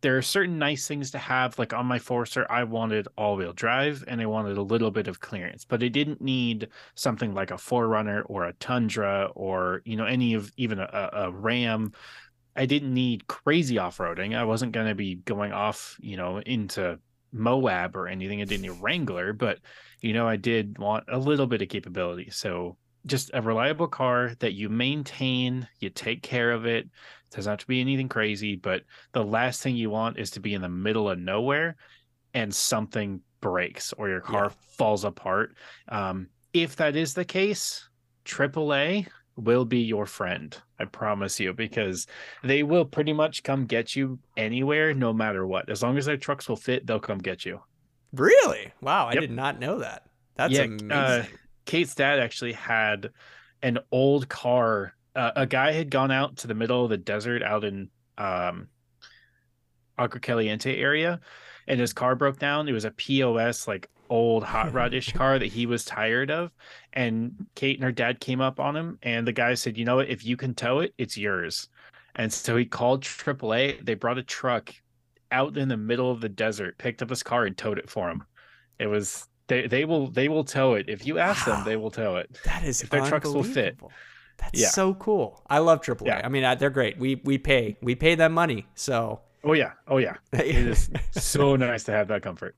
there 0.00 0.18
are 0.18 0.22
certain 0.22 0.58
nice 0.58 0.88
things 0.88 1.12
to 1.12 1.18
have 1.18 1.56
like 1.58 1.72
on 1.72 1.86
my 1.86 1.98
forester 1.98 2.44
i 2.50 2.64
wanted 2.64 3.06
all-wheel 3.16 3.52
drive 3.52 4.04
and 4.08 4.20
i 4.20 4.26
wanted 4.26 4.58
a 4.58 4.62
little 4.62 4.90
bit 4.90 5.08
of 5.08 5.20
clearance 5.20 5.64
but 5.64 5.82
i 5.82 5.88
didn't 5.88 6.20
need 6.20 6.68
something 6.96 7.32
like 7.32 7.50
a 7.50 7.54
4Runner 7.54 8.24
or 8.26 8.44
a 8.44 8.52
tundra 8.54 9.30
or 9.34 9.80
you 9.84 9.96
know 9.96 10.04
any 10.04 10.34
of 10.34 10.52
even 10.56 10.78
a, 10.80 11.10
a 11.12 11.30
ram 11.30 11.92
i 12.56 12.66
didn't 12.66 12.92
need 12.92 13.26
crazy 13.26 13.78
off-roading 13.78 14.36
i 14.36 14.44
wasn't 14.44 14.72
going 14.72 14.86
to 14.86 14.94
be 14.94 15.16
going 15.16 15.52
off 15.52 15.96
you 16.00 16.16
know 16.16 16.38
into 16.40 16.98
moab 17.32 17.96
or 17.96 18.08
anything 18.08 18.40
i 18.42 18.44
didn't 18.44 18.62
need 18.62 18.82
wrangler 18.82 19.32
but 19.32 19.58
you 20.00 20.12
know 20.12 20.28
i 20.28 20.36
did 20.36 20.78
want 20.78 21.04
a 21.08 21.18
little 21.18 21.46
bit 21.46 21.62
of 21.62 21.68
capability 21.68 22.28
so 22.30 22.76
just 23.06 23.30
a 23.34 23.42
reliable 23.42 23.88
car 23.88 24.32
that 24.38 24.52
you 24.52 24.68
maintain 24.68 25.66
you 25.80 25.90
take 25.90 26.22
care 26.22 26.52
of 26.52 26.66
it 26.66 26.88
doesn't 27.30 27.50
have 27.50 27.58
to 27.58 27.66
be 27.66 27.80
anything 27.80 28.08
crazy 28.08 28.54
but 28.54 28.82
the 29.12 29.24
last 29.24 29.62
thing 29.62 29.74
you 29.74 29.88
want 29.90 30.18
is 30.18 30.30
to 30.30 30.40
be 30.40 30.52
in 30.54 30.60
the 30.60 30.68
middle 30.68 31.08
of 31.08 31.18
nowhere 31.18 31.74
and 32.34 32.54
something 32.54 33.20
breaks 33.40 33.92
or 33.94 34.08
your 34.08 34.20
car 34.20 34.44
Yeah. 34.44 34.50
falls 34.76 35.04
apart. 35.04 35.56
Um, 35.88 36.28
if 36.54 36.76
that 36.76 36.96
is 36.96 37.12
the 37.12 37.24
case, 37.24 37.88
AAA 38.24 39.06
will 39.36 39.64
be 39.64 39.78
your 39.80 40.06
friend. 40.06 40.56
I 40.78 40.84
promise 40.84 41.40
you, 41.40 41.52
because 41.52 42.06
they 42.42 42.62
will 42.62 42.84
pretty 42.84 43.12
much 43.12 43.42
come 43.42 43.66
get 43.66 43.96
you 43.96 44.18
anywhere, 44.36 44.94
no 44.94 45.12
matter 45.12 45.46
what. 45.46 45.68
As 45.70 45.82
long 45.82 45.96
as 45.98 46.06
their 46.06 46.16
trucks 46.16 46.48
will 46.48 46.56
fit, 46.56 46.86
they'll 46.86 47.00
come 47.00 47.18
get 47.18 47.44
you. 47.44 47.60
Really? 48.12 48.72
Wow, 48.80 49.08
I 49.08 49.14
Yep. 49.14 49.20
did 49.22 49.30
not 49.30 49.58
know 49.58 49.78
that. 49.78 50.02
That's 50.36 50.52
Yeah, 50.52 50.64
amazing. 50.64 50.90
uh, 50.90 51.24
Kate's 51.64 51.94
dad 51.94 52.18
actually 52.18 52.52
had 52.52 53.10
an 53.62 53.78
old 53.90 54.28
car. 54.28 54.94
Uh, 55.14 55.32
a 55.36 55.46
guy 55.46 55.72
had 55.72 55.90
gone 55.90 56.10
out 56.10 56.38
to 56.38 56.46
the 56.46 56.54
middle 56.54 56.84
of 56.84 56.90
the 56.90 56.96
desert 56.96 57.42
out 57.42 57.64
in 57.64 57.90
um, 58.18 58.68
Agua 59.98 60.20
Caliente 60.20 60.76
area, 60.76 61.20
and 61.68 61.78
his 61.78 61.92
car 61.92 62.16
broke 62.16 62.38
down. 62.38 62.68
It 62.68 62.72
was 62.72 62.84
a 62.84 62.90
POS, 62.90 63.68
like 63.68 63.88
old 64.12 64.44
hot 64.44 64.72
rodish 64.78 65.12
car 65.14 65.38
that 65.38 65.46
he 65.52 65.64
was 65.66 65.84
tired 65.84 66.30
of. 66.30 66.50
And 66.92 67.46
Kate 67.54 67.76
and 67.76 67.84
her 67.84 67.92
dad 67.92 68.20
came 68.20 68.40
up 68.40 68.60
on 68.60 68.76
him, 68.76 68.98
and 69.02 69.26
the 69.26 69.32
guy 69.32 69.54
said, 69.54 69.76
"You 69.78 69.84
know 69.84 69.96
what? 69.96 70.08
If 70.10 70.24
you 70.24 70.36
can 70.36 70.54
tow 70.54 70.80
it, 70.80 70.94
it's 70.98 71.16
yours." 71.16 71.68
And 72.14 72.30
so 72.32 72.56
he 72.56 72.66
called 72.66 73.02
AAA. 73.02 73.84
They 73.84 73.94
brought 73.94 74.18
a 74.18 74.22
truck 74.22 74.74
out 75.30 75.56
in 75.56 75.68
the 75.68 75.76
middle 75.78 76.10
of 76.10 76.20
the 76.20 76.28
desert, 76.28 76.76
picked 76.76 77.00
up 77.02 77.08
his 77.08 77.22
car, 77.22 77.46
and 77.46 77.56
towed 77.56 77.78
it 77.78 77.88
for 77.88 78.10
him. 78.10 78.22
It 78.78 78.86
was 78.86 79.26
they 79.48 79.66
they 79.66 79.84
will 79.84 80.10
they 80.10 80.28
will 80.28 80.44
tow 80.44 80.74
it 80.74 80.88
if 80.88 81.06
you 81.06 81.18
ask 81.18 81.46
them. 81.46 81.64
They 81.64 81.76
will 81.76 81.90
tow 81.90 82.16
it. 82.16 82.38
That 82.44 82.64
is 82.64 82.82
If 82.82 82.90
their 82.90 83.06
trucks 83.06 83.28
will 83.28 83.42
fit. 83.42 83.78
That's 84.38 84.60
Yeah. 84.60 84.68
so 84.68 84.94
cool. 84.94 85.42
I 85.48 85.58
love 85.58 85.80
AAA. 85.82 86.06
Yeah. 86.06 86.20
I 86.24 86.28
mean, 86.28 86.42
they're 86.58 86.70
great. 86.70 86.98
We 86.98 87.20
we 87.24 87.38
pay 87.38 87.76
we 87.82 87.94
pay 87.94 88.14
them 88.14 88.32
money. 88.32 88.66
So 88.74 89.20
Oh 89.44 89.54
yeah, 89.54 89.72
oh 89.88 89.98
yeah. 89.98 90.16
It 90.32 90.54
is 90.74 90.90
so 91.12 91.56
nice 91.56 91.84
to 91.84 91.92
have 91.92 92.08
that 92.08 92.22
comfort. 92.22 92.56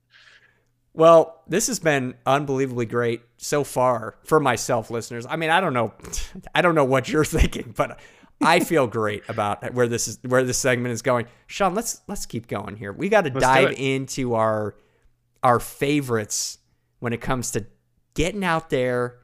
Well, 0.94 1.42
this 1.48 1.66
has 1.66 1.80
been 1.80 2.14
unbelievably 2.24 2.86
great 2.86 3.20
so 3.36 3.64
far 3.64 4.16
for 4.24 4.38
myself, 4.38 4.90
listeners. 4.90 5.26
I 5.28 5.36
mean, 5.36 5.50
I 5.50 5.60
don't 5.60 5.74
know, 5.74 5.92
I 6.54 6.62
don't 6.62 6.74
know 6.74 6.84
what 6.84 7.08
you're 7.08 7.24
thinking, 7.24 7.74
but 7.76 7.98
I 8.40 8.60
feel 8.60 8.86
great 8.86 9.28
about 9.28 9.74
where 9.74 9.88
this 9.88 10.08
is 10.08 10.18
where 10.22 10.44
this 10.44 10.58
segment 10.58 10.92
is 10.92 11.02
going. 11.02 11.26
Sean, 11.46 11.74
let's 11.74 12.00
let's 12.08 12.26
keep 12.26 12.46
going 12.46 12.76
here. 12.76 12.92
We 12.92 13.08
got 13.08 13.24
to 13.24 13.30
dive 13.30 13.74
into 13.76 14.34
our 14.34 14.76
our 15.42 15.60
favorites 15.60 16.58
when 17.00 17.12
it 17.12 17.20
comes 17.20 17.50
to 17.52 17.66
getting 18.14 18.44
out 18.44 18.70
there 18.70 19.18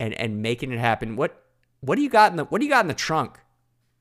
and 0.00 0.14
and 0.14 0.42
making 0.42 0.72
it 0.72 0.78
happen. 0.78 1.16
What 1.16 1.42
what 1.80 1.96
do 1.96 2.02
you 2.02 2.10
got 2.10 2.30
in 2.32 2.36
the 2.36 2.44
what 2.44 2.60
do 2.60 2.66
you 2.66 2.70
got 2.70 2.84
in 2.84 2.88
the 2.88 2.94
trunk? 2.94 3.38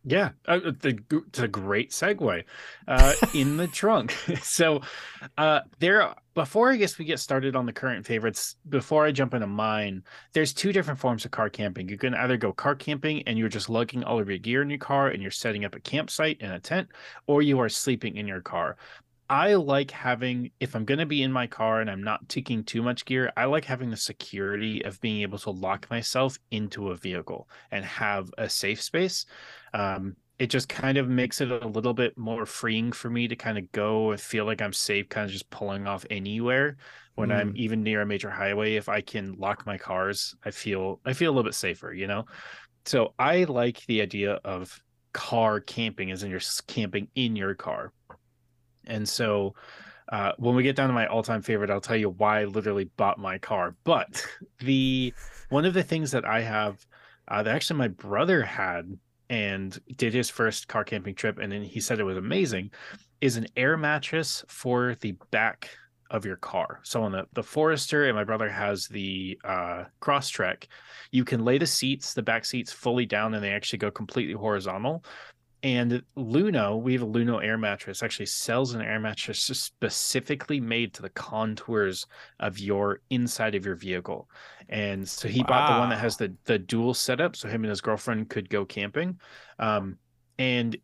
Yeah, 0.04 0.32
uh, 0.48 0.60
the, 0.60 1.00
it's 1.28 1.40
a 1.40 1.48
great 1.48 1.92
segue. 1.92 2.44
Uh, 2.88 3.14
in 3.36 3.58
the 3.58 3.68
trunk. 3.74 4.16
So, 4.42 4.82
uh, 5.38 5.62
there. 5.80 6.14
Before 6.34 6.72
I 6.72 6.78
guess 6.78 6.98
we 6.98 7.04
get 7.04 7.20
started 7.20 7.58
on 7.58 7.66
the 7.66 7.74
current 7.74 8.06
favorites, 8.06 8.56
before 8.70 9.06
I 9.06 9.12
jump 9.12 9.34
into 9.34 9.48
mine, 9.48 10.04
there's 10.32 10.54
two 10.54 10.72
different 10.72 11.00
forms 11.00 11.26
of 11.26 11.32
car 11.32 11.50
camping. 11.50 11.90
You 11.90 11.98
can 11.98 12.16
either 12.16 12.38
go 12.38 12.54
car 12.54 12.74
camping 12.74 13.22
and 13.28 13.38
you're 13.38 13.50
just 13.50 13.70
lugging 13.70 14.06
all 14.06 14.18
of 14.18 14.30
your 14.30 14.38
gear 14.38 14.62
in 14.62 14.70
your 14.70 14.80
car 14.80 15.10
and 15.10 15.22
you're 15.22 15.30
setting 15.30 15.66
up 15.66 15.76
a 15.76 15.82
campsite 15.82 16.38
in 16.40 16.52
a 16.52 16.60
tent, 16.60 16.88
or 17.28 17.42
you 17.42 17.60
are 17.60 17.68
sleeping 17.68 18.16
in 18.16 18.28
your 18.28 18.40
car. 18.40 18.78
I 19.30 19.54
like 19.54 19.92
having, 19.92 20.52
if 20.60 20.76
I'm 20.76 20.84
going 20.84 21.00
to 21.00 21.06
be 21.06 21.22
in 21.24 21.32
my 21.32 21.48
car 21.48 21.80
and 21.80 21.90
I'm 21.90 22.04
not 22.04 22.28
taking 22.28 22.66
too 22.66 22.82
much 22.82 23.06
gear, 23.06 23.32
I 23.38 23.46
like 23.46 23.64
having 23.64 23.90
the 23.90 23.96
security 23.96 24.84
of 24.84 25.00
being 25.00 25.22
able 25.22 25.38
to 25.40 25.52
lock 25.52 25.90
myself 25.90 26.38
into 26.52 26.90
a 26.90 26.98
vehicle 26.98 27.48
and 27.72 27.86
have 27.86 28.30
a 28.38 28.50
safe 28.50 28.82
space. 28.82 29.26
Um, 29.74 30.16
it 30.40 30.50
just 30.50 30.68
kind 30.68 30.98
of 30.98 31.08
makes 31.08 31.40
it 31.40 31.52
a 31.52 31.68
little 31.68 31.94
bit 31.94 32.18
more 32.18 32.46
freeing 32.48 32.92
for 32.92 33.10
me 33.10 33.28
to 33.28 33.36
kind 33.36 33.60
of 33.60 33.72
go 33.72 34.12
and 34.12 34.20
feel 34.20 34.44
like 34.46 34.62
I'm 34.62 34.74
safe, 34.74 35.08
kind 35.08 35.26
of 35.26 35.32
just 35.32 35.50
pulling 35.52 35.86
off 35.86 36.04
anywhere 36.10 36.78
when 37.14 37.32
I'm 37.32 37.54
even 37.56 37.84
near 37.84 38.02
a 38.02 38.06
major 38.06 38.32
highway. 38.32 38.76
If 38.76 38.90
I 38.90 39.02
can 39.02 39.34
lock 39.38 39.66
my 39.68 39.78
cars, 39.78 40.36
I 40.44 40.50
feel 40.50 41.00
I 41.06 41.14
feel 41.14 41.30
a 41.30 41.34
little 41.34 41.48
bit 41.48 41.54
safer, 41.54 41.94
you 41.94 42.08
know. 42.08 42.26
So 42.86 43.14
I 43.20 43.44
like 43.44 43.86
the 43.86 44.02
idea 44.02 44.40
of 44.44 44.82
car 45.14 45.60
camping, 45.60 46.12
as 46.12 46.24
in 46.24 46.32
you're 46.32 46.40
camping 46.68 47.08
in 47.14 47.36
your 47.36 47.54
car. 47.54 47.94
And 48.88 49.08
so 49.08 49.54
uh, 50.12 50.32
when 50.38 50.56
we 50.56 50.64
get 50.64 50.76
down 50.76 50.88
to 50.88 50.94
my 50.94 51.06
all-time 51.08 51.42
favorite, 51.42 51.70
I'll 51.70 51.82
tell 51.82 51.96
you 51.96 52.10
why 52.10 52.42
I 52.42 52.46
literally 52.46 52.86
bought 52.98 53.20
my 53.20 53.38
car. 53.38 53.76
But 53.84 54.26
the 54.60 55.14
one 55.50 55.66
of 55.66 55.74
the 55.74 55.84
things 55.84 56.12
that 56.12 56.26
I 56.26 56.42
have 56.42 56.84
uh, 57.28 57.44
that 57.44 57.56
actually 57.56 57.78
my 57.78 57.90
brother 57.90 58.44
had 58.44 58.98
and 59.32 59.80
did 59.96 60.14
his 60.14 60.30
first 60.30 60.68
car 60.68 60.84
camping 60.84 61.16
trip, 61.16 61.40
and 61.40 61.52
then 61.52 61.64
he 61.64 61.80
said 61.80 62.00
it 62.00 62.04
was 62.04 62.18
amazing, 62.18 62.70
is 63.22 63.38
an 63.38 63.48
air 63.56 63.78
mattress 63.78 64.44
for 64.50 64.96
the 65.00 65.14
back 65.32 65.70
of 66.12 66.26
your 66.26 66.36
car. 66.36 66.82
So 66.84 67.02
on 67.02 67.14
the 67.14 67.26
the 67.32 67.42
Forester, 67.42 68.08
and 68.08 68.16
my 68.16 68.26
brother 68.26 68.50
has 68.50 68.88
the 68.88 69.40
uh, 69.46 69.86
Crosstrek, 70.02 70.68
you 71.12 71.24
can 71.24 71.46
lay 71.46 71.58
the 71.58 71.66
seats, 71.66 72.14
the 72.14 72.22
back 72.22 72.44
seats, 72.44 72.74
fully 72.74 73.06
down, 73.06 73.34
and 73.34 73.42
they 73.42 73.52
actually 73.52 73.80
go 73.80 73.90
completely 73.90 74.34
horizontal 74.34 75.06
and 75.64 76.02
Luno, 76.18 76.82
we 76.82 76.94
have 76.94 77.04
a 77.04 77.08
Luno 77.08 77.44
air 77.44 77.58
mattress, 77.58 78.02
actually 78.02 78.26
sells 78.26 78.74
an 78.74 78.82
air 78.82 79.00
mattress 79.00 79.40
specifically 79.40 80.60
made 80.60 80.94
to 80.96 81.04
the 81.04 81.10
contours 81.10 82.08
of 82.40 82.58
your 82.58 83.02
inside 83.12 83.54
of 83.54 83.66
your 83.66 83.76
vehicle. 83.76 84.28
And 84.70 85.08
so 85.08 85.28
he 85.28 85.42
wow. 85.42 85.48
bought 85.48 85.74
the 85.74 85.80
one 85.80 85.90
that 85.90 86.00
has 86.00 86.18
the 86.18 86.34
the 86.46 86.58
dual 86.58 86.94
setup, 86.94 87.36
so 87.36 87.48
him 87.48 87.64
and 87.64 87.70
his 87.70 87.82
girlfriend 87.82 88.30
could 88.30 88.50
go 88.50 88.66
camping. 88.66 89.20
Um, 89.60 89.98
and 90.40 90.76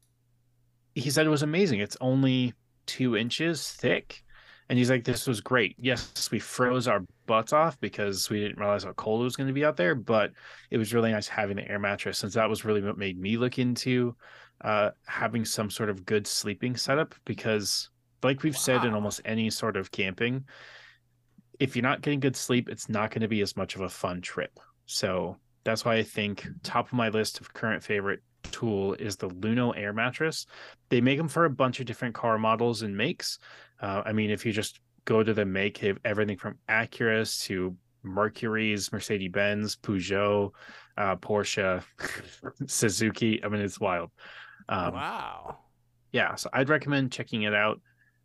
he 0.93 1.09
said 1.09 1.25
it 1.25 1.29
was 1.29 1.43
amazing. 1.43 1.79
It's 1.79 1.97
only 1.99 2.53
two 2.85 3.17
inches 3.17 3.71
thick. 3.71 4.23
And 4.69 4.77
he's 4.77 4.89
like, 4.89 5.05
this 5.05 5.27
was 5.27 5.39
great. 5.39 5.75
Yes, 5.79 6.29
we 6.29 6.39
froze 6.39 6.87
our 6.87 7.05
butts 7.25 7.53
off 7.53 7.79
because 7.79 8.29
we 8.29 8.41
didn't 8.41 8.59
realize 8.59 8.83
how 8.83 8.91
cold 8.93 9.21
it 9.21 9.23
was 9.23 9.37
going 9.37 9.47
to 9.47 9.53
be 9.53 9.63
out 9.63 9.77
there, 9.77 9.95
but 9.95 10.31
it 10.71 10.77
was 10.77 10.93
really 10.93 11.11
nice 11.11 11.27
having 11.27 11.55
the 11.55 11.69
air 11.69 11.79
mattress 11.79 12.17
since 12.17 12.33
that 12.33 12.49
was 12.49 12.65
really 12.65 12.81
what 12.81 12.97
made 12.97 13.17
me 13.17 13.37
look 13.37 13.59
into 13.59 14.15
uh, 14.61 14.91
having 15.05 15.45
some 15.45 15.69
sort 15.69 15.89
of 15.89 16.05
good 16.05 16.27
sleeping 16.27 16.75
setup 16.75 17.15
because, 17.25 17.89
like 18.23 18.43
we've 18.43 18.55
wow. 18.55 18.59
said 18.59 18.85
in 18.85 18.93
almost 18.93 19.21
any 19.23 19.49
sort 19.49 19.77
of 19.77 19.91
camping, 19.91 20.43
if 21.59 21.75
you're 21.75 21.83
not 21.83 22.01
getting 22.01 22.19
good 22.19 22.35
sleep, 22.35 22.67
it's 22.69 22.89
not 22.89 23.11
going 23.11 23.21
to 23.21 23.27
be 23.27 23.41
as 23.41 23.55
much 23.55 23.75
of 23.75 23.81
a 23.81 23.89
fun 23.89 24.21
trip. 24.21 24.59
So 24.85 25.37
that's 25.63 25.85
why 25.85 25.95
I 25.95 26.03
think 26.03 26.47
top 26.63 26.87
of 26.87 26.93
my 26.93 27.09
list 27.09 27.39
of 27.39 27.53
current 27.53 27.83
favorite 27.83 28.21
tool 28.51 28.93
is 28.93 29.17
the 29.17 29.29
Luno 29.29 29.73
air 29.75 29.93
mattress. 29.93 30.45
They 30.89 31.01
make 31.01 31.17
them 31.17 31.27
for 31.27 31.45
a 31.45 31.49
bunch 31.49 31.79
of 31.79 31.85
different 31.85 32.15
car 32.15 32.37
models 32.37 32.81
and 32.81 32.95
makes. 32.95 33.39
Uh, 33.79 34.01
I 34.05 34.13
mean, 34.13 34.29
if 34.29 34.45
you 34.45 34.51
just 34.51 34.79
go 35.05 35.23
to 35.23 35.33
the 35.33 35.45
make, 35.45 35.83
everything 36.03 36.37
from 36.37 36.57
Acuras 36.69 37.43
to 37.45 37.75
Mercury's, 38.03 38.91
Mercedes 38.91 39.31
Benz, 39.31 39.75
Peugeot, 39.75 40.51
uh, 40.97 41.15
Porsche, 41.17 41.83
Suzuki. 42.67 43.43
I 43.43 43.49
mean, 43.49 43.61
it's 43.61 43.79
wild. 43.79 44.11
Um, 44.69 44.93
wow. 44.93 45.57
Yeah, 46.11 46.35
so 46.35 46.49
I'd 46.53 46.69
recommend 46.69 47.11
checking 47.11 47.43
it 47.43 47.53
out. 47.53 47.79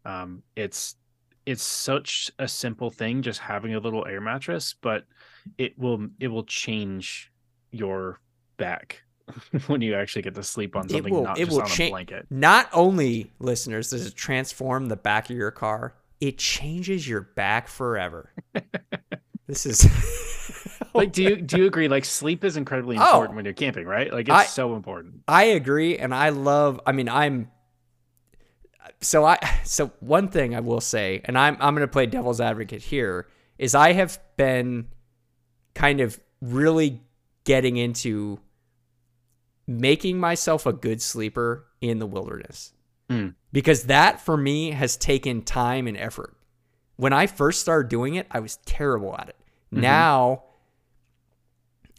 Um, 0.05 0.43
it's 0.57 0.97
it's 1.45 1.63
such 1.63 2.31
a 2.39 2.47
simple 2.47 2.91
thing, 2.91 3.23
just 3.23 3.41
having 3.41 3.75
a 3.75 3.81
little 3.81 4.07
air 4.07 4.21
mattress, 4.21 4.75
but 4.81 5.05
it 5.59 5.79
will 5.79 6.09
it 6.21 6.29
will 6.29 6.45
change 6.45 7.31
your 7.71 8.21
back 8.57 9.03
when 9.67 9.81
you 9.81 9.95
actually 9.95 10.23
get 10.23 10.35
to 10.35 10.43
sleep 10.43 10.77
on 10.77 10.89
something, 10.89 11.13
will, 11.13 11.25
not 11.25 11.37
just 11.37 11.53
on 11.53 11.67
cha- 11.67 11.85
a 11.85 11.91
blanket. 11.91 12.27
Not 12.31 12.69
only 12.73 13.33
listeners 13.39 13.91
does 13.91 14.07
it 14.07 14.15
transform 14.15 14.87
the 14.87 14.97
back 14.97 15.31
of 15.31 15.37
your 15.37 15.51
car, 15.51 15.95
it 16.21 16.39
changes 16.39 17.09
your 17.09 17.21
back 17.21 17.69
forever. 17.69 18.33
this 19.47 19.67
is 19.67 19.87
like 20.95 21.13
do 21.13 21.23
you 21.23 21.37
do 21.37 21.59
you 21.59 21.67
agree 21.67 21.89
like 21.89 22.05
sleep 22.05 22.45
is 22.45 22.57
incredibly 22.57 22.97
oh. 22.97 23.03
important 23.03 23.33
oh, 23.33 23.37
when 23.37 23.45
you're 23.45 23.55
camping 23.55 23.87
right 23.87 24.13
like 24.13 24.29
it's 24.29 24.35
I, 24.35 24.45
so 24.45 24.75
important 24.75 25.23
i 25.29 25.45
agree 25.45 25.99
and 25.99 26.15
i 26.15 26.31
love 26.31 26.81
i 26.87 26.93
mean 26.93 27.09
i'm 27.09 27.51
so 29.01 29.25
i 29.25 29.39
so 29.65 29.91
one 30.01 30.29
thing 30.29 30.55
i 30.55 30.61
will 30.61 30.81
say 30.81 31.21
and 31.25 31.37
i'm 31.37 31.57
i'm 31.61 31.75
going 31.75 31.87
to 31.87 31.93
play 31.93 32.07
devil's 32.07 32.41
advocate 32.41 32.83
here 32.83 33.27
is 33.59 33.75
i 33.75 33.93
have 33.93 34.19
been 34.37 34.87
kind 35.75 36.01
of 36.01 36.19
really 36.41 37.01
getting 37.45 37.77
into 37.77 38.39
making 39.67 40.19
myself 40.19 40.67
a 40.67 40.73
good 40.73 41.01
sleeper 41.01 41.67
in 41.81 41.99
the 41.99 42.07
wilderness 42.07 42.73
mm. 43.09 43.35
because 43.53 43.85
that 43.85 44.21
for 44.21 44.37
me 44.37 44.71
has 44.71 44.97
taken 44.97 45.43
time 45.43 45.87
and 45.87 45.97
effort 45.97 46.37
when 46.97 47.13
i 47.13 47.27
first 47.27 47.61
started 47.61 47.89
doing 47.89 48.15
it 48.15 48.27
i 48.31 48.41
was 48.41 48.57
terrible 48.65 49.15
at 49.17 49.29
it 49.29 49.37
mm-hmm. 49.73 49.83
now 49.83 50.43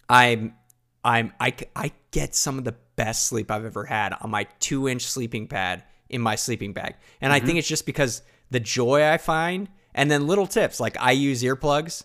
I'm 0.09 0.53
I'm 1.03 1.33
I 1.39 1.53
I 1.75 1.91
get 2.11 2.35
some 2.35 2.57
of 2.57 2.63
the 2.63 2.75
best 2.95 3.25
sleep 3.25 3.51
I've 3.51 3.65
ever 3.65 3.85
had 3.85 4.13
on 4.21 4.29
my 4.29 4.45
two 4.59 4.87
inch 4.87 5.03
sleeping 5.03 5.47
pad 5.47 5.83
in 6.09 6.21
my 6.21 6.35
sleeping 6.35 6.73
bag, 6.73 6.95
and 7.21 7.31
mm-hmm. 7.31 7.35
I 7.35 7.39
think 7.39 7.49
mm-hmm. 7.51 7.57
it's 7.59 7.67
just 7.67 7.85
because 7.85 8.21
the 8.51 8.59
joy 8.59 9.03
I 9.03 9.17
find, 9.17 9.69
and 9.95 10.09
then 10.09 10.27
little 10.27 10.47
tips 10.47 10.79
like 10.79 10.95
I 10.99 11.11
use 11.11 11.41
earplugs. 11.43 12.03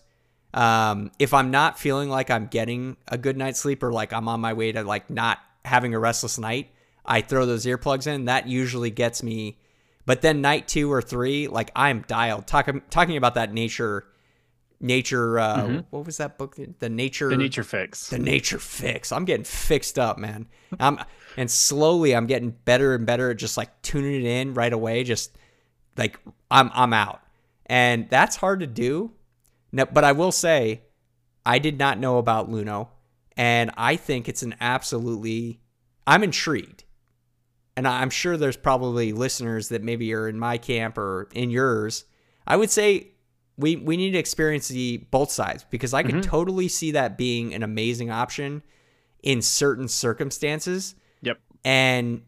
Um, 0.51 1.11
if 1.19 1.35
I'm 1.35 1.51
not 1.51 1.77
feeling 1.77 2.09
like 2.09 2.31
I'm 2.31 2.47
getting 2.47 2.97
a 3.07 3.19
good 3.19 3.37
night's 3.37 3.59
sleep 3.59 3.83
or 3.83 3.93
like 3.93 4.11
I'm 4.11 4.27
on 4.27 4.41
my 4.41 4.53
way 4.53 4.71
to 4.71 4.81
like 4.81 5.07
not 5.11 5.37
having 5.65 5.93
a 5.93 5.99
restless 5.99 6.37
night, 6.37 6.71
I 7.05 7.21
throw 7.21 7.45
those 7.45 7.65
earplugs 7.65 8.07
in. 8.07 8.25
That 8.25 8.47
usually 8.47 8.91
gets 8.91 9.23
me. 9.23 9.57
But 10.05 10.21
then 10.21 10.41
night 10.41 10.67
two 10.67 10.91
or 10.91 11.01
three, 11.01 11.47
like 11.47 11.71
I'm 11.75 12.01
dialed. 12.01 12.47
Talking 12.47 12.81
talking 12.89 13.17
about 13.17 13.35
that 13.35 13.53
nature 13.53 14.05
nature 14.81 15.37
uh 15.37 15.57
mm-hmm. 15.57 15.79
what 15.89 16.05
was 16.05 16.17
that 16.17 16.37
book 16.37 16.57
the 16.79 16.89
nature 16.89 17.29
the 17.29 17.35
nature 17.35 17.63
fix 17.63 18.09
the 18.09 18.19
nature 18.19 18.59
fix 18.59 19.11
i'm 19.11 19.25
getting 19.25 19.43
fixed 19.43 19.99
up 19.99 20.17
man 20.17 20.47
i'm 20.79 20.97
and 21.35 21.51
slowly 21.51 22.15
i'm 22.15 22.27
getting 22.27 22.51
better 22.63 22.95
and 22.95 23.05
better 23.05 23.31
at 23.31 23.37
just 23.37 23.57
like 23.57 23.81
tuning 23.81 24.15
it 24.15 24.23
in 24.23 24.53
right 24.53 24.71
away 24.71 25.03
just 25.03 25.37
like 25.97 26.17
i'm 26.49 26.71
i'm 26.73 26.93
out 26.93 27.21
and 27.65 28.09
that's 28.09 28.37
hard 28.37 28.61
to 28.61 28.67
do 28.67 29.11
no, 29.73 29.85
but 29.85 30.05
i 30.05 30.13
will 30.13 30.31
say 30.31 30.81
i 31.45 31.59
did 31.59 31.77
not 31.77 31.99
know 31.99 32.17
about 32.17 32.49
luno 32.49 32.87
and 33.39 33.71
i 33.77 33.95
think 33.95 34.29
it's 34.29 34.43
an 34.43 34.55
absolutely 34.61 35.59
i'm 36.05 36.23
intrigued 36.23 36.83
and 37.75 37.87
i'm 37.87 38.09
sure 38.09 38.37
there's 38.37 38.57
probably 38.57 39.13
listeners 39.13 39.69
that 39.69 39.81
maybe 39.81 40.13
are 40.13 40.27
in 40.27 40.37
my 40.37 40.57
camp 40.57 40.97
or 40.97 41.27
in 41.33 41.49
yours 41.49 42.05
i 42.45 42.55
would 42.55 42.69
say 42.69 43.11
we 43.59 43.75
we 43.75 43.97
need 43.97 44.11
to 44.11 44.17
experience 44.17 44.69
the 44.69 45.05
both 45.11 45.31
sides 45.31 45.65
because 45.69 45.93
I 45.93 46.01
could 46.01 46.15
mm-hmm. 46.15 46.29
totally 46.29 46.69
see 46.69 46.91
that 46.91 47.17
being 47.17 47.53
an 47.53 47.61
amazing 47.61 48.09
option 48.09 48.63
in 49.21 49.41
certain 49.41 49.89
circumstances. 49.89 50.95
Yep. 51.21 51.39
And 51.65 52.21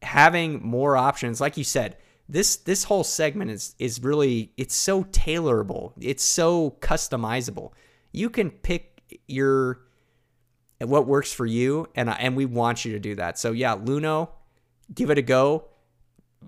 having 0.00 0.66
more 0.66 0.96
options, 0.96 1.42
like 1.42 1.58
you 1.58 1.64
said, 1.64 1.98
this 2.26 2.56
this 2.56 2.84
whole 2.84 3.04
segment 3.04 3.50
is 3.50 3.74
is 3.78 4.02
really 4.02 4.50
it's 4.56 4.74
so 4.74 5.04
tailorable. 5.04 5.92
It's 6.00 6.24
so 6.24 6.76
customizable. 6.80 7.72
You 8.12 8.30
can 8.30 8.50
pick 8.50 9.02
your 9.28 9.82
what 10.80 11.06
works 11.06 11.32
for 11.32 11.46
you 11.46 11.88
and 11.94 12.10
and 12.10 12.36
we 12.36 12.44
want 12.44 12.84
you 12.84 12.92
to 12.92 12.98
do 12.98 13.14
that. 13.16 13.38
So 13.38 13.52
yeah, 13.52 13.76
Luno, 13.76 14.28
give 14.92 15.10
it 15.10 15.18
a 15.18 15.22
go. 15.22 15.66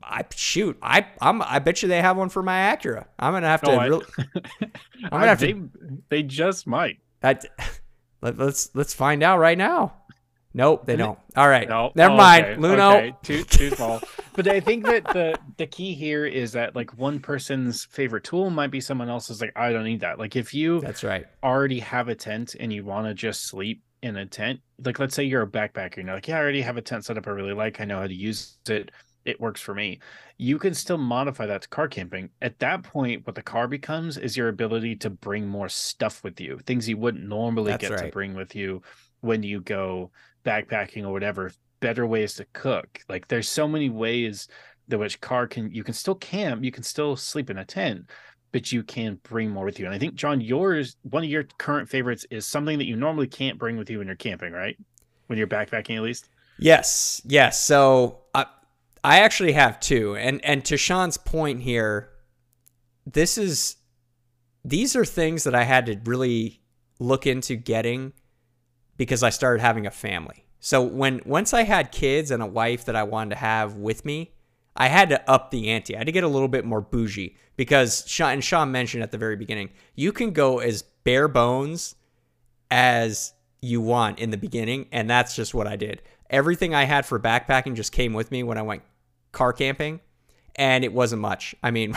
I 0.03 0.25
shoot, 0.35 0.79
I 0.83 1.07
I'm 1.21 1.43
I 1.43 1.59
bet 1.59 1.83
you 1.83 1.89
they 1.89 2.03
have 2.03 2.17
one 2.17 2.29
for 2.29 2.43
my 2.43 2.77
Acura. 2.77 3.07
I'm 3.19 3.33
gonna 3.33 3.49
have 3.49 3.63
to. 3.63 3.71
Oh, 3.71 3.81
really, 3.81 4.07
I'm 5.05 5.11
gonna 5.11 5.27
have 5.27 5.41
they, 5.41 5.55
to. 5.55 5.71
They 6.09 6.23
just 6.23 6.67
might. 6.67 6.99
I, 7.23 7.39
let, 8.21 8.39
us 8.39 8.71
let's 8.75 8.95
find 8.95 9.23
out 9.23 9.39
right 9.39 9.59
now. 9.59 9.95
Nope, 10.55 10.87
they 10.87 10.97
don't. 10.97 11.19
All 11.37 11.49
right, 11.49 11.69
no. 11.69 11.93
never 11.95 12.15
oh, 12.15 12.17
mind. 12.17 12.45
Okay. 12.45 12.57
Luno, 12.57 12.97
okay. 12.97 13.17
too 13.23 13.45
too 13.45 13.71
small. 13.71 14.01
but 14.35 14.49
I 14.49 14.61
think 14.61 14.87
that 14.87 15.05
the 15.05 15.39
the 15.57 15.67
key 15.67 15.95
here 15.95 16.27
is 16.27 16.53
that 16.53 16.75
like 16.75 16.97
one 16.99 17.21
person's 17.21 17.85
favorite 17.85 18.25
tool 18.25 18.51
might 18.51 18.71
be 18.71 18.81
someone 18.81 19.09
else's. 19.09 19.41
Like 19.41 19.53
I 19.57 19.73
don't 19.73 19.85
need 19.85 20.01
that. 20.01 20.19
Like 20.19 20.37
if 20.37 20.55
you 20.55 20.81
that's 20.81 21.05
right 21.05 21.27
already 21.43 21.81
have 21.81 22.09
a 22.09 22.15
tent 22.15 22.57
and 22.59 22.73
you 22.73 22.85
want 22.85 23.07
to 23.07 23.15
just 23.15 23.47
sleep 23.47 23.83
in 24.03 24.17
a 24.17 24.27
tent. 24.27 24.61
Like 24.85 24.99
let's 24.99 25.15
say 25.15 25.25
you're 25.25 25.43
a 25.43 25.47
backpacker. 25.47 25.99
You're 25.99 26.15
like, 26.15 26.29
yeah, 26.29 26.37
I 26.37 26.41
already 26.41 26.61
have 26.63 26.77
a 26.77 26.83
tent 26.83 27.05
set 27.05 27.19
up. 27.19 27.27
I 27.27 27.31
really 27.31 27.55
like. 27.55 27.81
I 27.81 27.85
know 27.85 28.01
how 28.01 28.07
to 28.07 28.15
use 28.15 28.59
it 28.69 28.91
it 29.29 29.39
works 29.39 29.61
for 29.61 29.75
me. 29.75 30.01
You 30.39 30.59
can 30.59 30.73
still 30.73 30.97
modify 30.97 31.45
that 31.47 31.63
to 31.63 31.69
car 31.69 31.87
camping. 31.87 32.31
At 32.41 32.59
that 32.61 32.83
point, 32.83 33.27
what 33.27 33.35
the 33.35 33.43
car 33.43 33.69
becomes 33.69 34.17
is 34.17 34.39
your 34.39 34.49
ability 34.49 34.97
to 34.97 35.11
bring 35.11 35.47
more 35.47 35.69
stuff 35.69 36.25
with 36.25 36.41
you, 36.41 36.59
things 36.67 36.89
you 36.89 36.97
wouldn't 36.97 37.29
normally 37.29 37.73
That's 37.73 37.83
get 37.83 37.91
right. 37.91 38.07
to 38.07 38.11
bring 38.11 38.35
with 38.35 38.57
you 38.57 38.81
when 39.21 39.43
you 39.43 39.61
go 39.61 40.11
backpacking 40.47 41.05
or 41.05 41.13
whatever. 41.13 41.53
Better 41.81 42.07
ways 42.07 42.35
to 42.37 42.47
cook. 42.55 43.01
Like 43.09 43.29
there's 43.29 43.49
so 43.49 43.69
many 43.69 43.91
ways 43.91 44.49
that 44.89 44.99
which 44.99 45.21
car 45.21 45.47
can 45.47 45.71
you 45.73 45.85
can 45.85 45.95
still 45.95 46.15
camp, 46.15 46.65
you 46.65 46.73
can 46.73 46.83
still 46.83 47.15
sleep 47.15 47.51
in 47.51 47.59
a 47.59 47.65
tent, 47.67 48.09
but 48.53 48.73
you 48.73 48.83
can 48.83 49.19
bring 49.23 49.51
more 49.51 49.65
with 49.65 49.79
you. 49.79 49.87
And 49.87 49.95
I 49.95 49.99
think 49.99 50.15
John, 50.15 50.41
yours 50.41 50.97
one 51.03 51.23
of 51.23 51.31
your 51.31 51.45
current 51.59 51.89
favorites 51.89 52.27
is 52.31 52.47
something 52.47 52.79
that 52.79 52.87
you 52.87 52.97
normally 52.97 53.27
can't 53.27 53.59
bring 53.59 53.77
with 53.77 53.91
you 53.91 53.99
when 53.99 54.07
you're 54.07 54.17
camping, 54.17 54.53
right? 54.53 54.77
When 55.27 55.39
you're 55.39 55.47
backpacking, 55.47 55.97
at 55.97 56.03
least. 56.03 56.29
Yes, 56.59 57.23
yes. 57.25 57.63
So 57.63 58.21
uh, 58.35 58.47
I 59.05 59.21
actually 59.21 59.53
have 59.53 59.79
two. 59.81 60.17
And 60.17 60.45
and 60.45 60.65
to 60.67 60.77
Sean's 60.77 61.17
point 61.17 61.61
here, 61.61 62.11
this 63.07 63.39
is 63.39 63.77
these 64.65 64.97
are 64.97 65.05
things 65.05 65.45
that 65.45 65.55
I 65.55 65.65
had 65.65 65.87
to 65.87 66.01
really 66.05 66.61
look 66.99 67.27
into 67.27 67.55
getting 67.55 68.13
because 68.97 69.23
I 69.23 69.31
started 69.31 69.61
having 69.61 69.87
a 69.87 69.91
family. 69.91 70.47
So 70.61 70.83
when 70.83 71.21
once 71.25 71.55
I 71.55 71.63
had 71.63 71.93
kids 71.93 72.31
and 72.31 72.43
a 72.43 72.47
wife 72.47 72.85
that 72.87 72.97
I 72.97 73.05
wanted 73.05 73.31
to 73.31 73.37
have 73.37 73.75
with 73.75 74.05
me, 74.05 74.33
I 74.79 74.89
had 74.89 75.11
to 75.11 75.31
up 75.31 75.51
the 75.51 75.69
ante. 75.69 75.95
I 75.95 75.99
had 75.99 76.07
to 76.07 76.13
get 76.13 76.25
a 76.25 76.29
little 76.29 76.49
bit 76.49 76.65
more 76.65 76.81
bougie 76.81 77.37
because 77.57 78.05
Sean 78.07 78.33
and 78.33 78.45
Sean 78.45 78.73
mentioned 78.73 79.03
at 79.03 79.11
the 79.11 79.19
very 79.19 79.37
beginning, 79.37 79.71
you 79.95 80.13
can 80.13 80.31
go 80.31 80.61
as 80.61 80.83
bare 81.05 81.29
bones 81.29 81.97
as 82.71 83.35
you 83.61 83.83
want 83.83 84.19
in 84.19 84.31
the 84.31 84.37
beginning, 84.37 84.87
and 84.93 85.11
that's 85.11 85.35
just 85.35 85.53
what 85.53 85.67
I 85.67 85.77
did 85.77 86.01
everything 86.31 86.75
I 86.75 86.85
had 86.85 87.07
for 87.07 87.19
backpacking 87.19 87.75
just 87.75 87.93
came 87.93 88.13
with 88.13 88.31
me 88.31 88.43
when 88.43 88.59
I 88.59 88.63
went 88.63 88.83
car 89.33 89.53
camping, 89.53 90.01
and 90.57 90.85
it 90.85 90.93
wasn't 90.93 91.23
much. 91.23 91.55
I 91.63 91.71
mean, 91.71 91.95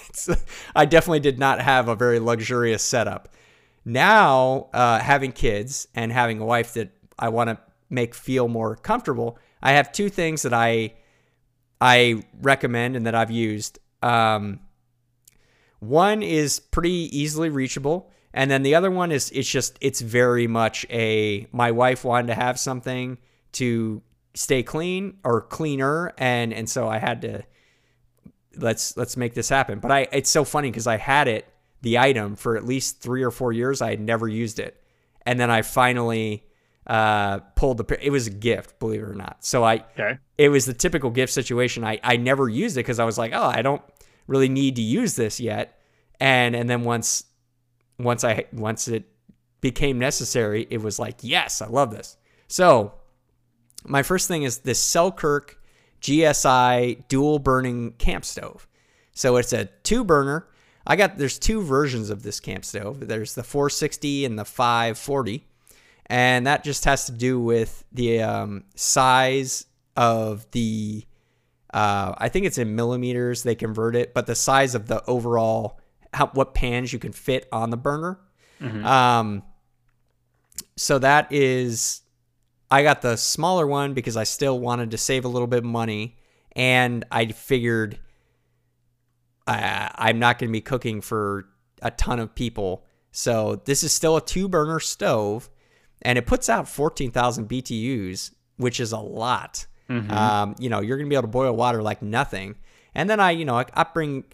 I 0.76 0.84
definitely 0.84 1.20
did 1.20 1.38
not 1.38 1.60
have 1.60 1.88
a 1.88 1.96
very 1.96 2.18
luxurious 2.18 2.82
setup. 2.82 3.28
Now, 3.84 4.68
uh, 4.72 4.98
having 4.98 5.32
kids 5.32 5.88
and 5.94 6.12
having 6.12 6.38
a 6.38 6.44
wife 6.44 6.74
that 6.74 6.90
I 7.18 7.28
want 7.30 7.50
to 7.50 7.58
make 7.90 8.14
feel 8.14 8.48
more 8.48 8.76
comfortable, 8.76 9.38
I 9.62 9.72
have 9.72 9.92
two 9.92 10.08
things 10.08 10.42
that 10.42 10.54
I 10.54 10.94
I 11.82 12.22
recommend 12.40 12.94
and 12.94 13.06
that 13.06 13.16
I've 13.16 13.32
used. 13.32 13.80
Um, 14.02 14.60
one 15.80 16.22
is 16.22 16.60
pretty 16.60 17.10
easily 17.18 17.50
reachable, 17.50 18.08
and 18.32 18.48
then 18.48 18.62
the 18.62 18.76
other 18.76 18.88
one 18.88 19.10
is 19.10 19.30
it's 19.30 19.50
just 19.50 19.78
it's 19.80 20.00
very 20.00 20.46
much 20.46 20.86
a 20.90 21.48
my 21.50 21.72
wife 21.72 22.04
wanted 22.04 22.28
to 22.28 22.34
have 22.34 22.56
something 22.60 23.18
to 23.54 24.00
stay 24.34 24.62
clean 24.62 25.18
or 25.24 25.40
cleaner, 25.40 26.14
and 26.18 26.54
and 26.54 26.70
so 26.70 26.88
I 26.88 26.98
had 26.98 27.20
to 27.22 27.42
let's 28.56 28.96
let's 28.96 29.16
make 29.16 29.34
this 29.34 29.48
happen. 29.48 29.80
But 29.80 29.90
I 29.90 30.06
it's 30.12 30.30
so 30.30 30.44
funny 30.44 30.70
because 30.70 30.86
I 30.86 30.98
had 30.98 31.26
it 31.26 31.48
the 31.80 31.98
item 31.98 32.36
for 32.36 32.56
at 32.56 32.64
least 32.64 33.00
three 33.00 33.24
or 33.24 33.32
four 33.32 33.52
years. 33.52 33.82
I 33.82 33.90
had 33.90 34.00
never 34.00 34.28
used 34.28 34.60
it, 34.60 34.80
and 35.26 35.40
then 35.40 35.50
I 35.50 35.62
finally 35.62 36.44
uh, 36.86 37.38
pulled 37.56 37.78
the. 37.78 38.04
It 38.04 38.10
was 38.10 38.26
a 38.26 38.30
gift, 38.30 38.78
believe 38.78 39.02
it 39.02 39.08
or 39.08 39.14
not. 39.14 39.44
So 39.44 39.64
I, 39.64 39.84
okay. 39.98 40.18
it 40.38 40.48
was 40.48 40.66
the 40.66 40.74
typical 40.74 41.10
gift 41.10 41.32
situation. 41.32 41.84
I 41.84 42.00
I 42.02 42.16
never 42.16 42.48
used 42.48 42.76
it 42.76 42.80
because 42.80 42.98
I 42.98 43.04
was 43.04 43.18
like, 43.18 43.32
oh, 43.34 43.44
I 43.44 43.62
don't 43.62 43.82
really 44.26 44.48
need 44.48 44.76
to 44.76 44.82
use 44.82 45.14
this 45.14 45.40
yet. 45.40 45.78
And 46.20 46.54
and 46.56 46.68
then 46.68 46.82
once 46.84 47.24
once 47.98 48.24
I 48.24 48.44
once 48.52 48.88
it 48.88 49.04
became 49.60 49.98
necessary, 49.98 50.66
it 50.70 50.82
was 50.82 50.98
like, 50.98 51.18
yes, 51.22 51.62
I 51.62 51.68
love 51.68 51.90
this. 51.90 52.16
So 52.48 52.94
my 53.84 54.02
first 54.02 54.28
thing 54.28 54.42
is 54.42 54.58
this 54.58 54.80
Selkirk 54.80 55.58
GSI 56.00 57.06
dual 57.08 57.38
burning 57.38 57.92
camp 57.92 58.24
stove. 58.24 58.68
So 59.12 59.36
it's 59.36 59.52
a 59.52 59.66
two 59.84 60.04
burner. 60.04 60.48
I 60.86 60.96
got 60.96 61.16
there's 61.16 61.38
two 61.38 61.62
versions 61.62 62.10
of 62.10 62.22
this 62.24 62.40
camp 62.40 62.64
stove. 62.64 63.06
There's 63.06 63.34
the 63.34 63.44
460 63.44 64.24
and 64.24 64.38
the 64.38 64.44
540 64.44 65.46
and 66.06 66.46
that 66.46 66.64
just 66.64 66.84
has 66.84 67.06
to 67.06 67.12
do 67.12 67.40
with 67.40 67.84
the 67.92 68.22
um, 68.22 68.64
size 68.74 69.66
of 69.96 70.50
the. 70.52 71.04
Uh, 71.72 72.14
I 72.18 72.28
think 72.28 72.44
it's 72.44 72.58
in 72.58 72.74
millimeters 72.74 73.44
they 73.44 73.54
convert 73.54 73.96
it, 73.96 74.12
but 74.12 74.26
the 74.26 74.34
size 74.34 74.74
of 74.74 74.88
the 74.88 75.02
overall 75.06 75.80
how, 76.12 76.26
what 76.28 76.54
pans 76.54 76.92
you 76.92 76.98
can 76.98 77.12
fit 77.12 77.48
on 77.52 77.70
the 77.70 77.76
burner. 77.76 78.20
Mm-hmm. 78.60 78.84
Um, 78.84 79.42
so 80.76 80.98
that 80.98 81.32
is, 81.32 82.02
I 82.70 82.82
got 82.82 83.02
the 83.02 83.16
smaller 83.16 83.66
one 83.66 83.94
because 83.94 84.16
I 84.16 84.24
still 84.24 84.58
wanted 84.58 84.90
to 84.92 84.98
save 84.98 85.24
a 85.24 85.28
little 85.28 85.46
bit 85.46 85.58
of 85.58 85.64
money, 85.64 86.16
and 86.52 87.04
I 87.10 87.26
figured 87.26 87.98
uh, 89.46 89.88
I'm 89.94 90.18
not 90.18 90.38
going 90.38 90.48
to 90.50 90.52
be 90.52 90.60
cooking 90.60 91.00
for 91.00 91.48
a 91.80 91.90
ton 91.90 92.20
of 92.20 92.34
people. 92.34 92.84
So 93.10 93.60
this 93.64 93.82
is 93.82 93.92
still 93.92 94.16
a 94.16 94.24
two 94.24 94.48
burner 94.48 94.80
stove, 94.80 95.50
and 96.02 96.18
it 96.18 96.26
puts 96.26 96.48
out 96.48 96.68
14,000 96.68 97.48
BTUs, 97.48 98.32
which 98.56 98.80
is 98.80 98.92
a 98.92 98.98
lot. 98.98 99.66
Mm-hmm. 99.88 100.10
Um, 100.10 100.54
you 100.58 100.68
know, 100.68 100.80
you're 100.80 100.96
going 100.96 101.06
to 101.06 101.10
be 101.10 101.16
able 101.16 101.22
to 101.22 101.28
boil 101.28 101.54
water 101.54 101.82
like 101.82 102.02
nothing. 102.02 102.56
And 102.94 103.08
then 103.08 103.20
I, 103.20 103.30
you 103.30 103.44
know, 103.44 103.56
I, 103.58 103.66
I 103.74 103.84
bring, 103.84 104.24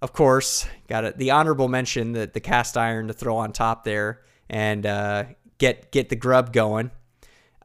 of 0.00 0.12
course, 0.12 0.66
got 0.88 1.04
it, 1.04 1.18
the 1.18 1.32
honorable 1.32 1.68
mention 1.68 2.12
that 2.12 2.32
the 2.32 2.40
cast 2.40 2.76
iron 2.76 3.08
to 3.08 3.12
throw 3.12 3.36
on 3.36 3.52
top 3.52 3.84
there 3.84 4.22
and 4.48 4.86
uh, 4.86 5.24
get 5.58 5.92
get 5.92 6.08
the 6.08 6.16
grub 6.16 6.52
going. 6.52 6.90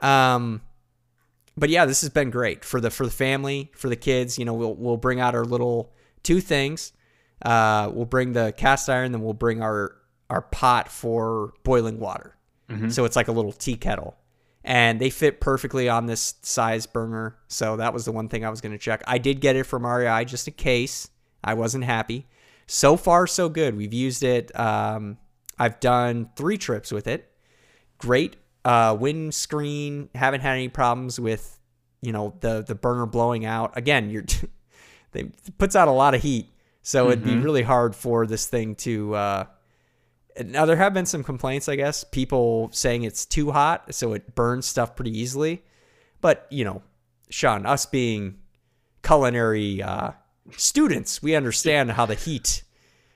Um, 0.01 0.61
but 1.57 1.69
yeah, 1.69 1.85
this 1.85 2.01
has 2.01 2.09
been 2.09 2.29
great 2.29 2.65
for 2.65 2.81
the 2.81 2.89
for 2.89 3.05
the 3.05 3.11
family, 3.11 3.71
for 3.75 3.89
the 3.89 3.95
kids. 3.95 4.37
You 4.37 4.45
know, 4.45 4.53
we'll 4.53 4.75
we'll 4.75 4.97
bring 4.97 5.19
out 5.19 5.35
our 5.35 5.45
little 5.45 5.93
two 6.23 6.41
things. 6.41 6.91
Uh, 7.41 7.89
we'll 7.93 8.05
bring 8.05 8.33
the 8.33 8.53
cast 8.55 8.89
iron, 8.89 9.11
then 9.11 9.21
we'll 9.21 9.33
bring 9.33 9.61
our 9.61 9.95
our 10.29 10.41
pot 10.41 10.89
for 10.89 11.53
boiling 11.63 11.99
water. 11.99 12.35
Mm-hmm. 12.69 12.89
So 12.89 13.05
it's 13.05 13.15
like 13.15 13.27
a 13.27 13.31
little 13.31 13.51
tea 13.51 13.75
kettle. 13.75 14.15
And 14.63 14.99
they 14.99 15.11
fit 15.11 15.39
perfectly 15.39 15.87
on 15.87 16.07
this 16.07 16.35
size 16.41 16.87
burner. 16.87 17.37
So 17.47 17.77
that 17.77 17.93
was 17.93 18.05
the 18.05 18.11
one 18.11 18.29
thing 18.29 18.43
I 18.43 18.49
was 18.49 18.61
going 18.61 18.71
to 18.71 18.79
check. 18.79 19.03
I 19.05 19.19
did 19.19 19.39
get 19.39 19.55
it 19.55 19.65
from 19.65 19.85
REI 19.85 20.25
just 20.25 20.47
in 20.47 20.55
case. 20.55 21.09
I 21.43 21.53
wasn't 21.53 21.83
happy. 21.83 22.25
So 22.65 22.97
far, 22.97 23.27
so 23.27 23.47
good. 23.47 23.77
We've 23.77 23.93
used 23.93 24.23
it. 24.23 24.57
Um, 24.59 25.17
I've 25.59 25.79
done 25.79 26.31
three 26.35 26.57
trips 26.57 26.91
with 26.91 27.07
it. 27.07 27.31
Great 27.99 28.37
uh, 28.65 28.97
windscreen. 28.99 30.09
Haven't 30.15 30.41
had 30.41 30.53
any 30.53 30.67
problems 30.67 31.19
with, 31.19 31.59
you 32.01 32.11
know, 32.11 32.33
the 32.41 32.63
the 32.63 32.75
burner 32.75 33.05
blowing 33.05 33.45
out. 33.45 33.77
Again, 33.77 34.09
you're 34.09 34.25
it 35.13 35.57
puts 35.57 35.75
out 35.75 35.87
a 35.87 35.91
lot 35.91 36.15
of 36.15 36.21
heat, 36.21 36.49
so 36.81 37.03
mm-hmm. 37.03 37.11
it'd 37.11 37.23
be 37.23 37.31
mm-hmm. 37.31 37.43
really 37.43 37.61
hard 37.61 37.95
for 37.95 38.25
this 38.25 38.47
thing 38.47 38.75
to 38.75 39.15
uh, 39.15 39.45
now 40.43 40.65
there 40.65 40.75
have 40.75 40.93
been 40.93 41.05
some 41.05 41.23
complaints, 41.23 41.69
I 41.69 41.75
guess, 41.75 42.03
people 42.03 42.69
saying 42.73 43.03
it's 43.03 43.25
too 43.25 43.51
hot, 43.51 43.93
so 43.93 44.13
it 44.13 44.35
burns 44.35 44.65
stuff 44.65 44.95
pretty 44.95 45.17
easily. 45.17 45.63
But 46.21 46.47
you 46.49 46.65
know, 46.65 46.81
Sean, 47.29 47.65
us 47.65 47.85
being 47.85 48.39
culinary 49.03 49.81
uh, 49.81 50.11
students, 50.57 51.21
we 51.21 51.35
understand 51.35 51.91
how 51.91 52.05
the 52.05 52.15
heat, 52.15 52.63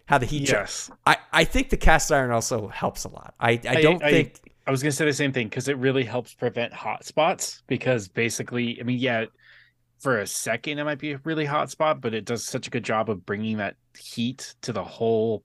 how 0.06 0.18
the 0.18 0.26
heat. 0.26 0.50
Yes, 0.50 0.90
I 1.06 1.18
I 1.32 1.44
think 1.44 1.70
the 1.70 1.78
cast 1.78 2.12
iron 2.12 2.32
also 2.32 2.68
helps 2.68 3.04
a 3.04 3.10
lot. 3.10 3.34
I 3.40 3.52
I 3.68 3.82
don't 3.82 4.04
I, 4.04 4.12
think. 4.12 4.40
I, 4.46 4.50
I 4.68 4.72
was 4.72 4.84
gonna 4.84 4.92
say 4.92 5.06
the 5.06 5.14
same 5.14 5.34
thing 5.34 5.48
because 5.48 5.68
it 5.68 5.78
really 5.78 6.04
helps 6.04 6.34
prevent 6.34 6.74
hot 6.74 7.06
spots. 7.06 7.64
Because 7.68 8.08
basically, 8.08 8.80
I 8.80 8.84
mean, 8.84 9.00
yeah, 9.00 9.26
for 10.00 10.20
a 10.20 10.28
second 10.28 10.80
it 10.80 10.84
might 10.86 11.00
be 11.00 11.12
a 11.14 11.22
really 11.24 11.46
hot 11.46 11.70
spot, 11.70 12.02
but 12.02 12.14
it 12.14 12.26
does 12.26 12.46
such 12.46 12.68
a 12.68 12.70
good 12.70 12.84
job 12.84 13.10
of 13.10 13.26
bringing 13.26 13.58
that 13.58 13.76
heat 13.98 14.56
to 14.62 14.72
the 14.72 14.84
whole 14.84 15.44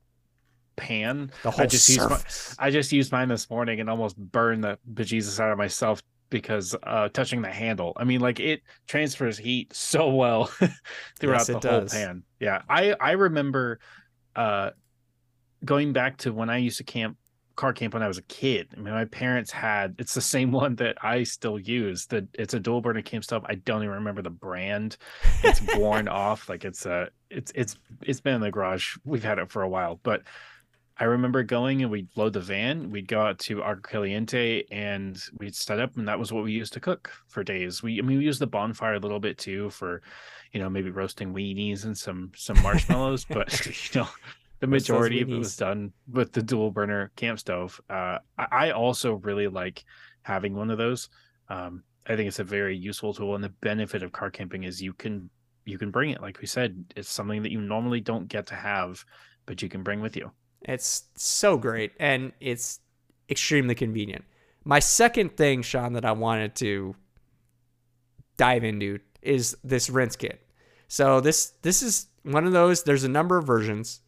pan. 0.77 1.31
The 1.43 1.51
whole 1.51 1.63
I 1.63 1.67
just 1.67 1.87
surface. 1.87 2.49
used 2.49 2.59
my, 2.59 2.67
I 2.67 2.71
just 2.71 2.93
used 2.93 3.13
mine 3.13 3.29
this 3.29 3.49
morning 3.51 3.81
and 3.81 3.91
almost 3.91 4.17
burned 4.17 4.65
the 4.65 4.79
bejesus 4.93 5.41
out 5.41 5.51
of 5.51 5.59
myself 5.59 6.03
because 6.31 6.75
uh 6.83 7.09
touching 7.11 7.43
the 7.43 7.51
handle. 7.51 7.93
I 7.97 8.05
mean, 8.05 8.21
like 8.21 8.41
it 8.41 8.63
transfers 8.87 9.39
heat 9.39 9.73
so 9.75 10.11
well 10.11 10.47
throughout 11.19 11.39
yes, 11.39 11.47
the 11.47 11.61
does. 11.61 11.93
whole 11.93 12.01
pan. 12.01 12.23
Yeah. 12.41 12.63
I 12.69 12.95
I 13.01 13.13
remember 13.13 13.81
uh 14.37 14.71
going 15.65 15.93
back 15.93 16.19
to 16.19 16.33
when 16.33 16.51
I 16.51 16.59
used 16.59 16.79
to 16.79 16.85
camp 16.85 17.17
car 17.57 17.73
camp 17.73 17.95
when 17.95 18.03
I 18.03 18.09
was 18.09 18.19
a 18.19 18.23
kid. 18.23 18.69
I 18.77 18.81
mean, 18.81 18.95
my 18.95 19.05
parents 19.05 19.51
had 19.51 19.95
it's 19.99 20.15
the 20.15 20.21
same 20.21 20.51
one 20.63 20.77
that 20.77 20.97
I 21.03 21.23
still 21.23 21.59
use. 21.59 22.07
That 22.07 22.27
it's 22.35 22.55
a 22.55 22.61
dual 22.61 22.81
burner 22.81 23.03
camp 23.03 23.25
stove. 23.25 23.45
I 23.49 23.57
don't 23.57 23.83
even 23.83 23.95
remember 23.95 24.23
the 24.23 24.31
brand. 24.31 24.97
It's 25.43 25.61
worn 25.77 26.09
off. 26.09 26.49
Like 26.49 26.65
it's 26.65 26.87
a 26.87 27.09
it's 27.31 27.53
it's 27.55 27.77
it's 28.03 28.21
been 28.21 28.35
in 28.35 28.41
the 28.41 28.51
garage. 28.51 28.97
We've 29.05 29.25
had 29.25 29.39
it 29.39 29.51
for 29.51 29.63
a 29.63 29.69
while, 29.69 30.01
but 30.03 30.23
I 30.99 31.05
remember 31.05 31.43
going 31.43 31.83
and 31.83 31.91
we'd 31.91 32.09
load 32.15 32.35
the 32.35 32.41
van, 32.41 32.91
we'd 32.91 33.09
go 33.09 33.21
out 33.21 33.39
to 33.41 33.63
Agua 33.63 33.83
Caliente 33.83 34.63
and 34.71 35.21
we'd 35.39 35.57
set 35.57 35.81
up 35.81 35.97
and 35.97 36.07
that 36.07 36.19
was 36.19 36.33
what 36.33 36.45
we 36.45 36.53
used 36.53 36.73
to 36.75 36.81
cook 36.81 37.11
for 37.27 37.43
days. 37.43 37.83
We 37.83 37.99
I 37.99 38.03
mean 38.03 38.19
we 38.19 38.25
used 38.25 38.41
the 38.41 38.47
bonfire 38.47 38.95
a 38.95 39.01
little 39.01 39.19
bit 39.19 39.37
too 39.37 39.71
for, 39.71 40.03
you 40.53 40.61
know, 40.61 40.71
maybe 40.71 40.91
roasting 40.91 41.35
weenies 41.35 41.85
and 41.85 41.99
some 41.99 42.31
some 42.37 42.63
marshmallows, 42.63 43.25
but 43.29 43.67
you 43.95 44.01
know, 44.01 44.09
the 44.61 44.67
majority 44.69 45.21
of 45.21 45.29
it 45.29 45.37
was 45.37 45.57
done 45.57 45.93
with 46.13 46.33
the 46.33 46.43
dual 46.43 46.71
burner 46.71 47.11
camp 47.17 47.41
stove. 47.41 47.81
Uh, 47.91 48.19
I 48.39 48.71
also 48.71 49.15
really 49.15 49.49
like 49.49 49.85
having 50.23 50.55
one 50.55 50.71
of 50.71 50.79
those. 50.79 51.09
Um, 51.49 51.83
I 52.07 52.17
think 52.17 52.29
it's 52.29 52.39
a 52.39 52.45
very 52.45 52.77
useful 52.77 53.15
tool, 53.15 53.35
and 53.35 53.43
the 53.43 53.49
benefit 53.49 54.03
of 54.03 54.13
car 54.13 54.31
camping 54.31 54.65
is 54.65 54.81
you 54.81 54.93
can 54.93 55.29
you 55.65 55.77
can 55.77 55.91
bring 55.91 56.11
it. 56.11 56.23
Like 56.23 56.41
we 56.41 56.47
said, 56.47 56.85
it's 56.97 57.09
something 57.09 57.43
that 57.43 57.53
you 57.53 57.61
normally 57.61 58.01
don't 58.01 58.29
get 58.29 58.47
to 58.47 58.55
have, 58.55 59.05
but 59.47 59.61
you 59.61 59.69
can 59.69 59.83
bring 59.83 60.01
with 60.01 60.17
you. 60.17 60.31
It's 60.65 61.05
so 61.17 61.57
great 61.57 61.93
and 61.99 62.33
it's 62.41 62.81
extremely 63.29 63.75
convenient. 63.75 64.25
My 64.65 64.79
second 64.79 65.37
thing, 65.37 65.63
Sean, 65.63 65.93
that 65.93 66.05
I 66.05 66.13
wanted 66.13 66.55
to 66.57 66.97
dive 68.37 68.65
into 68.65 68.99
is 69.23 69.57
this 69.63 69.91
rinse 69.91 70.17
kit. 70.17 70.41
So 70.89 71.21
this 71.21 71.53
this 71.63 71.83
is 71.83 72.07
one 72.23 72.47
of 72.47 72.53
those. 72.53 72.83
There's 72.83 73.05
a 73.05 73.09
number 73.09 73.37
of 73.37 73.47
versions. 73.47 74.01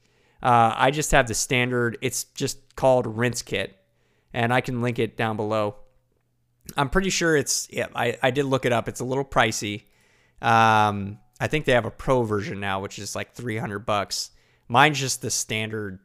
Uh, 0.43 0.73
I 0.75 0.91
just 0.91 1.13
have 1.13 1.29
the 1.29 1.35
standard. 1.35 1.99
It's 2.01 2.25
just 2.25 2.77
called 2.77 3.07
rinse 3.07 3.43
kit, 3.43 3.77
and 4.33 4.53
I 4.53 4.61
can 4.61 4.83
link 4.83 4.99
it 4.99 5.17
down 5.17 5.37
below. 5.37 5.77
I'm 6.77 6.91
pretty 6.91 7.11
sure 7.11 7.37
it's. 7.37 7.69
Yeah, 7.71 7.87
I 7.95 8.17
I 8.23 8.31
did 8.31 8.45
look 8.45 8.65
it 8.65 8.73
up. 8.73 8.89
It's 8.89 9.01
a 9.01 9.05
little 9.05 9.25
pricey. 9.25 9.85
Um, 10.41 11.19
I 11.41 11.49
think 11.49 11.65
they 11.65 11.73
have 11.73 11.87
a 11.87 11.91
pro 11.91 12.23
version 12.23 12.61
now, 12.61 12.81
which 12.81 12.99
is 12.99 13.15
like 13.15 13.35
300 13.35 13.81
bucks. 13.81 14.31
Mine's 14.69 15.01
just 15.01 15.23
the 15.23 15.31
standard 15.31 16.01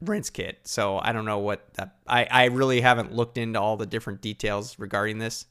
rinse 0.00 0.30
kit. 0.30 0.60
So 0.64 0.98
I 0.98 1.12
don't 1.12 1.24
know 1.24 1.38
what 1.38 1.74
that. 1.74 1.96
I 2.06 2.26
I 2.30 2.44
really 2.46 2.80
haven't 2.80 3.12
looked 3.12 3.38
into 3.38 3.60
all 3.60 3.76
the 3.76 3.86
different 3.86 4.20
details 4.20 4.78
regarding 4.78 5.18
this, 5.18 5.46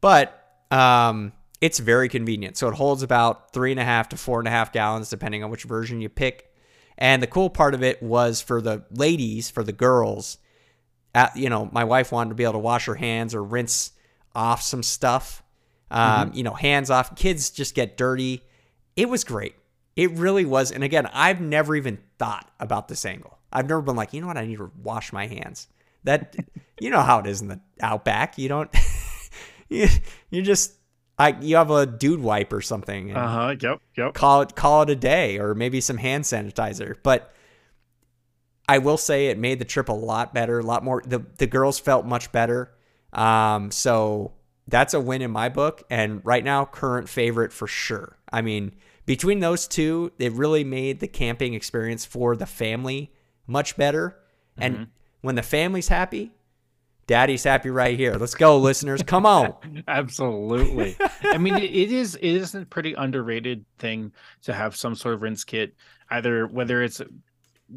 but 0.00 0.38
um, 0.70 1.32
it's 1.60 1.78
very 1.78 2.08
convenient. 2.08 2.56
So 2.56 2.68
it 2.68 2.74
holds 2.74 3.02
about 3.02 3.52
three 3.52 3.70
and 3.70 3.80
a 3.80 3.84
half 3.84 4.08
to 4.10 4.16
four 4.16 4.38
and 4.38 4.48
a 4.48 4.50
half 4.50 4.72
gallons, 4.72 5.10
depending 5.10 5.44
on 5.44 5.50
which 5.50 5.64
version 5.64 6.00
you 6.00 6.08
pick. 6.08 6.48
And 6.98 7.22
the 7.22 7.26
cool 7.26 7.50
part 7.50 7.74
of 7.74 7.82
it 7.82 8.02
was 8.02 8.40
for 8.40 8.60
the 8.60 8.84
ladies, 8.90 9.50
for 9.50 9.62
the 9.62 9.72
girls. 9.72 10.38
At, 11.14 11.36
you 11.36 11.50
know, 11.50 11.68
my 11.72 11.84
wife 11.84 12.10
wanted 12.10 12.30
to 12.30 12.34
be 12.34 12.44
able 12.44 12.54
to 12.54 12.58
wash 12.58 12.86
her 12.86 12.94
hands 12.94 13.34
or 13.34 13.44
rinse 13.44 13.92
off 14.34 14.62
some 14.62 14.82
stuff. 14.82 15.42
Um, 15.90 16.28
mm-hmm. 16.28 16.36
You 16.38 16.42
know, 16.44 16.54
hands 16.54 16.90
off. 16.90 17.14
Kids 17.16 17.50
just 17.50 17.74
get 17.74 17.96
dirty. 17.96 18.42
It 18.96 19.08
was 19.08 19.24
great. 19.24 19.54
It 19.94 20.10
really 20.12 20.46
was. 20.46 20.72
And 20.72 20.82
again, 20.82 21.06
I've 21.12 21.40
never 21.40 21.76
even 21.76 21.98
thought 22.18 22.50
about 22.58 22.88
this 22.88 23.04
angle. 23.04 23.38
I've 23.52 23.68
never 23.68 23.82
been 23.82 23.96
like, 23.96 24.12
you 24.12 24.20
know 24.20 24.26
what, 24.26 24.36
I 24.36 24.46
need 24.46 24.58
to 24.58 24.70
wash 24.82 25.12
my 25.12 25.26
hands. 25.26 25.68
That 26.04 26.34
you 26.80 26.90
know 26.90 27.00
how 27.00 27.20
it 27.20 27.26
is 27.26 27.42
in 27.42 27.48
the 27.48 27.60
outback. 27.80 28.38
You 28.38 28.48
don't 28.48 28.74
you, 29.68 29.88
you 30.30 30.42
just 30.42 30.74
I 31.18 31.36
you 31.40 31.56
have 31.56 31.70
a 31.70 31.86
dude 31.86 32.20
wipe 32.20 32.52
or 32.52 32.60
something. 32.60 33.14
Uh 33.14 33.28
huh. 33.28 33.54
Yep. 33.60 33.80
Yep. 33.96 34.14
Call 34.14 34.42
it 34.42 34.56
call 34.56 34.82
it 34.82 34.90
a 34.90 34.96
day, 34.96 35.38
or 35.38 35.54
maybe 35.54 35.80
some 35.80 35.98
hand 35.98 36.24
sanitizer. 36.24 36.96
But 37.02 37.32
I 38.68 38.78
will 38.78 38.96
say 38.96 39.26
it 39.26 39.38
made 39.38 39.58
the 39.58 39.64
trip 39.64 39.88
a 39.88 39.92
lot 39.92 40.34
better, 40.34 40.58
a 40.58 40.62
lot 40.62 40.82
more. 40.82 41.02
The 41.06 41.24
the 41.38 41.46
girls 41.46 41.78
felt 41.78 42.06
much 42.06 42.32
better. 42.32 42.74
Um, 43.12 43.70
so 43.70 44.32
that's 44.66 44.94
a 44.94 45.00
win 45.00 45.22
in 45.22 45.30
my 45.30 45.48
book. 45.48 45.82
And 45.90 46.20
right 46.24 46.42
now, 46.42 46.64
current 46.64 47.08
favorite 47.08 47.52
for 47.52 47.66
sure. 47.66 48.16
I 48.32 48.42
mean, 48.42 48.74
between 49.04 49.40
those 49.40 49.68
two, 49.68 50.12
it 50.18 50.32
really 50.32 50.64
made 50.64 51.00
the 51.00 51.08
camping 51.08 51.54
experience 51.54 52.04
for 52.04 52.36
the 52.36 52.46
family 52.46 53.12
much 53.46 53.76
better. 53.76 54.16
And 54.56 54.74
mm-hmm. 54.74 54.84
when 55.22 55.34
the 55.34 55.42
family's 55.42 55.88
happy, 55.88 56.32
daddy's 57.06 57.44
happy 57.44 57.70
right 57.70 57.96
here. 57.96 58.14
Let's 58.14 58.34
go, 58.34 58.58
listeners. 58.58 59.02
Come 59.02 59.26
on. 59.26 59.84
Absolutely. 59.88 60.96
I 61.22 61.38
mean, 61.38 61.56
it 61.56 61.92
is 61.92 62.14
it 62.16 62.24
is 62.24 62.54
a 62.54 62.64
pretty 62.66 62.94
underrated 62.94 63.64
thing 63.78 64.12
to 64.42 64.52
have 64.52 64.76
some 64.76 64.94
sort 64.94 65.14
of 65.14 65.22
rinse 65.22 65.44
kit, 65.44 65.74
either 66.10 66.46
whether 66.46 66.82
it's 66.82 67.00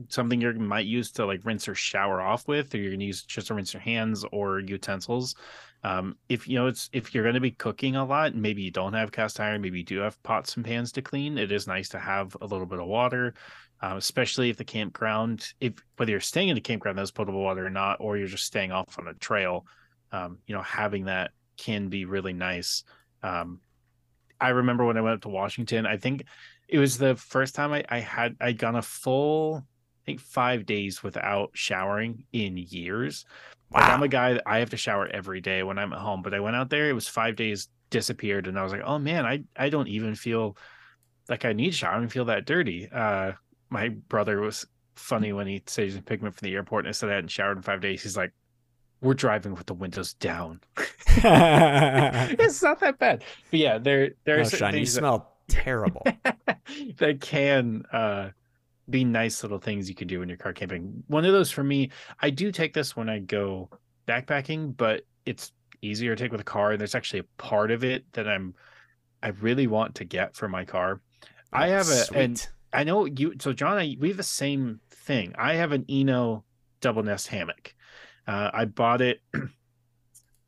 something 0.09 0.41
you 0.41 0.53
might 0.53 0.85
use 0.85 1.11
to 1.11 1.25
like 1.25 1.41
rinse 1.45 1.67
or 1.67 1.75
shower 1.75 2.21
off 2.21 2.47
with, 2.47 2.73
or 2.73 2.77
you're 2.77 2.91
gonna 2.91 3.05
use 3.05 3.23
just 3.23 3.47
to 3.47 3.53
rinse 3.53 3.73
your 3.73 3.81
hands 3.81 4.25
or 4.31 4.59
utensils. 4.59 5.35
Um, 5.83 6.17
if 6.29 6.47
you 6.47 6.55
know 6.55 6.65
it's 6.65 6.89
if 6.93 7.13
you're 7.13 7.23
going 7.23 7.35
to 7.35 7.39
be 7.39 7.51
cooking 7.51 7.95
a 7.95 8.03
lot, 8.03 8.33
maybe 8.33 8.63
you 8.63 8.71
don't 8.71 8.93
have 8.93 9.11
cast 9.11 9.39
iron, 9.39 9.61
maybe 9.61 9.79
you 9.79 9.85
do 9.85 9.99
have 9.99 10.21
pots 10.23 10.55
and 10.55 10.65
pans 10.65 10.91
to 10.93 11.03
clean. 11.03 11.37
It 11.37 11.51
is 11.51 11.67
nice 11.67 11.89
to 11.89 11.99
have 11.99 12.35
a 12.41 12.47
little 12.47 12.65
bit 12.65 12.79
of 12.79 12.87
water, 12.87 13.35
um, 13.81 13.97
especially 13.97 14.49
if 14.49 14.57
the 14.57 14.63
campground, 14.63 15.47
if 15.59 15.73
whether 15.97 16.11
you're 16.11 16.19
staying 16.19 16.49
in 16.49 16.57
a 16.57 16.61
campground 16.61 16.97
that's 16.97 17.11
potable 17.11 17.41
water 17.41 17.65
or 17.65 17.69
not, 17.69 17.97
or 17.99 18.17
you're 18.17 18.27
just 18.27 18.45
staying 18.45 18.71
off 18.71 18.97
on 18.99 19.07
a 19.07 19.13
trail, 19.15 19.65
um, 20.11 20.37
you 20.47 20.55
know, 20.55 20.61
having 20.61 21.05
that 21.05 21.31
can 21.57 21.89
be 21.89 22.05
really 22.05 22.33
nice. 22.33 22.83
Um, 23.23 23.59
I 24.39 24.49
remember 24.49 24.85
when 24.85 24.97
I 24.97 25.01
went 25.01 25.15
up 25.15 25.21
to 25.21 25.29
Washington, 25.29 25.85
I 25.85 25.97
think 25.97 26.23
it 26.67 26.79
was 26.79 26.97
the 26.97 27.15
first 27.15 27.55
time 27.55 27.73
I, 27.73 27.83
I 27.89 27.99
had 27.99 28.35
I'd 28.41 28.57
gone 28.57 28.75
a 28.75 28.81
full 28.81 29.57
I 29.57 30.05
think 30.05 30.19
five 30.19 30.65
days 30.65 31.01
without 31.01 31.49
showering 31.53 32.25
in 32.31 32.57
years 32.57 33.25
Wow. 33.71 33.81
Like 33.81 33.89
I'm 33.89 34.03
a 34.03 34.07
guy 34.07 34.33
that 34.33 34.43
I 34.45 34.59
have 34.59 34.69
to 34.71 34.77
shower 34.77 35.07
every 35.07 35.41
day 35.41 35.63
when 35.63 35.77
I'm 35.77 35.93
at 35.93 35.99
home, 35.99 36.21
but 36.21 36.33
I 36.33 36.39
went 36.39 36.55
out 36.55 36.69
there, 36.69 36.89
it 36.89 36.93
was 36.93 37.07
five 37.07 37.35
days 37.35 37.67
disappeared, 37.89 38.47
and 38.47 38.59
I 38.59 38.63
was 38.63 38.71
like, 38.71 38.83
oh 38.85 38.99
man, 38.99 39.25
I 39.25 39.43
I 39.55 39.69
don't 39.69 39.87
even 39.87 40.15
feel 40.15 40.57
like 41.27 41.45
I 41.45 41.53
need 41.53 41.71
to 41.71 41.77
shower. 41.77 41.95
I 41.95 41.99
don't 41.99 42.09
feel 42.09 42.25
that 42.25 42.45
dirty. 42.45 42.87
Uh, 42.91 43.33
my 43.75 43.89
brother 43.89 44.39
was 44.39 44.65
funny 44.95 45.33
when 45.33 45.47
he 45.47 45.61
said 45.67 45.83
he's 45.83 45.99
pick 45.99 46.21
me 46.21 46.29
up 46.29 46.35
from 46.35 46.45
the 46.47 46.53
airport 46.53 46.85
and 46.85 46.89
I 46.89 46.93
said 46.93 47.09
I 47.09 47.15
hadn't 47.15 47.29
showered 47.29 47.57
in 47.57 47.61
five 47.61 47.81
days. 47.81 48.01
He's 48.01 48.15
like, 48.15 48.31
we're 49.01 49.13
driving 49.13 49.53
with 49.53 49.65
the 49.65 49.73
windows 49.73 50.13
down. 50.13 50.61
it's 50.77 52.63
not 52.63 52.79
that 52.79 52.97
bad. 52.97 53.25
But 53.51 53.59
yeah, 53.59 53.77
there 53.77 54.11
there's 54.23 54.53
oh, 54.53 54.57
Sean, 54.57 54.77
you 54.77 54.85
smell 54.85 55.33
terrible. 55.49 56.03
that 56.97 57.19
can 57.19 57.83
uh 57.91 58.29
be 58.89 59.03
nice 59.03 59.43
little 59.43 59.59
things 59.59 59.89
you 59.89 59.95
can 59.95 60.07
do 60.07 60.21
when 60.21 60.29
you're 60.29 60.37
car 60.37 60.53
camping. 60.53 61.03
One 61.07 61.25
of 61.25 61.33
those 61.33 61.51
for 61.51 61.63
me, 61.63 61.91
I 62.21 62.29
do 62.29 62.53
take 62.53 62.73
this 62.73 62.95
when 62.95 63.09
I 63.09 63.19
go 63.19 63.69
backpacking, 64.07 64.77
but 64.77 65.01
it's 65.25 65.51
easier 65.81 66.15
to 66.15 66.23
take 66.23 66.31
with 66.31 66.39
a 66.39 66.45
car. 66.45 66.71
And 66.71 66.79
there's 66.79 66.95
actually 66.95 67.19
a 67.19 67.41
part 67.41 67.71
of 67.71 67.83
it 67.83 68.05
that 68.13 68.25
I'm 68.25 68.55
I 69.21 69.29
really 69.41 69.67
want 69.67 69.95
to 69.95 70.05
get 70.05 70.37
for 70.37 70.47
my 70.47 70.63
car. 70.63 71.01
Oh, 71.21 71.27
I 71.51 71.67
have 71.67 71.89
a 71.89 72.05
sweet. 72.05 72.17
and 72.17 72.47
I 72.75 72.83
know 72.83 73.05
you 73.05 73.35
so 73.39 73.53
John, 73.53 73.77
I, 73.77 73.95
we 73.99 74.09
have 74.09 74.17
the 74.17 74.23
same 74.23 74.79
thing. 74.89 75.33
I 75.37 75.55
have 75.55 75.71
an 75.71 75.85
Eno 75.89 76.43
double 76.81 77.03
nest 77.03 77.27
hammock. 77.27 77.73
Uh, 78.27 78.49
I 78.53 78.65
bought 78.65 79.01
it 79.01 79.21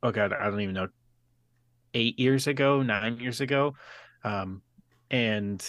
oh 0.02 0.10
god, 0.10 0.32
I 0.32 0.50
don't 0.50 0.60
even 0.60 0.74
know, 0.74 0.88
eight 1.94 2.18
years 2.18 2.46
ago, 2.46 2.82
nine 2.82 3.18
years 3.18 3.40
ago. 3.40 3.74
Um, 4.24 4.62
and 5.10 5.64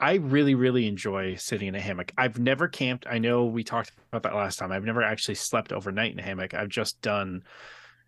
I 0.00 0.14
really, 0.14 0.54
really 0.54 0.86
enjoy 0.86 1.36
sitting 1.36 1.68
in 1.68 1.74
a 1.74 1.80
hammock. 1.80 2.12
I've 2.18 2.38
never 2.38 2.68
camped. 2.68 3.06
I 3.08 3.18
know 3.18 3.44
we 3.44 3.64
talked 3.64 3.92
about 4.12 4.22
that 4.24 4.34
last 4.34 4.58
time. 4.58 4.72
I've 4.72 4.84
never 4.84 5.02
actually 5.02 5.36
slept 5.36 5.72
overnight 5.72 6.12
in 6.12 6.18
a 6.18 6.22
hammock. 6.22 6.54
I've 6.54 6.68
just 6.68 7.00
done, 7.00 7.42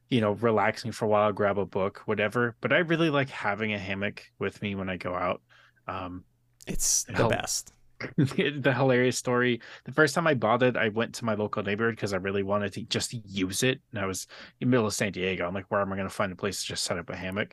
you 0.09 0.21
know, 0.21 0.33
relaxing 0.33 0.93
for 0.93 1.05
a 1.05 1.09
while, 1.09 1.33
grab 1.33 1.59
a 1.59 1.67
book, 1.67 2.03
whatever. 2.07 2.57
But 2.61 2.73
I 2.73 2.79
really 2.79 3.11
like 3.11 3.31
having 3.31 3.73
a 3.73 3.79
hammock 3.79 4.25
with 4.39 4.61
me 4.63 4.75
when 4.75 4.89
I 4.89 4.97
go 4.97 5.15
out. 5.15 5.43
Um, 5.89 6.25
it's 6.67 7.05
the 7.05 7.29
best. 7.29 7.73
the 8.17 8.75
hilarious 8.77 9.19
story. 9.19 9.61
The 9.85 9.93
first 9.93 10.15
time 10.15 10.27
I 10.27 10.35
bought 10.35 10.63
it, 10.63 10.77
I 10.77 10.89
went 10.89 11.15
to 11.17 11.25
my 11.25 11.35
local 11.35 11.63
neighborhood 11.63 11.97
because 11.97 12.13
I 12.13 12.19
really 12.19 12.43
wanted 12.43 12.73
to 12.75 12.83
just 12.83 13.15
use 13.27 13.63
it. 13.63 13.81
And 13.93 14.01
I 14.01 14.07
was 14.07 14.27
in 14.61 14.69
the 14.69 14.71
middle 14.71 14.87
of 14.87 14.95
San 14.95 15.13
Diego. 15.13 15.47
I'm 15.47 15.55
like, 15.55 15.67
where 15.71 15.81
am 15.81 15.93
I 15.93 15.97
going 15.97 16.09
to 16.09 16.15
find 16.15 16.33
a 16.33 16.37
place 16.37 16.61
to 16.63 16.69
just 16.69 16.85
set 16.85 16.99
up 16.99 17.11
a 17.11 17.17
hammock? 17.17 17.53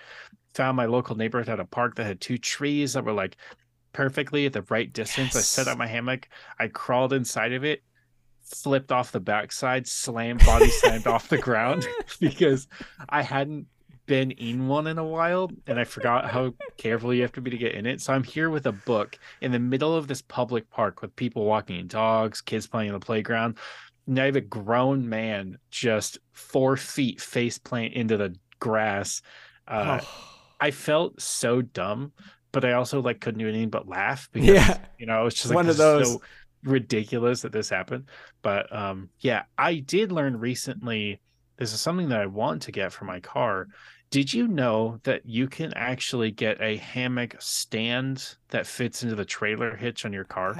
Found 0.55 0.77
my 0.77 0.85
local 0.85 1.15
neighborhood 1.15 1.47
had 1.47 1.59
a 1.59 1.65
park 1.65 1.95
that 1.95 2.05
had 2.05 2.21
two 2.21 2.37
trees 2.37 2.93
that 2.93 3.05
were 3.05 3.13
like 3.13 3.37
perfectly 3.93 4.45
at 4.45 4.53
the 4.53 4.63
right 4.63 4.91
distance. 4.91 5.35
Yes. 5.35 5.37
I 5.37 5.63
set 5.63 5.67
up 5.71 5.77
my 5.77 5.87
hammock. 5.87 6.27
I 6.59 6.67
crawled 6.67 7.13
inside 7.13 7.53
of 7.53 7.63
it, 7.63 7.83
flipped 8.41 8.91
off 8.91 9.11
the 9.11 9.19
backside, 9.19 9.87
slammed, 9.87 10.45
body 10.45 10.69
slammed 10.69 11.07
off 11.07 11.29
the 11.29 11.37
ground 11.37 11.87
because 12.19 12.67
I 13.09 13.21
hadn't 13.21 13.67
been 14.05 14.31
in 14.31 14.67
one 14.67 14.87
in 14.87 14.97
a 14.97 15.03
while 15.03 15.49
and 15.67 15.79
I 15.79 15.83
forgot 15.83 16.29
how 16.29 16.53
careful 16.77 17.13
you 17.13 17.21
have 17.21 17.31
to 17.33 17.41
be 17.41 17.51
to 17.51 17.57
get 17.57 17.73
in 17.73 17.85
it. 17.85 18.01
So 18.01 18.13
I'm 18.13 18.23
here 18.23 18.49
with 18.49 18.65
a 18.65 18.71
book 18.71 19.17
in 19.41 19.51
the 19.51 19.59
middle 19.59 19.95
of 19.95 20.07
this 20.07 20.21
public 20.21 20.69
park 20.69 21.01
with 21.01 21.15
people 21.15 21.45
walking 21.45 21.87
dogs, 21.87 22.41
kids 22.41 22.67
playing 22.67 22.89
on 22.89 22.99
the 22.99 23.05
playground. 23.05 23.57
Now 24.05 24.23
I 24.23 24.25
have 24.25 24.35
a 24.35 24.41
grown 24.41 25.07
man 25.07 25.57
just 25.71 26.17
four 26.31 26.75
feet 26.77 27.21
face 27.21 27.57
plant 27.57 27.93
into 27.93 28.17
the 28.17 28.35
grass. 28.59 29.21
Uh, 29.67 29.99
oh. 30.01 30.29
I 30.59 30.71
felt 30.71 31.21
so 31.21 31.61
dumb, 31.61 32.11
but 32.51 32.65
I 32.65 32.73
also 32.73 33.01
like 33.01 33.21
couldn't 33.21 33.39
do 33.39 33.47
anything 33.47 33.69
but 33.69 33.87
laugh 33.87 34.29
because 34.33 34.49
yeah. 34.49 34.77
you 34.97 35.05
know 35.05 35.25
it's 35.25 35.35
just 35.35 35.49
like, 35.49 35.55
one 35.55 35.69
of 35.69 35.77
those 35.77 36.13
so 36.13 36.21
ridiculous 36.63 37.41
that 37.41 37.51
this 37.51 37.69
happened. 37.69 38.05
But 38.41 38.73
um, 38.75 39.09
yeah, 39.19 39.43
I 39.57 39.75
did 39.75 40.11
learn 40.11 40.39
recently. 40.39 41.19
This 41.57 41.73
is 41.73 41.81
something 41.81 42.09
that 42.09 42.21
I 42.21 42.25
want 42.25 42.61
to 42.63 42.71
get 42.71 42.91
for 42.91 43.05
my 43.05 43.19
car. 43.19 43.67
Did 44.09 44.33
you 44.33 44.47
know 44.47 44.99
that 45.03 45.25
you 45.25 45.47
can 45.47 45.73
actually 45.73 46.31
get 46.31 46.61
a 46.61 46.77
hammock 46.77 47.35
stand 47.39 48.35
that 48.49 48.67
fits 48.67 49.03
into 49.03 49.15
the 49.15 49.25
trailer 49.25 49.75
hitch 49.75 50.05
on 50.05 50.13
your 50.13 50.23
car? 50.23 50.55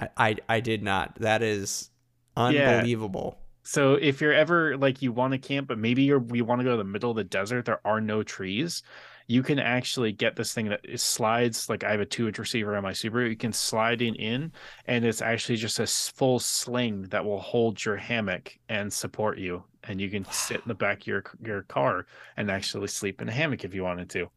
I 0.00 0.08
I, 0.16 0.36
I 0.48 0.60
did 0.60 0.82
not. 0.82 1.16
That 1.16 1.42
is 1.42 1.90
unbelievable. 2.36 3.36
Yeah. 3.36 3.44
So 3.64 3.94
if 3.94 4.20
you're 4.20 4.32
ever 4.32 4.76
like 4.76 5.02
you 5.02 5.12
want 5.12 5.32
to 5.32 5.38
camp, 5.38 5.68
but 5.68 5.78
maybe 5.78 6.04
you're 6.04 6.24
you 6.32 6.44
want 6.44 6.60
to 6.60 6.64
go 6.64 6.70
to 6.72 6.76
the 6.76 6.84
middle 6.84 7.10
of 7.10 7.16
the 7.16 7.24
desert, 7.24 7.64
there 7.64 7.80
are 7.84 8.00
no 8.00 8.22
trees 8.22 8.82
you 9.28 9.42
can 9.42 9.58
actually 9.58 10.10
get 10.10 10.36
this 10.36 10.54
thing 10.54 10.70
that 10.70 10.80
slides 10.98 11.68
like 11.68 11.84
I 11.84 11.90
have 11.90 12.00
a 12.00 12.06
two 12.06 12.26
inch 12.26 12.38
receiver 12.38 12.74
on 12.74 12.82
my 12.82 12.92
Subaru. 12.92 13.28
You 13.28 13.36
can 13.36 13.52
slide 13.52 14.00
in 14.00 14.14
in, 14.14 14.52
and 14.86 15.04
it's 15.04 15.20
actually 15.20 15.56
just 15.56 15.78
a 15.78 15.86
full 15.86 16.38
sling 16.38 17.02
that 17.10 17.24
will 17.24 17.38
hold 17.38 17.84
your 17.84 17.96
hammock 17.96 18.58
and 18.70 18.90
support 18.90 19.38
you, 19.38 19.62
and 19.84 20.00
you 20.00 20.10
can 20.10 20.24
sit 20.30 20.56
in 20.56 20.68
the 20.68 20.74
back 20.74 21.02
of 21.02 21.06
your 21.06 21.24
your 21.44 21.62
car 21.62 22.06
and 22.36 22.50
actually 22.50 22.88
sleep 22.88 23.20
in 23.22 23.28
a 23.28 23.32
hammock 23.32 23.64
if 23.64 23.74
you 23.74 23.82
wanted 23.82 24.10
to. 24.10 24.28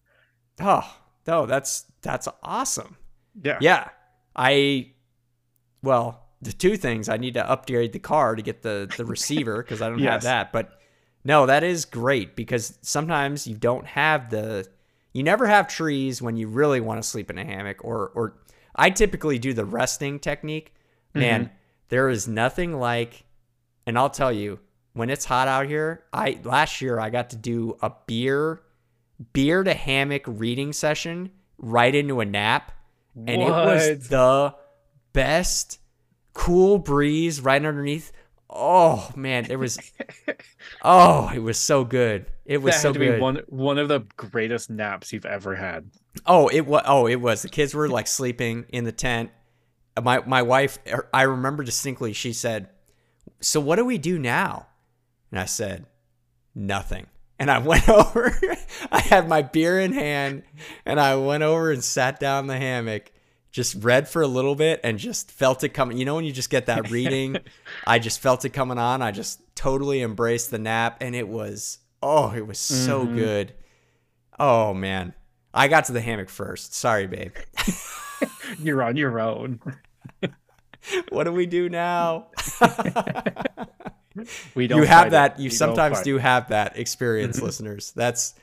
Oh 0.60 0.98
no, 1.28 1.46
that's 1.46 1.86
that's 2.02 2.28
awesome. 2.44 2.98
Yeah, 3.44 3.58
yeah. 3.62 3.90
I 4.36 4.92
well, 5.84 6.28
the 6.42 6.54
two 6.54 6.78
things 6.78 7.10
I 7.10 7.18
need 7.18 7.34
to 7.36 7.50
upgrade 7.50 7.94
the 7.94 8.00
car 8.00 8.36
to 8.36 8.42
get 8.42 8.62
the 8.62 8.92
the 8.98 9.06
receiver 9.06 9.62
because 9.62 9.82
I 9.82 9.90
don't 9.90 10.00
yes. 10.00 10.12
have 10.12 10.24
that, 10.24 10.52
but. 10.52 10.78
No, 11.24 11.46
that 11.46 11.64
is 11.64 11.86
great 11.86 12.36
because 12.36 12.80
sometimes 12.82 13.46
you 13.46 13.56
don't 13.56 13.86
have 13.86 14.32
the 14.32 14.68
you 15.14 15.24
never 15.24 15.46
have 15.46 15.68
trees 15.68 16.22
when 16.22 16.38
you 16.38 16.48
really 16.48 16.80
want 16.80 17.02
to 17.02 17.08
sleep 17.08 17.30
in 17.30 17.38
a 17.38 17.46
hammock 17.46 17.84
or 17.84 18.12
or 18.16 18.38
I 18.76 18.90
typically 18.90 19.38
do 19.38 19.54
the 19.54 19.66
resting 19.66 20.20
technique. 20.20 20.74
Man, 21.14 21.46
mm-hmm. 21.46 21.54
there 21.90 22.10
is 22.10 22.28
nothing 22.28 22.80
like 22.80 23.26
and 23.86 23.98
I'll 23.98 24.10
tell 24.10 24.32
you, 24.32 24.60
when 24.94 25.10
it's 25.10 25.26
hot 25.26 25.48
out 25.48 25.68
here, 25.68 26.04
I 26.14 26.40
last 26.44 26.82
year 26.82 27.00
I 27.00 27.10
got 27.10 27.32
to 27.32 27.36
do 27.36 27.78
a 27.82 27.92
beer 28.08 28.62
beer 29.34 29.64
to 29.64 29.74
hammock 29.74 30.24
reading 30.26 30.74
session 30.74 31.32
right 31.58 31.94
into 31.94 32.22
a 32.22 32.26
nap 32.26 32.72
and 33.16 33.42
what? 33.42 33.52
it 33.52 33.66
was 33.66 34.08
the 34.08 34.56
best 35.14 35.80
cool 36.34 36.80
breeze 36.80 37.40
right 37.40 37.64
underneath 37.64 38.12
oh 38.52 39.10
man, 39.16 39.48
it 39.50 39.58
was 39.58 39.80
oh, 40.82 41.32
it 41.34 41.40
was 41.40 41.58
so 41.58 41.84
good. 41.84 42.26
It 42.46 42.62
was 42.62 42.76
so 42.76 42.94
good. 42.94 43.22
one 43.22 43.42
one 43.48 43.78
of 43.78 43.88
the 43.88 44.02
greatest 44.18 44.70
naps 44.70 45.14
you've 45.14 45.26
ever 45.26 45.56
had. 45.56 45.90
Oh, 46.26 46.48
it 46.50 46.66
was. 46.66 46.84
Oh, 46.86 47.08
it 47.08 47.16
was. 47.16 47.42
The 47.42 47.50
kids 47.50 47.74
were 47.74 47.88
like 47.88 48.08
sleeping 48.08 48.66
in 48.70 48.84
the 48.84 48.92
tent. 48.92 49.32
My 50.02 50.22
my 50.26 50.42
wife, 50.42 50.80
er, 50.92 51.08
I 51.14 51.24
remember 51.24 51.64
distinctly. 51.64 52.14
She 52.14 52.34
said, 52.34 52.70
"So 53.40 53.60
what 53.60 53.78
do 53.78 53.86
we 53.86 53.98
do 53.98 54.20
now?" 54.20 54.68
And 55.32 55.40
I 55.40 55.46
said, 55.46 55.86
"Nothing." 56.54 57.08
And 57.40 57.50
I 57.50 57.58
went 57.72 57.90
over. 57.90 58.38
I 58.92 59.00
had 59.00 59.28
my 59.28 59.42
beer 59.42 59.80
in 59.80 59.94
hand, 59.94 60.44
and 60.86 61.00
I 61.00 61.16
went 61.16 61.44
over 61.44 61.72
and 61.72 61.84
sat 61.84 62.20
down 62.20 62.44
in 62.44 62.48
the 62.48 62.58
hammock 62.58 63.12
just 63.52 63.76
read 63.84 64.08
for 64.08 64.22
a 64.22 64.28
little 64.28 64.56
bit 64.56 64.80
and 64.84 64.98
just 64.98 65.30
felt 65.30 65.64
it 65.64 65.70
coming. 65.70 65.98
You 65.98 66.06
know, 66.06 66.16
when 66.16 66.24
you 66.24 66.32
just 66.32 66.50
get 66.50 66.68
that 66.68 66.90
reading, 66.90 67.38
I 67.88 68.00
just 68.00 68.22
felt 68.22 68.46
it 68.46 68.52
coming 68.52 68.78
on. 68.78 69.02
I 69.02 69.12
just 69.12 69.42
totally 69.56 70.02
embraced 70.02 70.52
the 70.52 70.58
nap 70.58 70.98
and 71.02 71.16
it 71.16 71.28
was, 71.28 71.80
oh, 72.02 72.32
it 72.32 72.48
was 72.48 72.58
so 72.58 73.06
mm-hmm. 73.06 73.16
good. 73.16 73.54
Oh, 74.40 74.74
man. 74.74 75.14
I 75.54 75.68
got 75.68 75.86
to 75.86 75.92
the 75.92 76.02
hammock 76.02 76.30
first. 76.30 76.74
Sorry, 76.74 77.08
babe. 77.08 77.36
You're 78.60 78.82
on 78.82 78.96
your 78.96 79.20
own. 79.20 79.60
what 81.10 81.26
do 81.26 81.34
we 81.34 81.46
do 81.46 81.68
now? 81.68 82.28
we 84.56 84.68
don't. 84.68 84.80
You 84.80 84.88
have 84.88 85.12
that. 85.12 85.34
it. 85.34 85.40
You 85.40 85.46
We 85.46 85.56
sometimes 85.56 86.02
do 86.02 86.18
have 86.18 86.50
that 86.50 86.78
experience, 86.78 87.42
listeners. 87.42 87.92
That's 87.96 88.36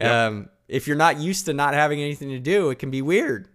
Yep. 0.00 0.12
um, 0.12 0.48
if 0.68 0.86
you're 0.86 0.96
not 0.96 1.18
used 1.18 1.46
to 1.46 1.54
not 1.54 1.72
having 1.72 2.00
anything 2.02 2.28
to 2.28 2.38
do, 2.38 2.68
it 2.70 2.78
can 2.78 2.90
be 2.90 3.00
weird. 3.00 3.48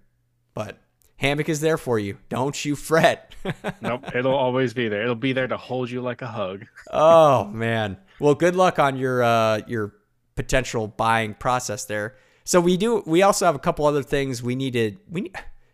But 0.56 0.80
hammock 1.18 1.50
is 1.50 1.62
there 1.62 1.78
for 1.78 2.00
you. 2.00 2.18
Don't 2.30 2.66
you 2.66 2.76
fret. 2.76 3.28
Nope. 3.82 4.16
It'll 4.16 4.36
always 4.36 4.74
be 4.76 4.88
there. 4.88 5.02
It'll 5.02 5.16
be 5.16 5.34
there 5.34 5.48
to 5.48 5.58
hold 5.58 5.90
you 5.90 6.02
like 6.02 6.22
a 6.22 6.28
hug. 6.28 6.66
oh 6.92 7.46
man. 7.48 7.98
Well, 8.20 8.36
good 8.36 8.56
luck 8.56 8.78
on 8.78 8.98
your 8.98 9.24
uh, 9.24 9.62
your 9.68 9.94
potential 10.36 10.88
buying 10.88 11.34
process 11.34 11.86
there. 11.86 12.16
So 12.44 12.62
we 12.62 12.78
do. 12.78 13.02
We 13.08 13.24
also 13.24 13.46
have 13.48 13.56
a 13.56 13.60
couple 13.60 13.86
other 13.88 14.04
things 14.04 14.44
we 14.44 14.56
need 14.56 14.74
to. 14.74 14.96
We 15.10 15.32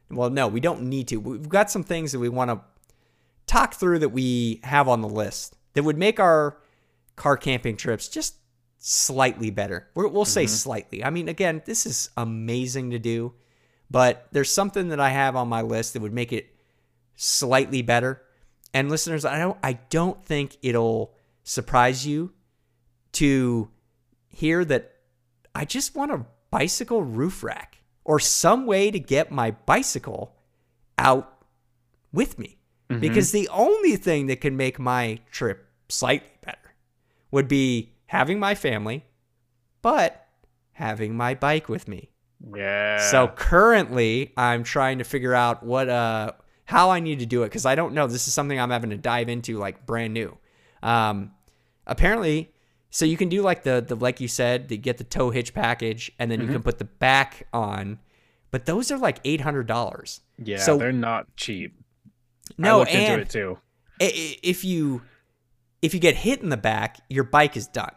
well, 0.09 0.29
no, 0.29 0.47
we 0.47 0.61
don't 0.61 0.83
need 0.83 1.09
to. 1.09 1.17
We've 1.17 1.49
got 1.49 1.69
some 1.69 1.83
things 1.83 2.13
that 2.13 2.19
we 2.19 2.29
want 2.29 2.51
to 2.51 2.61
talk 3.47 3.73
through 3.73 3.99
that 3.99 4.09
we 4.09 4.61
have 4.63 4.87
on 4.87 5.01
the 5.01 5.09
list 5.09 5.56
that 5.77 5.83
would 5.83 5.95
make 5.95 6.19
our 6.19 6.57
car 7.15 7.37
camping 7.37 7.77
trips 7.77 8.07
just 8.07 8.37
slightly 8.79 9.51
better. 9.51 9.87
We're, 9.93 10.07
we'll 10.07 10.25
say 10.25 10.45
mm-hmm. 10.45 10.55
slightly. 10.55 11.03
I 11.03 11.11
mean, 11.11 11.29
again, 11.29 11.61
this 11.67 11.85
is 11.85 12.09
amazing 12.17 12.89
to 12.89 12.99
do, 12.99 13.35
but 13.87 14.27
there's 14.31 14.51
something 14.51 14.87
that 14.87 14.99
I 14.99 15.09
have 15.09 15.35
on 15.35 15.47
my 15.47 15.61
list 15.61 15.93
that 15.93 16.01
would 16.01 16.13
make 16.13 16.33
it 16.33 16.47
slightly 17.15 17.83
better. 17.83 18.23
And 18.73 18.89
listeners, 18.89 19.23
I 19.23 19.37
don't 19.37 19.57
I 19.61 19.73
don't 19.91 20.25
think 20.25 20.57
it'll 20.63 21.13
surprise 21.43 22.07
you 22.07 22.33
to 23.11 23.69
hear 24.29 24.65
that 24.65 24.95
I 25.53 25.63
just 25.65 25.95
want 25.95 26.11
a 26.11 26.25
bicycle 26.49 27.03
roof 27.03 27.43
rack 27.43 27.83
or 28.03 28.19
some 28.19 28.65
way 28.65 28.89
to 28.89 28.99
get 28.99 29.31
my 29.31 29.51
bicycle 29.51 30.37
out 30.97 31.37
with 32.11 32.39
me. 32.39 32.57
Mm-hmm. 32.89 32.99
Because 32.99 33.31
the 33.31 33.47
only 33.49 33.95
thing 33.95 34.25
that 34.25 34.41
can 34.41 34.57
make 34.57 34.79
my 34.79 35.19
trip 35.29 35.66
slightly 35.89 36.29
better 36.45 36.73
would 37.31 37.47
be 37.47 37.93
having 38.07 38.39
my 38.39 38.55
family, 38.55 39.05
but 39.81 40.27
having 40.73 41.15
my 41.15 41.33
bike 41.33 41.67
with 41.69 41.87
me. 41.87 42.09
Yeah. 42.55 42.99
So 43.09 43.27
currently, 43.29 44.33
I'm 44.37 44.63
trying 44.63 44.99
to 44.99 45.03
figure 45.03 45.33
out 45.33 45.63
what 45.63 45.89
uh 45.89 46.31
how 46.65 46.89
I 46.89 46.99
need 46.99 47.19
to 47.19 47.25
do 47.25 47.43
it 47.43 47.47
because 47.47 47.65
I 47.65 47.75
don't 47.75 47.93
know. 47.93 48.07
This 48.07 48.27
is 48.27 48.33
something 48.33 48.59
I'm 48.59 48.69
having 48.69 48.89
to 48.91 48.97
dive 48.97 49.29
into 49.29 49.57
like 49.57 49.85
brand 49.85 50.13
new. 50.13 50.37
Um, 50.83 51.31
apparently, 51.85 52.51
so 52.89 53.05
you 53.05 53.17
can 53.17 53.29
do 53.29 53.41
like 53.41 53.63
the 53.63 53.83
the 53.85 53.95
like 53.95 54.19
you 54.21 54.27
said, 54.27 54.69
to 54.69 54.77
get 54.77 54.97
the 54.97 55.03
tow 55.03 55.29
hitch 55.31 55.53
package, 55.53 56.11
and 56.19 56.29
then 56.29 56.41
you 56.41 56.47
can 56.47 56.61
put 56.63 56.77
the 56.77 56.85
back 56.85 57.47
on, 57.53 57.99
but 58.51 58.65
those 58.65 58.91
are 58.91 58.97
like 58.97 59.19
eight 59.25 59.41
hundred 59.41 59.67
dollars. 59.67 60.21
yeah, 60.37 60.57
so- 60.57 60.77
they're 60.77 60.91
not 60.91 61.35
cheap. 61.35 61.73
I 62.51 62.53
No, 62.59 62.79
looked 62.79 62.91
into 62.91 63.11
and 63.11 63.21
it 63.21 63.29
too. 63.29 63.57
i- 63.99 64.05
i- 64.05 64.37
if 64.43 64.63
you 64.63 65.01
if 65.81 65.93
you 65.93 65.99
get 65.99 66.15
hit 66.15 66.41
in 66.41 66.49
the 66.49 66.57
back, 66.57 66.99
your 67.09 67.23
bike 67.23 67.55
is 67.55 67.67
done. 67.67 67.93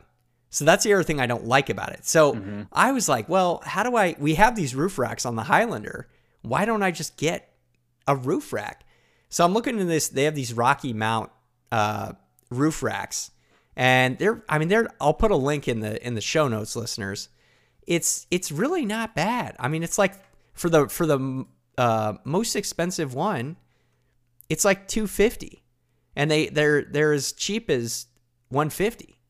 So 0.51 0.65
that's 0.65 0.85
the 0.85 0.93
other 0.95 1.05
thing 1.05 1.21
I 1.21 1.27
don't 1.27 1.47
like 1.47 1.71
about 1.71 1.93
it. 1.93 2.05
So 2.05 2.35
Mm-hmm. 2.35 2.63
I 2.73 2.93
was 2.93 3.09
like, 3.09 3.29
well, 3.29 3.63
how 3.65 3.83
do 3.83 3.97
I? 3.97 4.17
We 4.19 4.35
have 4.35 4.57
these 4.57 4.75
roof 4.75 4.99
racks 4.99 5.25
on 5.25 5.37
the 5.37 5.45
Highlander. 5.45 6.09
Why 6.43 6.65
don't 6.65 6.83
I 6.83 6.91
just 6.91 7.17
get 7.17 7.53
a 8.07 8.17
roof 8.17 8.53
rack? 8.53 8.85
So 9.29 9.45
I'm 9.45 9.53
looking 9.55 9.75
into 9.75 9.85
this. 9.87 10.09
They 10.09 10.25
have 10.25 10.35
these 10.35 10.53
Rocky 10.53 10.93
Mount 10.93 11.31
uh, 11.71 12.13
roof 12.51 12.83
racks, 12.83 13.31
and 13.77 14.19
they're. 14.19 14.43
I 14.49 14.59
mean, 14.59 14.69
they're. 14.69 14.89
I'll 15.01 15.15
put 15.15 15.31
a 15.31 15.37
link 15.37 15.69
in 15.69 15.81
the 15.81 16.05
in 16.05 16.15
the 16.15 16.21
show 16.21 16.49
notes, 16.49 16.75
listeners. 16.75 17.29
It's 17.87 18.27
it's 18.31 18.51
really 18.51 18.85
not 18.85 19.15
bad. 19.15 19.55
I 19.61 19.69
mean, 19.69 19.85
it's 19.85 19.99
like 19.99 20.15
for 20.53 20.69
the 20.69 20.89
for 20.89 21.07
the 21.07 21.47
uh, 21.79 22.15
most 22.25 22.57
expensive 22.57 23.15
one, 23.15 23.57
it's 24.49 24.65
like 24.65 24.89
250 24.89 25.60
and 26.21 26.31
they 26.31 26.47
they're 26.49 26.85
they're 26.85 27.13
as 27.13 27.33
cheap 27.33 27.71
as 27.71 28.07
150 28.51 29.21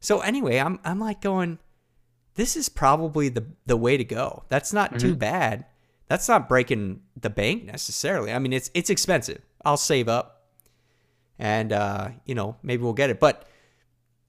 so 0.00 0.20
anyway 0.20 0.58
i'm 0.58 0.78
i'm 0.84 1.00
like 1.00 1.20
going 1.20 1.58
this 2.36 2.54
is 2.54 2.68
probably 2.68 3.28
the 3.28 3.44
the 3.64 3.76
way 3.76 3.96
to 3.96 4.04
go. 4.04 4.44
That's 4.48 4.72
not 4.72 4.98
too 4.98 5.16
bad. 5.16 5.64
That's 6.06 6.28
not 6.28 6.48
breaking 6.48 7.00
the 7.20 7.30
bank 7.30 7.64
necessarily. 7.64 8.30
I 8.32 8.38
mean 8.38 8.52
it's 8.52 8.70
it's 8.74 8.90
expensive. 8.90 9.42
I'll 9.64 9.78
save 9.78 10.08
up 10.08 10.44
and 11.38 11.72
uh 11.72 12.10
you 12.24 12.34
know 12.34 12.56
maybe 12.62 12.82
we'll 12.82 12.92
get 12.92 13.10
it. 13.10 13.18
But 13.18 13.48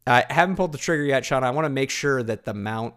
i 0.07 0.25
haven't 0.29 0.55
pulled 0.55 0.71
the 0.71 0.77
trigger 0.77 1.03
yet 1.03 1.25
sean. 1.25 1.43
I 1.43 1.51
want 1.51 1.65
to 1.65 1.69
make 1.69 1.89
sure 1.89 2.23
that 2.23 2.45
the 2.45 2.53
mount 2.53 2.95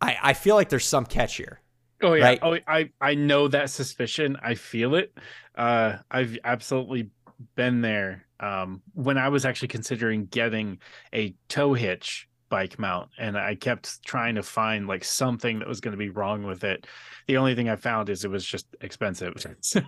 i 0.00 0.16
i 0.22 0.32
feel 0.34 0.56
like 0.56 0.68
there's 0.68 0.84
some 0.84 1.06
catch 1.06 1.36
here. 1.36 1.60
Oh 2.02 2.14
yeah. 2.14 2.24
right? 2.24 2.38
Oh, 2.42 2.56
I 2.66 2.90
I 3.00 3.14
know 3.14 3.48
that 3.48 3.70
suspicion. 3.70 4.36
I 4.42 4.54
feel 4.54 4.94
it. 4.96 5.16
Uh, 5.56 5.98
I've 6.10 6.38
absolutely 6.44 7.10
been 7.54 7.80
there. 7.80 8.26
Um, 8.40 8.82
when 8.94 9.18
I 9.18 9.28
was 9.28 9.44
actually 9.44 9.68
considering 9.68 10.26
getting 10.26 10.78
a 11.12 11.34
tow 11.48 11.74
hitch 11.74 12.28
bike 12.48 12.78
mount, 12.78 13.10
and 13.18 13.36
I 13.36 13.54
kept 13.54 14.02
trying 14.04 14.36
to 14.36 14.42
find 14.42 14.86
like 14.86 15.04
something 15.04 15.58
that 15.58 15.68
was 15.68 15.80
going 15.80 15.92
to 15.92 15.98
be 15.98 16.10
wrong 16.10 16.44
with 16.44 16.64
it. 16.64 16.86
The 17.26 17.36
only 17.36 17.54
thing 17.54 17.68
I 17.68 17.76
found 17.76 18.08
is 18.08 18.24
it 18.24 18.30
was 18.30 18.44
just 18.44 18.66
expensive, 18.80 19.34
so, 19.60 19.80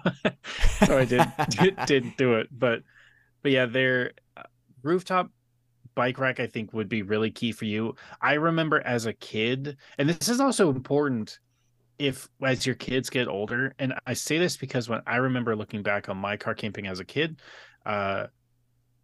so 0.84 0.98
I 0.98 1.05
did, 1.05 1.22
did 1.51 1.76
didn't 1.86 2.16
do 2.16 2.34
it. 2.34 2.48
But 2.51 2.82
but 3.42 3.53
yeah, 3.53 3.66
their 3.66 4.12
uh, 4.36 4.42
rooftop 4.82 5.30
bike 5.94 6.18
rack 6.18 6.40
I 6.40 6.46
think 6.46 6.72
would 6.72 6.88
be 6.88 7.03
really 7.03 7.30
key 7.30 7.53
for 7.53 7.64
you. 7.64 7.94
I 8.20 8.34
remember 8.34 8.80
as 8.80 9.07
a 9.07 9.12
kid, 9.12 9.76
and 9.98 10.09
this 10.09 10.28
is 10.28 10.40
also 10.40 10.70
important 10.70 11.38
if 12.01 12.28
as 12.42 12.66
your 12.66 12.74
kids 12.74 13.11
get 13.11 13.28
older 13.28 13.74
and 13.78 13.94
i 14.07 14.12
say 14.12 14.38
this 14.38 14.57
because 14.57 14.88
when 14.88 15.01
i 15.07 15.16
remember 15.16 15.55
looking 15.55 15.82
back 15.82 16.09
on 16.09 16.16
my 16.16 16.36
car 16.36 16.55
camping 16.55 16.86
as 16.86 16.98
a 16.98 17.05
kid 17.05 17.38
uh 17.86 18.26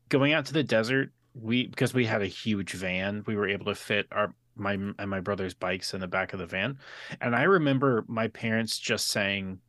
going 0.08 0.32
out 0.32 0.46
to 0.46 0.52
the 0.52 0.62
desert 0.62 1.10
we 1.34 1.66
because 1.66 1.92
we 1.92 2.06
had 2.06 2.22
a 2.22 2.26
huge 2.26 2.72
van 2.72 3.22
we 3.26 3.36
were 3.36 3.48
able 3.48 3.66
to 3.66 3.74
fit 3.74 4.06
our 4.10 4.34
my 4.56 4.72
and 4.72 5.10
my 5.10 5.20
brother's 5.20 5.54
bikes 5.54 5.94
in 5.94 6.00
the 6.00 6.08
back 6.08 6.32
of 6.32 6.38
the 6.38 6.46
van. 6.46 6.78
And 7.20 7.36
i 7.36 7.42
remember 7.42 8.04
my 8.08 8.28
parents 8.28 8.78
just 8.78 9.08
saying 9.08 9.60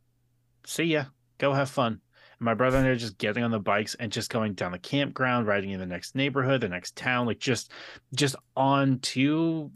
see 0.66 0.84
ya 0.84 1.04
go 1.38 1.52
have 1.52 1.70
fun. 1.70 2.00
And 2.38 2.44
my 2.44 2.54
brother 2.54 2.78
and 2.78 2.86
I 2.86 2.94
just 2.94 3.18
getting 3.18 3.44
on 3.44 3.50
the 3.50 3.58
bikes 3.58 3.94
and 3.96 4.10
just 4.10 4.30
going 4.30 4.54
down 4.54 4.72
the 4.72 4.78
campground 4.78 5.46
riding 5.46 5.70
in 5.70 5.80
the 5.80 5.86
next 5.86 6.14
neighborhood 6.14 6.60
the 6.60 6.68
next 6.68 6.96
town 6.96 7.26
like 7.26 7.38
just 7.38 7.70
just 8.14 8.36
on 8.56 8.98
to 9.00 9.70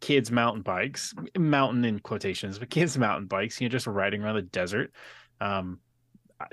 kids 0.00 0.30
mountain 0.30 0.62
bikes 0.62 1.14
mountain 1.38 1.84
in 1.84 1.98
quotations 1.98 2.58
but 2.58 2.70
kids 2.70 2.96
mountain 2.98 3.26
bikes 3.26 3.60
you 3.60 3.68
know 3.68 3.70
just 3.72 3.86
riding 3.86 4.22
around 4.22 4.36
the 4.36 4.42
desert. 4.42 4.92
Um 5.40 5.80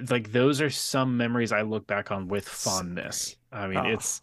like 0.10 0.32
those 0.34 0.60
are 0.60 0.70
some 0.70 1.16
memories 1.16 1.54
i 1.54 1.62
look 1.62 1.88
back 1.88 2.12
on 2.12 2.28
with 2.28 2.48
fondness. 2.48 3.36
I 3.52 3.68
mean 3.68 3.78
Oh. 3.80 3.88
it's 3.88 4.22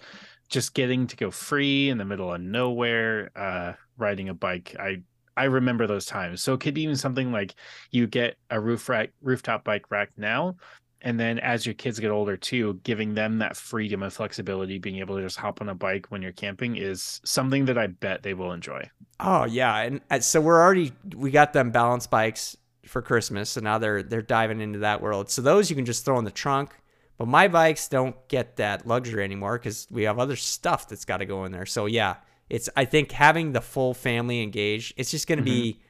just 0.50 0.74
getting 0.74 1.06
to 1.06 1.16
go 1.16 1.30
free 1.30 1.88
in 1.88 1.96
the 1.98 2.04
middle 2.04 2.32
of 2.32 2.40
nowhere 2.40 3.30
uh 3.34 3.72
riding 3.96 4.28
a 4.28 4.34
bike. 4.34 4.76
I 4.78 5.02
i 5.36 5.44
remember 5.44 5.86
those 5.86 6.06
times. 6.06 6.42
So 6.42 6.52
it 6.52 6.60
could 6.60 6.74
be 6.74 6.82
even 6.82 6.96
something 6.96 7.32
like 7.32 7.54
you 7.90 8.06
get 8.06 8.36
a 8.50 8.60
roof 8.60 8.88
rack 8.88 9.10
rooftop 9.22 9.64
bike 9.64 9.90
rack 9.90 10.10
now 10.16 10.56
and 11.04 11.20
then 11.20 11.38
as 11.38 11.64
your 11.64 11.74
kids 11.74 12.00
get 12.00 12.10
older 12.10 12.36
too 12.36 12.80
giving 12.82 13.14
them 13.14 13.38
that 13.38 13.56
freedom 13.56 14.02
and 14.02 14.12
flexibility 14.12 14.78
being 14.78 14.98
able 14.98 15.16
to 15.16 15.22
just 15.22 15.36
hop 15.36 15.60
on 15.60 15.68
a 15.68 15.74
bike 15.74 16.06
when 16.10 16.20
you're 16.22 16.32
camping 16.32 16.76
is 16.76 17.20
something 17.24 17.66
that 17.66 17.78
i 17.78 17.86
bet 17.86 18.22
they 18.22 18.34
will 18.34 18.50
enjoy 18.50 18.82
Oh 19.20 19.44
yeah, 19.44 19.76
and 19.78 20.00
uh, 20.10 20.20
so 20.20 20.40
we're 20.40 20.60
already 20.60 20.92
we 21.14 21.30
got 21.30 21.52
them 21.52 21.70
balance 21.70 22.06
bikes 22.06 22.56
for 22.84 23.00
Christmas, 23.00 23.50
so 23.50 23.60
now 23.60 23.78
they're 23.78 24.02
they're 24.02 24.22
diving 24.22 24.60
into 24.60 24.80
that 24.80 25.00
world. 25.00 25.30
So 25.30 25.40
those 25.40 25.70
you 25.70 25.76
can 25.76 25.84
just 25.84 26.04
throw 26.04 26.18
in 26.18 26.24
the 26.24 26.30
trunk, 26.30 26.70
but 27.16 27.28
my 27.28 27.46
bikes 27.46 27.88
don't 27.88 28.16
get 28.28 28.56
that 28.56 28.86
luxury 28.86 29.22
anymore 29.22 29.58
because 29.58 29.86
we 29.90 30.02
have 30.02 30.18
other 30.18 30.36
stuff 30.36 30.88
that's 30.88 31.04
got 31.04 31.18
to 31.18 31.26
go 31.26 31.44
in 31.44 31.52
there. 31.52 31.66
So 31.66 31.86
yeah, 31.86 32.16
it's 32.50 32.68
I 32.76 32.84
think 32.84 33.12
having 33.12 33.52
the 33.52 33.60
full 33.60 33.94
family 33.94 34.42
engaged, 34.42 34.94
it's 34.96 35.10
just 35.10 35.26
going 35.26 35.38
to 35.38 35.44
be. 35.44 35.80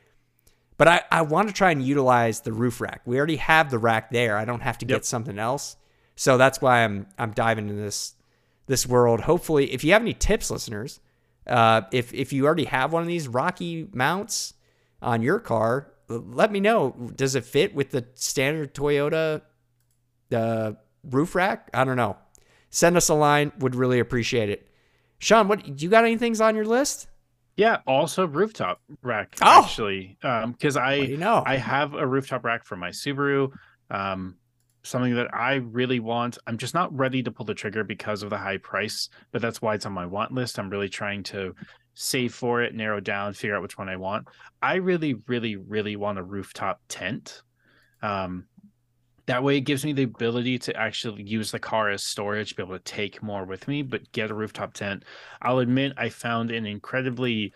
But 0.76 0.88
I 0.88 1.02
I 1.10 1.22
want 1.22 1.48
to 1.48 1.54
try 1.54 1.70
and 1.70 1.82
utilize 1.82 2.40
the 2.40 2.52
roof 2.52 2.80
rack. 2.80 3.02
We 3.04 3.16
already 3.18 3.36
have 3.36 3.70
the 3.70 3.78
rack 3.78 4.10
there. 4.10 4.36
I 4.36 4.44
don't 4.44 4.62
have 4.62 4.78
to 4.78 4.86
Yep. 4.86 4.96
get 5.00 5.04
something 5.04 5.38
else. 5.38 5.76
So 6.16 6.36
that's 6.36 6.60
why 6.60 6.84
I'm 6.84 7.06
I'm 7.18 7.32
diving 7.32 7.68
into 7.68 7.80
this 7.80 8.14
this 8.66 8.86
world. 8.86 9.20
Hopefully, 9.20 9.72
if 9.72 9.84
you 9.84 9.92
have 9.92 10.02
any 10.02 10.14
tips, 10.14 10.50
listeners, 10.50 11.00
uh, 11.46 11.82
if 11.92 12.12
if 12.14 12.32
you 12.32 12.46
already 12.46 12.64
have 12.64 12.92
one 12.92 13.02
of 13.02 13.08
these 13.08 13.28
RockyMounts 13.28 14.54
on 15.02 15.22
your 15.22 15.38
car, 15.38 15.92
let 16.08 16.50
me 16.50 16.60
know. 16.60 17.12
Does 17.14 17.34
it 17.34 17.44
fit 17.44 17.74
with 17.74 17.90
the 17.90 18.06
standard 18.14 18.74
Toyota 18.74 19.42
uh, 20.32 20.72
roof 21.08 21.34
rack? 21.34 21.68
I 21.74 21.84
don't 21.84 21.96
know. 21.96 22.16
Send 22.70 22.96
us 22.96 23.08
a 23.08 23.14
line. 23.14 23.52
Would 23.58 23.74
really 23.76 24.00
appreciate 24.00 24.48
it. 24.48 24.68
Sean, 25.18 25.46
what 25.48 25.80
you 25.80 25.88
got? 25.88 26.04
Any 26.04 26.16
things 26.16 26.40
on 26.40 26.56
your 26.56 26.64
list? 26.64 27.06
Yeah, 27.56 27.78
also 27.86 28.26
rooftop 28.26 28.80
rack 29.02 29.36
Oh! 29.40 29.62
actually, 29.62 30.18
because 30.20 30.76
I 30.76 30.94
you 30.94 31.16
know? 31.16 31.42
I 31.46 31.56
have 31.56 31.94
a 31.94 32.06
rooftop 32.06 32.44
rack 32.44 32.64
for 32.64 32.76
my 32.76 32.90
Subaru. 32.90 33.52
Um, 33.90 34.36
something 34.82 35.14
that 35.14 35.34
I 35.34 35.54
really 35.54 36.00
want. 36.00 36.38
I'm 36.46 36.58
just 36.58 36.74
not 36.74 36.94
ready 36.96 37.22
to 37.22 37.30
pull 37.30 37.46
the 37.46 37.54
trigger 37.54 37.84
because 37.84 38.22
of 38.22 38.30
the 38.30 38.38
high 38.38 38.58
price, 38.58 39.08
but 39.32 39.40
that's 39.40 39.62
why 39.62 39.74
it's 39.74 39.86
on 39.86 39.92
my 39.92 40.06
want 40.06 40.32
list. 40.32 40.58
I'm 40.58 40.68
really 40.68 40.88
trying 40.88 41.22
to 41.24 41.54
save 41.94 42.34
for 42.34 42.62
it, 42.62 42.74
narrow 42.74 43.00
down, 43.00 43.32
figure 43.32 43.56
out 43.56 43.62
which 43.62 43.78
one 43.78 43.88
I 43.88 43.96
want. 43.96 44.26
I 44.60 44.74
really, 44.74 45.14
really, 45.26 45.56
really 45.56 45.96
want 45.96 46.18
a 46.18 46.22
rooftop 46.22 46.80
tent. 46.88 47.42
Um, 48.02 48.46
that 49.26 49.42
way, 49.42 49.56
it 49.56 49.62
gives 49.62 49.84
me 49.84 49.92
the 49.92 50.02
ability 50.02 50.58
to 50.60 50.76
actually 50.76 51.22
use 51.22 51.50
the 51.50 51.58
car 51.58 51.90
as 51.90 52.02
storage, 52.02 52.56
be 52.56 52.62
able 52.62 52.76
to 52.76 52.84
take 52.84 53.22
more 53.22 53.44
with 53.44 53.66
me, 53.68 53.82
but 53.82 54.12
get 54.12 54.30
a 54.30 54.34
rooftop 54.34 54.74
tent. 54.74 55.04
I'll 55.40 55.60
admit, 55.60 55.92
I 55.96 56.10
found 56.10 56.50
an 56.50 56.66
incredibly 56.66 57.54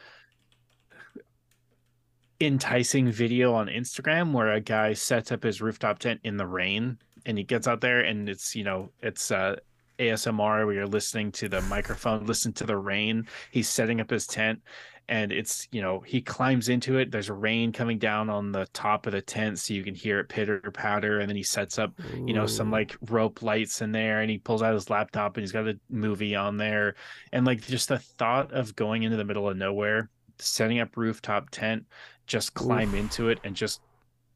enticing 2.40 3.10
video 3.10 3.52
on 3.52 3.66
Instagram 3.66 4.32
where 4.32 4.52
a 4.52 4.60
guy 4.60 4.92
sets 4.92 5.32
up 5.32 5.42
his 5.42 5.60
rooftop 5.60 5.98
tent 5.98 6.20
in 6.24 6.36
the 6.36 6.46
rain 6.46 6.98
and 7.26 7.36
he 7.36 7.44
gets 7.44 7.66
out 7.66 7.80
there 7.80 8.00
and 8.00 8.28
it's, 8.28 8.54
you 8.54 8.62
know, 8.62 8.90
it's 9.02 9.30
uh 9.32 9.56
ASMR 9.98 10.64
where 10.64 10.72
you're 10.72 10.86
listening 10.86 11.32
to 11.32 11.48
the 11.48 11.60
microphone, 11.62 12.24
listen 12.24 12.52
to 12.52 12.64
the 12.64 12.76
rain. 12.76 13.26
He's 13.50 13.68
setting 13.68 14.00
up 14.00 14.10
his 14.10 14.28
tent 14.28 14.60
and 15.08 15.32
it's, 15.32 15.66
you 15.72 15.80
know, 15.80 16.00
he 16.00 16.20
climbs 16.20 16.68
into 16.68 16.98
it. 16.98 17.10
There's 17.10 17.30
rain 17.30 17.72
coming 17.72 17.98
down 17.98 18.28
on 18.28 18.52
the 18.52 18.66
top 18.72 19.06
of 19.06 19.12
the 19.12 19.22
tent 19.22 19.58
so 19.58 19.72
you 19.72 19.82
can 19.82 19.94
hear 19.94 20.20
it 20.20 20.28
pitter 20.28 20.60
patter. 20.72 21.20
And 21.20 21.28
then 21.28 21.36
he 21.36 21.42
sets 21.42 21.78
up, 21.78 21.92
Ooh. 22.14 22.26
you 22.26 22.34
know, 22.34 22.46
some 22.46 22.70
like 22.70 22.96
rope 23.08 23.42
lights 23.42 23.80
in 23.80 23.90
there 23.90 24.20
and 24.20 24.30
he 24.30 24.38
pulls 24.38 24.62
out 24.62 24.74
his 24.74 24.90
laptop 24.90 25.36
and 25.36 25.42
he's 25.42 25.52
got 25.52 25.66
a 25.66 25.78
movie 25.88 26.36
on 26.36 26.58
there. 26.58 26.94
And 27.32 27.46
like 27.46 27.66
just 27.66 27.88
the 27.88 27.98
thought 27.98 28.52
of 28.52 28.76
going 28.76 29.02
into 29.02 29.16
the 29.16 29.24
middle 29.24 29.48
of 29.48 29.56
nowhere, 29.56 30.10
setting 30.38 30.80
up 30.80 30.96
rooftop 30.96 31.48
tent, 31.50 31.86
just 32.26 32.52
climb 32.52 32.90
Oof. 32.90 33.00
into 33.00 33.28
it 33.28 33.40
and 33.44 33.56
just 33.56 33.80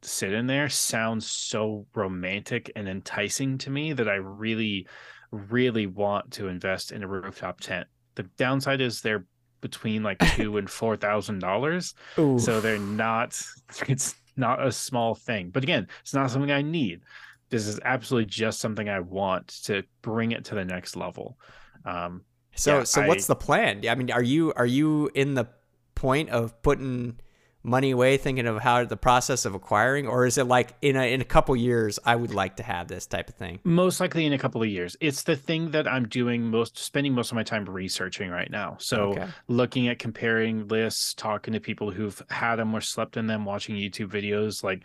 sit 0.01 0.33
in 0.33 0.47
there 0.47 0.68
sounds 0.68 1.31
so 1.31 1.87
romantic 1.95 2.73
and 2.75 2.89
enticing 2.89 3.59
to 3.59 3.70
me 3.70 3.93
that 3.93 4.09
I 4.09 4.14
really 4.14 4.87
really 5.31 5.87
want 5.87 6.31
to 6.33 6.49
invest 6.49 6.93
in 6.93 7.03
a 7.03 7.09
rooftop 7.09 7.59
tent. 7.61 7.87
The 8.14 8.25
downside 8.37 8.81
is 8.81 9.01
they're 9.01 9.25
between 9.63 10.03
like 10.03 10.19
two 10.37 10.59
and 10.59 10.69
four 10.79 10.99
thousand 10.99 11.39
dollars, 11.39 11.95
so 12.39 12.61
they're 12.61 12.79
not. 12.79 13.41
It's 13.89 14.15
not 14.37 14.65
a 14.65 14.71
small 14.71 15.15
thing. 15.15 15.49
But 15.51 15.63
again, 15.63 15.89
it's 16.03 16.13
not 16.13 16.31
something 16.31 16.53
I 16.53 16.61
need. 16.61 17.01
This 17.49 17.67
is 17.67 17.81
absolutely 17.85 18.27
just 18.27 18.61
something 18.61 18.89
I 18.89 19.01
want 19.01 19.49
to 19.65 19.83
bring 20.03 20.33
it 20.33 20.45
to 20.47 20.55
the 20.55 20.65
next 20.65 20.97
level. 20.97 21.39
Um, 21.85 22.23
so, 22.55 22.79
yeah, 22.79 22.85
so 22.85 23.03
I, 23.03 23.09
what's 23.09 23.27
the 23.27 23.37
plan? 23.37 23.83
I 23.89 23.95
mean, 23.95 24.11
are 24.11 24.23
you 24.23 24.53
are 24.57 24.67
you 24.67 25.11
in 25.15 25.35
the 25.35 25.49
point 25.95 26.31
of 26.31 26.61
putting 26.63 27.19
money 27.65 27.93
away 27.93 28.17
thinking 28.17 28.47
of 28.47 28.61
how 28.61 28.85
the 28.85 28.97
process 28.97 29.45
of 29.45 29.55
acquiring 29.55 30.07
or 30.07 30.27
is 30.27 30.37
it 30.37 30.45
like 30.45 30.75
in 30.83 30.97
a 30.97 31.13
in 31.13 31.21
a 31.21 31.25
couple 31.25 31.55
years 31.55 31.99
I 32.05 32.17
would 32.17 32.35
like 32.35 32.57
to 32.57 32.63
have 32.63 32.89
this 32.89 33.07
type 33.07 33.29
of 33.29 33.35
thing? 33.37 33.61
Most 33.65 34.01
likely 34.01 34.27
in 34.27 34.33
a 34.33 34.39
couple 34.39 34.63
of 34.63 34.69
years. 34.69 34.97
It's 35.01 35.23
the 35.23 35.37
thing 35.37 35.71
that 35.71 35.87
I'm 35.87 36.09
doing 36.09 36.43
most 36.43 36.79
spending 36.79 37.15
most 37.15 37.31
of 37.31 37.37
my 37.37 37.45
time 37.45 37.65
researching 37.65 38.31
right 38.31 38.51
now. 38.51 38.77
So 38.81 39.11
okay. 39.11 39.29
looking 39.49 39.89
at 39.89 39.99
comparing 39.99 40.67
lists, 40.69 41.15
talking 41.15 41.55
to 41.55 41.61
people 41.61 41.91
who've 41.91 42.21
had 42.31 42.57
them 42.57 42.75
or 42.75 42.81
slept 42.81 43.17
in 43.17 43.27
them, 43.27 43.45
watching 43.45 43.77
YouTube 43.77 44.09
videos 44.09 44.65
like 44.65 44.85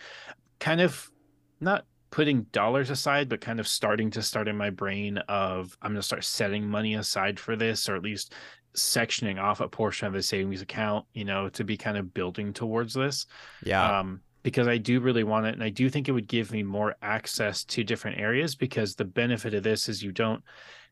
kind 0.60 0.82
of 0.82 1.12
not 1.60 1.86
putting 2.10 2.44
dollars 2.52 2.90
aside, 2.90 3.30
but 3.30 3.42
kind 3.42 3.60
of 3.60 3.68
starting 3.68 4.10
to 4.12 4.22
start 4.22 4.48
in 4.48 4.56
my 4.56 4.70
brain 4.70 5.18
of 5.28 5.78
I'm 5.82 5.92
going 5.92 6.00
to 6.00 6.06
start 6.06 6.24
setting 6.24 6.68
money 6.68 6.96
aside 6.96 7.40
for 7.40 7.56
this, 7.56 7.90
or 7.90 7.96
at 7.96 8.04
least 8.04 8.34
sectioning 8.78 9.42
off 9.42 9.60
a 9.60 9.68
portion 9.68 10.08
of 10.08 10.14
the 10.14 10.22
savings 10.22 10.62
account, 10.62 11.06
you 11.14 11.26
know, 11.26 11.50
to 11.50 11.64
be 11.64 11.76
kind 11.76 11.98
of 11.98 12.14
building 12.14 12.54
towards 12.54 12.94
this. 12.94 13.26
Yeah. 13.64 14.00
Um, 14.00 14.22
because 14.44 14.68
I 14.68 14.78
do 14.78 15.02
really 15.02 15.26
want 15.26 15.46
it. 15.46 15.56
And 15.56 15.64
I 15.64 15.70
do 15.70 15.90
think 15.90 16.08
it 16.08 16.14
would 16.14 16.28
give 16.28 16.52
me 16.52 16.64
more 16.64 16.96
access 17.02 17.66
to 17.66 17.84
different 17.84 18.20
areas 18.20 18.56
because 18.56 18.96
the 18.96 19.04
benefit 19.04 19.54
of 19.54 19.64
this 19.64 19.90
is 19.90 20.02
you 20.02 20.14
don't 20.14 20.42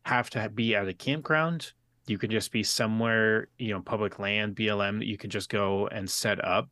have 0.04 0.30
to 0.32 0.50
be 0.50 0.76
at 0.76 0.90
a 0.90 0.94
campground. 0.94 1.72
You 2.06 2.18
can 2.18 2.30
just 2.30 2.52
be 2.52 2.64
somewhere, 2.64 3.48
you 3.58 3.74
know, 3.74 3.82
public 3.82 4.20
land, 4.20 4.56
BLM 4.56 5.00
that 5.00 5.08
you 5.08 5.18
can 5.18 5.30
just 5.30 5.50
go 5.50 5.88
and 5.88 6.10
set 6.10 6.44
up, 6.44 6.70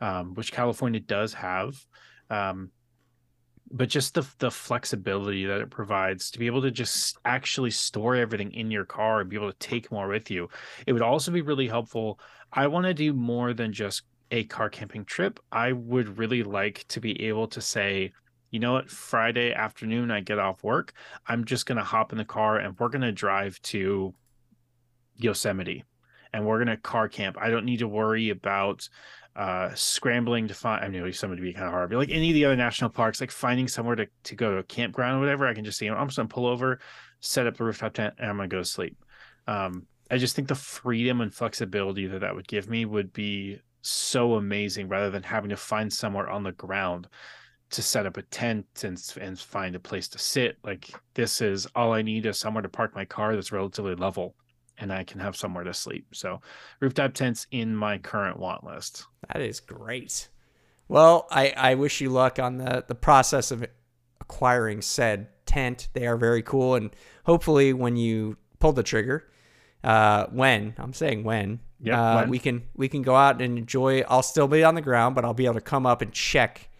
um, 0.00 0.34
which 0.34 0.50
California 0.50 1.00
does 1.00 1.34
have. 1.34 1.76
Um, 2.30 2.70
but 3.70 3.88
just 3.88 4.14
the 4.14 4.26
the 4.38 4.50
flexibility 4.50 5.46
that 5.46 5.60
it 5.60 5.70
provides 5.70 6.30
to 6.30 6.38
be 6.38 6.46
able 6.46 6.62
to 6.62 6.70
just 6.70 7.18
actually 7.24 7.70
store 7.70 8.14
everything 8.16 8.52
in 8.52 8.70
your 8.70 8.84
car 8.84 9.20
and 9.20 9.30
be 9.30 9.36
able 9.36 9.50
to 9.50 9.58
take 9.58 9.90
more 9.90 10.08
with 10.08 10.30
you. 10.30 10.48
It 10.86 10.92
would 10.92 11.02
also 11.02 11.30
be 11.30 11.42
really 11.42 11.68
helpful. 11.68 12.20
I 12.52 12.66
want 12.66 12.86
to 12.86 12.94
do 12.94 13.12
more 13.12 13.52
than 13.52 13.72
just 13.72 14.02
a 14.30 14.44
car 14.44 14.68
camping 14.68 15.04
trip. 15.04 15.40
I 15.52 15.72
would 15.72 16.18
really 16.18 16.42
like 16.42 16.84
to 16.88 17.00
be 17.00 17.20
able 17.26 17.48
to 17.48 17.60
say, 17.60 18.12
you 18.50 18.60
know 18.60 18.72
what, 18.74 18.90
Friday 18.90 19.52
afternoon 19.52 20.10
I 20.10 20.20
get 20.20 20.38
off 20.38 20.62
work, 20.62 20.92
I'm 21.26 21.44
just 21.44 21.66
going 21.66 21.78
to 21.78 21.84
hop 21.84 22.12
in 22.12 22.18
the 22.18 22.24
car 22.24 22.58
and 22.58 22.78
we're 22.78 22.88
going 22.88 23.02
to 23.02 23.12
drive 23.12 23.60
to 23.62 24.14
Yosemite 25.16 25.84
and 26.32 26.44
we're 26.44 26.58
going 26.58 26.76
to 26.76 26.76
car 26.76 27.08
camp. 27.08 27.36
I 27.40 27.50
don't 27.50 27.64
need 27.64 27.78
to 27.78 27.88
worry 27.88 28.30
about 28.30 28.88
uh, 29.36 29.74
scrambling 29.74 30.48
to 30.48 30.54
find. 30.54 30.84
I 30.84 30.88
know 30.88 31.10
somebody 31.10 31.40
to 31.40 31.46
be 31.46 31.52
kind 31.52 31.66
of 31.66 31.72
hard, 31.72 31.90
but 31.90 31.96
like 31.96 32.10
any 32.10 32.30
of 32.30 32.34
the 32.34 32.44
other 32.44 32.56
national 32.56 32.90
parks, 32.90 33.20
like 33.20 33.30
finding 33.30 33.68
somewhere 33.68 33.96
to, 33.96 34.06
to 34.24 34.34
go 34.34 34.52
to 34.52 34.58
a 34.58 34.62
campground 34.62 35.16
or 35.16 35.20
whatever, 35.20 35.46
I 35.46 35.54
can 35.54 35.64
just 35.64 35.78
say, 35.78 35.88
I'm 35.88 36.06
just 36.06 36.16
gonna 36.16 36.28
pull 36.28 36.46
over, 36.46 36.80
set 37.20 37.46
up 37.46 37.56
the 37.56 37.64
rooftop 37.64 37.94
tent, 37.94 38.14
and 38.18 38.30
I'm 38.30 38.36
gonna 38.36 38.48
go 38.48 38.58
to 38.58 38.64
sleep. 38.64 38.96
Um, 39.46 39.86
I 40.10 40.18
just 40.18 40.36
think 40.36 40.48
the 40.48 40.54
freedom 40.54 41.20
and 41.20 41.34
flexibility 41.34 42.06
that 42.06 42.20
that 42.20 42.34
would 42.34 42.46
give 42.46 42.68
me 42.68 42.84
would 42.84 43.12
be 43.12 43.60
so 43.82 44.34
amazing, 44.34 44.88
rather 44.88 45.10
than 45.10 45.22
having 45.22 45.50
to 45.50 45.56
find 45.56 45.92
somewhere 45.92 46.30
on 46.30 46.42
the 46.42 46.52
ground 46.52 47.08
to 47.70 47.82
set 47.82 48.06
up 48.06 48.16
a 48.16 48.22
tent 48.22 48.66
and 48.84 49.02
and 49.20 49.38
find 49.38 49.74
a 49.74 49.80
place 49.80 50.06
to 50.08 50.18
sit. 50.18 50.58
Like 50.62 50.90
this 51.14 51.40
is 51.40 51.66
all 51.74 51.92
I 51.92 52.02
need 52.02 52.24
is 52.26 52.38
somewhere 52.38 52.62
to 52.62 52.68
park 52.68 52.94
my 52.94 53.04
car 53.04 53.34
that's 53.34 53.52
relatively 53.52 53.96
level 53.96 54.36
and 54.78 54.92
I 54.92 55.04
can 55.04 55.20
have 55.20 55.36
somewhere 55.36 55.64
to 55.64 55.74
sleep. 55.74 56.06
So, 56.12 56.40
rooftop 56.80 57.14
tents 57.14 57.46
in 57.50 57.74
my 57.74 57.98
current 57.98 58.38
want 58.38 58.64
list. 58.64 59.06
That 59.32 59.42
is 59.42 59.60
great. 59.60 60.28
Well, 60.88 61.26
I, 61.30 61.54
I 61.56 61.74
wish 61.74 62.00
you 62.00 62.10
luck 62.10 62.38
on 62.38 62.58
the, 62.58 62.84
the 62.86 62.94
process 62.94 63.50
of 63.50 63.64
acquiring 64.20 64.82
said 64.82 65.28
tent. 65.46 65.88
They 65.92 66.06
are 66.06 66.16
very 66.16 66.42
cool. 66.42 66.74
And 66.74 66.90
hopefully, 67.24 67.72
when 67.72 67.96
you 67.96 68.36
pull 68.58 68.72
the 68.72 68.82
trigger, 68.82 69.30
uh, 69.82 70.26
when 70.26 70.74
I'm 70.78 70.92
saying 70.92 71.24
when, 71.24 71.60
yep, 71.80 71.98
uh, 71.98 72.14
when, 72.16 72.30
we 72.30 72.38
can 72.38 72.64
we 72.74 72.88
can 72.88 73.02
go 73.02 73.14
out 73.14 73.40
and 73.40 73.58
enjoy. 73.58 74.02
I'll 74.08 74.22
still 74.22 74.48
be 74.48 74.64
on 74.64 74.74
the 74.74 74.82
ground, 74.82 75.14
but 75.14 75.24
I'll 75.24 75.34
be 75.34 75.44
able 75.44 75.54
to 75.54 75.60
come 75.60 75.86
up 75.86 76.02
and 76.02 76.12
check 76.12 76.70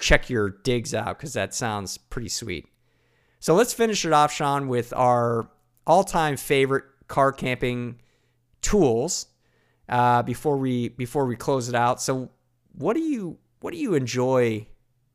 check 0.00 0.28
your 0.28 0.50
digs 0.50 0.94
out 0.94 1.18
because 1.18 1.34
that 1.34 1.54
sounds 1.54 1.98
pretty 1.98 2.28
sweet. 2.28 2.66
So 3.38 3.54
let's 3.54 3.74
finish 3.74 4.04
it 4.04 4.12
off, 4.12 4.32
Sean, 4.32 4.68
with 4.68 4.92
our 4.94 5.50
all 5.86 6.04
time 6.04 6.36
favorite 6.36 6.84
car 7.14 7.30
camping 7.30 8.00
tools 8.60 9.26
uh, 9.88 10.20
before 10.24 10.56
we 10.56 10.88
before 10.88 11.26
we 11.26 11.36
close 11.36 11.68
it 11.68 11.74
out. 11.76 12.02
So, 12.02 12.32
what 12.72 12.94
do 12.94 13.00
you 13.00 13.38
what 13.60 13.72
do 13.72 13.78
you 13.78 13.94
enjoy 13.94 14.66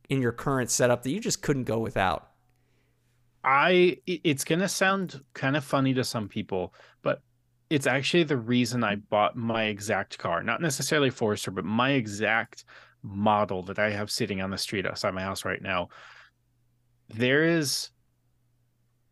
in 0.07 0.21
your 0.21 0.31
current 0.31 0.71
setup 0.71 1.03
that 1.03 1.11
you 1.11 1.19
just 1.19 1.41
couldn't 1.41 1.65
go 1.65 1.77
without? 1.77 2.29
I 3.43 3.97
it's 4.07 4.45
gonna 4.45 4.69
sound 4.69 5.21
kind 5.33 5.57
of 5.57 5.65
funny 5.65 5.93
to 5.95 6.05
some 6.05 6.29
people, 6.29 6.73
but 7.01 7.21
it's 7.69 7.85
actually 7.85 8.23
the 8.23 8.37
reason 8.37 8.81
I 8.81 8.95
bought 8.95 9.35
my 9.35 9.65
exact 9.65 10.17
car, 10.17 10.41
not 10.41 10.61
necessarily 10.61 11.09
Forester, 11.09 11.51
but 11.51 11.65
my 11.65 11.91
exact 11.91 12.63
model 13.03 13.61
that 13.63 13.77
I 13.77 13.89
have 13.91 14.09
sitting 14.09 14.41
on 14.41 14.51
the 14.51 14.57
street 14.57 14.85
outside 14.85 15.13
my 15.13 15.21
house 15.21 15.43
right 15.43 15.61
now. 15.61 15.89
There 17.09 17.43
is 17.43 17.89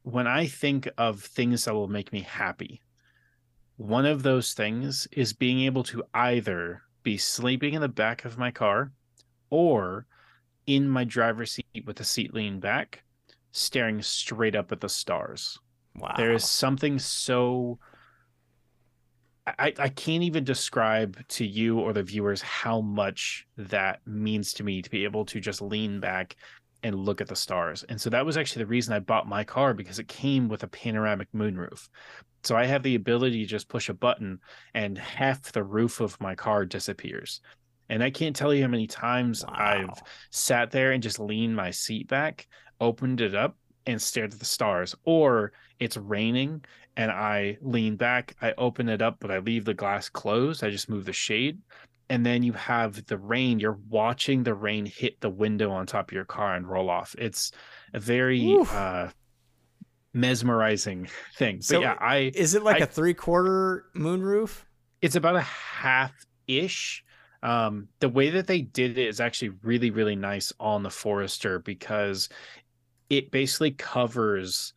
when 0.08 0.26
I 0.26 0.48
think 0.48 0.88
of 0.98 1.22
things 1.22 1.66
that 1.66 1.74
will 1.74 1.90
make 1.90 2.14
me 2.14 2.22
happy, 2.22 2.82
one 3.76 4.06
of 4.06 4.24
those 4.24 4.54
things 4.54 5.06
is 5.12 5.34
being 5.34 5.60
able 5.62 5.84
to 5.84 6.02
either 6.14 6.82
be 7.04 7.18
sleeping 7.18 7.74
in 7.74 7.82
the 7.82 7.90
back 7.90 8.24
of 8.24 8.38
my 8.38 8.50
car 8.50 8.94
or 9.50 10.06
in 10.66 10.88
my 10.88 11.04
driver's 11.04 11.52
seat 11.52 11.86
with 11.86 11.98
the 11.98 12.06
seat 12.06 12.34
leaned 12.34 12.62
back, 12.62 13.04
staring 13.52 14.02
straight 14.02 14.56
up 14.56 14.72
at 14.72 14.80
the 14.80 14.88
stars. 14.88 15.60
Wow. 15.98 16.14
There 16.16 16.32
is 16.32 16.50
something 16.50 17.00
so 17.00 17.78
I, 19.46 19.74
I 19.78 19.90
can't 19.90 20.24
even 20.24 20.46
describe 20.46 21.26
to 21.30 21.46
you 21.46 21.80
or 21.80 21.92
the 21.92 22.04
viewers 22.04 22.42
how 22.42 22.80
much 22.80 23.46
that 23.58 24.06
means 24.06 24.54
to 24.54 24.64
me 24.64 24.82
to 24.82 24.90
be 24.90 25.04
able 25.04 25.26
to 25.26 25.42
just 25.42 25.62
lean 25.62 26.00
back 26.00 26.38
and 26.84 26.96
look 26.96 27.22
at 27.22 27.28
the 27.28 27.36
stars. 27.36 27.84
And 27.90 28.00
so 28.00 28.10
that 28.10 28.26
was 28.26 28.38
actually 28.38 28.64
the 28.64 28.70
reason 28.70 28.94
I 28.94 29.00
bought 29.00 29.28
my 29.28 29.44
car 29.44 29.74
because 29.74 30.00
it 30.00 30.08
came 30.08 30.48
with 30.48 30.64
a 30.64 30.68
panoramic 30.68 31.28
moonroof. 31.34 31.90
So 32.44 32.56
I 32.56 32.66
have 32.66 32.84
the 32.84 32.96
ability 32.96 33.44
to 33.44 33.50
just 33.50 33.68
push 33.68 33.90
a 33.90 33.94
button 33.94 34.40
and 34.74 34.98
half 34.98 35.52
the 35.52 35.64
roof 35.64 36.00
of 36.00 36.20
my 36.22 36.36
car 36.36 36.66
disappears. 36.66 37.42
And 37.90 38.04
I 38.04 38.10
can't 38.10 38.36
tell 38.36 38.54
you 38.54 38.64
how 38.64 38.70
many 38.70 38.88
times 38.88 39.44
wow. 39.46 39.54
I've 39.54 40.02
sat 40.32 40.72
there 40.72 40.92
and 40.92 41.02
just 41.02 41.20
leaned 41.20 41.56
my 41.56 41.72
seat 41.72 42.08
back, 42.08 42.48
opened 42.80 43.22
it 43.22 43.34
up, 43.34 43.58
and 43.86 44.02
stared 44.02 44.34
at 44.34 44.40
the 44.40 44.46
stars. 44.46 44.94
Or 45.04 45.54
it's 45.80 45.98
raining 45.98 46.64
and 46.96 47.12
I 47.12 47.58
lean 47.62 47.96
back, 47.96 48.36
I 48.42 48.54
open 48.58 48.90
it 48.90 49.02
up, 49.02 49.18
but 49.20 49.32
I 49.32 49.40
leave 49.40 49.66
the 49.66 49.74
glass 49.74 50.10
closed. 50.10 50.64
I 50.64 50.70
just 50.70 50.90
move 50.90 51.06
the 51.06 51.14
shade 51.14 51.60
and 52.10 52.26
then 52.26 52.44
you 52.44 52.54
have 52.54 53.06
the 53.08 53.18
rain 53.18 53.60
you're 53.60 53.80
watching 53.90 54.44
the 54.44 54.54
rain 54.54 54.86
hit 54.86 55.20
the 55.22 55.30
window 55.30 55.72
on 55.72 55.86
top 55.86 56.10
of 56.10 56.14
your 56.14 56.26
car 56.26 56.56
and 56.56 56.68
roll 56.68 56.90
off 56.90 57.16
it's 57.18 57.52
a 57.94 58.00
very 58.00 58.58
uh 58.72 59.08
mesmerizing 60.14 61.08
thing 61.36 61.62
so 61.62 61.78
but 61.78 61.82
yeah 61.82 61.96
i 62.00 62.32
is 62.34 62.56
it 62.56 62.64
like 62.64 62.82
I, 62.82 62.86
a 62.86 62.88
three 62.88 63.14
quarter 63.14 63.86
moonroof 63.96 64.64
it's 65.02 65.16
about 65.16 65.36
a 65.36 65.42
half 65.42 66.14
ish. 66.48 67.04
Um, 67.44 67.88
the 68.00 68.10
way 68.10 68.30
that 68.32 68.48
they 68.48 68.62
did 68.62 68.98
it 68.98 69.08
is 69.08 69.20
actually 69.20 69.50
really, 69.62 69.92
really 69.92 70.16
nice 70.16 70.52
on 70.60 70.84
the 70.84 70.90
Forester 70.90 71.60
because 71.60 72.30
it 73.10 73.32
basically 73.32 73.72
covers 73.72 74.74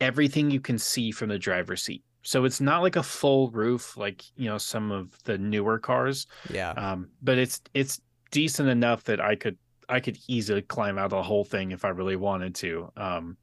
everything 0.00 0.50
you 0.50 0.60
can 0.60 0.78
see 0.78 1.10
from 1.10 1.28
the 1.28 1.38
driver's 1.38 1.82
seat. 1.82 2.04
So 2.22 2.44
it's 2.44 2.60
not 2.60 2.82
like 2.82 2.96
a 2.96 3.02
full 3.02 3.50
roof 3.50 3.96
like 3.96 4.24
you 4.36 4.48
know 4.48 4.58
some 4.58 4.90
of 4.90 5.16
the 5.24 5.38
newer 5.38 5.78
cars. 5.78 6.26
Yeah. 6.50 6.70
Um, 6.70 7.08
but 7.22 7.38
it's 7.38 7.60
it's 7.74 8.00
decent 8.30 8.68
enough 8.68 9.04
that 9.04 9.20
I 9.20 9.34
could 9.34 9.58
I 9.88 10.00
could 10.00 10.18
easily 10.28 10.62
climb 10.62 10.98
out 10.98 11.10
the 11.10 11.22
whole 11.22 11.44
thing 11.44 11.72
if 11.72 11.84
I 11.84 11.88
really 11.88 12.16
wanted 12.16 12.54
to. 12.56 12.92
Um, 12.96 13.36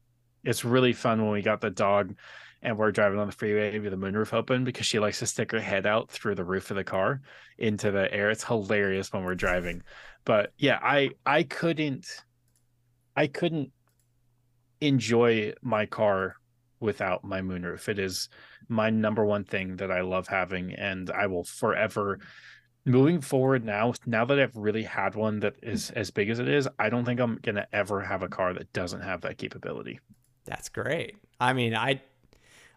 it's 0.44 0.64
really 0.64 0.92
fun 0.92 1.22
when 1.22 1.32
we 1.32 1.42
got 1.42 1.60
the 1.60 1.70
dog 1.70 2.14
and 2.62 2.76
we're 2.76 2.92
driving 2.92 3.18
on 3.18 3.26
the 3.26 3.32
freeway 3.32 3.78
with 3.78 3.90
the 3.90 3.96
moonroof 3.96 4.34
open 4.34 4.64
because 4.64 4.86
she 4.86 4.98
likes 4.98 5.18
to 5.20 5.26
stick 5.26 5.52
her 5.52 5.60
head 5.60 5.86
out 5.86 6.10
through 6.10 6.34
the 6.34 6.44
roof 6.44 6.70
of 6.70 6.76
the 6.76 6.84
car 6.84 7.22
into 7.58 7.90
the 7.90 8.12
air. 8.12 8.30
It's 8.30 8.44
hilarious 8.44 9.12
when 9.12 9.24
we're 9.24 9.34
driving. 9.34 9.82
But 10.24 10.52
yeah, 10.58 10.78
I 10.82 11.10
I 11.24 11.42
couldn't 11.44 12.06
I 13.16 13.26
couldn't 13.26 13.72
enjoy 14.80 15.52
my 15.62 15.86
car 15.86 16.36
without 16.80 17.24
my 17.24 17.40
moonroof. 17.40 17.88
It 17.88 17.98
is 17.98 18.28
my 18.68 18.90
number 18.90 19.24
one 19.24 19.44
thing 19.44 19.76
that 19.76 19.90
I 19.90 20.00
love 20.00 20.28
having 20.28 20.72
and 20.72 21.10
I 21.10 21.26
will 21.26 21.44
forever 21.44 22.18
moving 22.84 23.20
forward 23.20 23.64
now 23.64 23.92
now 24.06 24.24
that 24.24 24.38
I've 24.38 24.56
really 24.56 24.82
had 24.82 25.14
one 25.14 25.40
that 25.40 25.56
is 25.62 25.90
as 25.90 26.10
big 26.10 26.30
as 26.30 26.38
it 26.38 26.48
is, 26.48 26.68
I 26.78 26.88
don't 26.88 27.04
think 27.04 27.20
I'm 27.20 27.38
to 27.38 27.66
ever 27.72 28.00
have 28.00 28.22
a 28.22 28.28
car 28.28 28.54
that 28.54 28.72
doesn't 28.72 29.02
have 29.02 29.20
that 29.22 29.38
capability. 29.38 30.00
That's 30.44 30.68
great. 30.68 31.16
I 31.38 31.52
mean, 31.52 31.74
I 31.74 32.02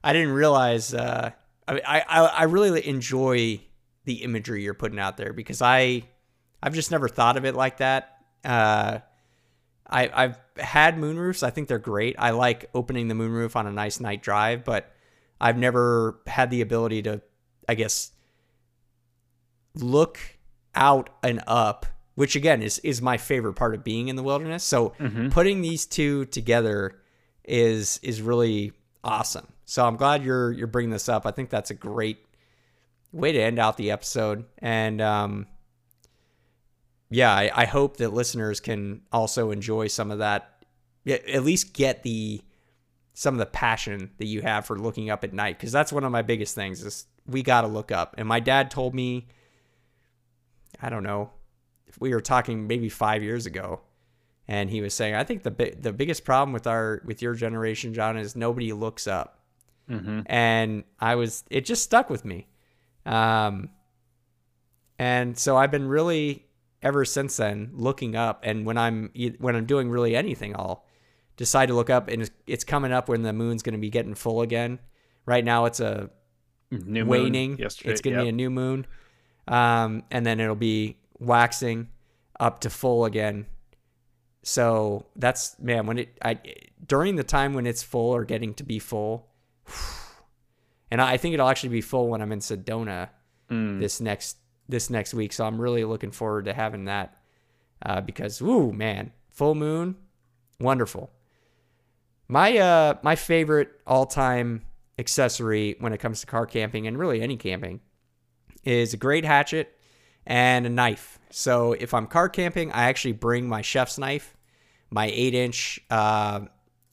I 0.04 0.14
didn't 0.14 0.34
realize. 0.34 0.94
Uh, 0.94 1.32
I, 1.68 2.04
I 2.08 2.20
I 2.26 2.44
really 2.44 2.86
enjoy 2.86 3.62
the 4.06 4.24
imagery 4.24 4.64
you're 4.64 4.74
putting 4.74 5.00
out 5.00 5.16
there 5.18 5.32
because 5.32 5.62
I 5.62 6.04
I've 6.62 6.74
just 6.74 6.92
never 6.92 7.08
thought 7.08 7.38
of 7.38 7.46
it 7.46 7.56
like 7.56 7.78
that. 7.78 8.18
Uh, 8.44 9.00
I 9.94 10.10
I've 10.14 10.40
had 10.58 10.98
moonroofs. 10.98 11.44
I 11.44 11.52
think 11.52 11.68
they're 11.68 11.80
great. 11.80 12.16
I 12.18 12.32
like 12.32 12.70
opening 12.74 13.08
the 13.08 13.16
moonroof 13.16 13.56
on 13.56 13.68
a 13.68 13.72
nice 13.72 14.00
night 14.00 14.22
drive, 14.22 14.66
but 14.66 14.92
I've 15.40 15.58
never 15.58 16.20
had 16.28 16.50
the 16.50 16.62
ability 16.62 17.04
to, 17.04 17.22
I 17.70 17.76
guess, 17.76 18.12
look 19.76 20.20
out 20.76 21.10
and 21.22 21.42
up, 21.48 21.86
which 22.16 22.36
again 22.36 22.62
is 22.62 22.80
is 22.80 23.02
my 23.02 23.18
favorite 23.18 23.54
part 23.54 23.76
of 23.76 23.84
being 23.84 24.08
in 24.08 24.16
the 24.16 24.24
wilderness. 24.24 24.64
So 24.64 24.90
mm-hmm. 25.00 25.30
putting 25.30 25.62
these 25.62 25.86
two 25.86 26.26
together 26.26 27.00
is 27.44 28.00
is 28.02 28.22
really 28.22 28.74
awesome. 29.04 29.48
So 29.66 29.86
I'm 29.86 29.96
glad 29.96 30.24
you're 30.24 30.52
you're 30.52 30.68
bringing 30.68 30.92
this 30.92 31.08
up. 31.08 31.26
I 31.26 31.32
think 31.32 31.50
that's 31.50 31.70
a 31.70 31.76
great 31.76 32.18
way 33.12 33.32
to 33.32 33.40
end 33.40 33.60
out 33.60 33.78
the 33.78 33.92
episode. 33.92 34.46
And 34.58 35.02
um, 35.02 35.48
yeah, 37.14 37.32
I, 37.32 37.52
I 37.54 37.66
hope 37.66 37.98
that 37.98 38.14
listeners 38.14 38.60
can 38.60 39.02
also 39.12 39.52
enjoy 39.52 39.88
some 39.88 40.10
of 40.12 40.20
that. 40.20 40.66
At 41.06 41.44
least 41.44 41.74
get 41.74 42.04
the 42.04 42.42
some 43.14 43.36
of 43.36 43.40
the 43.40 43.46
passion 43.46 44.10
that 44.18 44.26
you 44.26 44.42
have 44.42 44.66
for 44.66 44.80
looking 44.80 45.10
up 45.12 45.24
at 45.24 45.34
night 45.34 45.58
because 45.58 45.72
that's 45.72 45.94
one 45.94 46.04
of 46.04 46.12
my 46.12 46.24
biggest 46.24 46.56
things 46.56 46.84
is 46.84 47.06
we 47.28 47.44
got 47.44 47.62
to 47.62 47.68
look 47.68 47.92
up. 47.92 48.16
And 48.18 48.28
my 48.28 48.40
dad 48.40 48.72
told 48.72 48.96
me, 48.96 49.28
I 50.82 50.90
don't 50.90 51.04
know, 51.04 51.30
if 51.86 52.00
we 52.02 52.12
were 52.14 52.22
talking 52.22 52.66
maybe 52.66 52.90
five 52.90 53.22
years 53.22 53.46
ago, 53.46 53.82
and 54.48 54.70
he 54.70 54.82
was 54.82 54.94
saying, 54.94 55.14
I 55.14 55.24
think 55.24 55.44
the 55.44 55.76
the 55.80 55.94
biggest 55.94 56.26
problem 56.26 56.52
with 56.52 56.68
our 56.68 57.02
with 57.06 57.22
your 57.22 57.36
generation, 57.36 57.94
John, 57.94 58.18
is 58.18 58.36
nobody 58.36 58.74
looks 58.74 59.08
up. 59.08 59.40
Mm-hmm. 59.90 60.22
And 60.26 60.84
I 61.00 61.16
was, 61.16 61.44
it 61.50 61.66
just 61.66 61.84
stuck 61.84 62.10
with 62.10 62.26
me. 62.26 62.48
Um, 63.06 63.70
and 64.98 65.38
so 65.38 65.58
I've 65.58 65.72
been 65.72 65.88
really 65.88 66.46
ever 66.84 67.06
since 67.06 67.38
then 67.38 67.72
looking 67.74 68.16
up. 68.16 68.42
And 68.44 68.66
when 68.66 68.78
I'm 68.78 69.12
when 69.40 69.56
I'm 69.56 69.66
doing 69.66 69.90
really 69.90 70.16
anything, 70.16 70.56
I'll 70.56 70.86
decide 71.38 71.68
to 71.68 71.74
look 71.74 71.90
up, 71.90 72.10
and 72.10 72.30
it's 72.46 72.64
coming 72.64 72.92
up 72.92 73.10
when 73.10 73.24
the 73.24 73.34
moon's 73.34 73.64
going 73.64 73.74
to 73.74 73.80
be 73.80 73.90
getting 73.90 74.14
full 74.14 74.42
again. 74.42 74.80
Right 75.26 75.44
now, 75.44 75.66
it's 75.66 75.80
a 75.80 76.10
new 76.70 77.06
waning. 77.06 77.58
Yesterday, 77.58 77.92
it's 77.92 78.02
going 78.02 78.14
to 78.16 78.20
yep. 78.20 78.26
be 78.26 78.30
a 78.30 78.34
new 78.34 78.50
moon, 78.50 78.86
um, 79.48 80.04
and 80.12 80.26
then 80.26 80.40
it'll 80.40 80.56
be 80.56 80.98
waxing 81.20 81.88
up 82.40 82.60
to 82.60 82.70
full 82.70 83.06
again. 83.06 83.48
So 84.44 85.06
that's 85.16 85.58
man 85.60 85.86
when 85.86 86.00
it 86.00 86.18
I 86.22 86.40
during 86.86 87.16
the 87.16 87.24
time 87.24 87.54
when 87.54 87.66
it's 87.66 87.82
full 87.82 88.12
or 88.12 88.26
getting 88.26 88.54
to 88.56 88.64
be 88.64 88.78
full, 88.78 89.30
and 90.92 91.02
I 91.02 91.16
think 91.16 91.34
it'll 91.34 91.48
actually 91.48 91.70
be 91.70 91.82
full 91.82 92.10
when 92.10 92.22
I'm 92.22 92.34
in 92.34 92.40
Sedona 92.40 93.10
mm. 93.50 93.80
this 93.80 94.02
next 94.02 94.38
this 94.68 94.90
next 94.90 95.14
week. 95.14 95.34
So 95.34 95.46
I'm 95.46 95.60
really 95.60 95.84
looking 95.84 96.12
forward 96.12 96.46
to 96.46 96.54
having 96.54 96.86
that 96.86 97.18
uh, 97.86 98.02
because 98.02 98.42
woo 98.42 98.72
man, 98.72 99.12
full 99.30 99.56
moon, 99.56 99.96
wonderful. 100.60 101.12
My 102.28 102.58
uh 102.58 102.96
my 103.04 103.16
favorite 103.16 103.70
all 103.86 104.06
time 104.06 104.64
accessory 104.98 105.76
when 105.80 105.94
it 105.94 106.00
comes 106.00 106.22
to 106.22 106.28
car 106.28 106.46
camping 106.46 106.88
and 106.88 106.98
really 106.98 107.22
any 107.22 107.36
camping 107.36 107.82
is 108.64 108.94
a 108.94 108.98
great 108.98 109.26
hatchet 109.26 109.78
and 110.26 110.66
a 110.66 110.70
knife. 110.70 111.20
So 111.30 111.74
if 111.74 111.94
I'm 111.94 112.08
car 112.08 112.30
camping, 112.30 112.72
I 112.72 112.84
actually 112.84 113.12
bring 113.12 113.50
my 113.50 113.62
chef's 113.62 113.98
knife, 113.98 114.38
my 114.90 115.12
eight 115.14 115.36
inch 115.36 115.82
uh, 115.90 116.42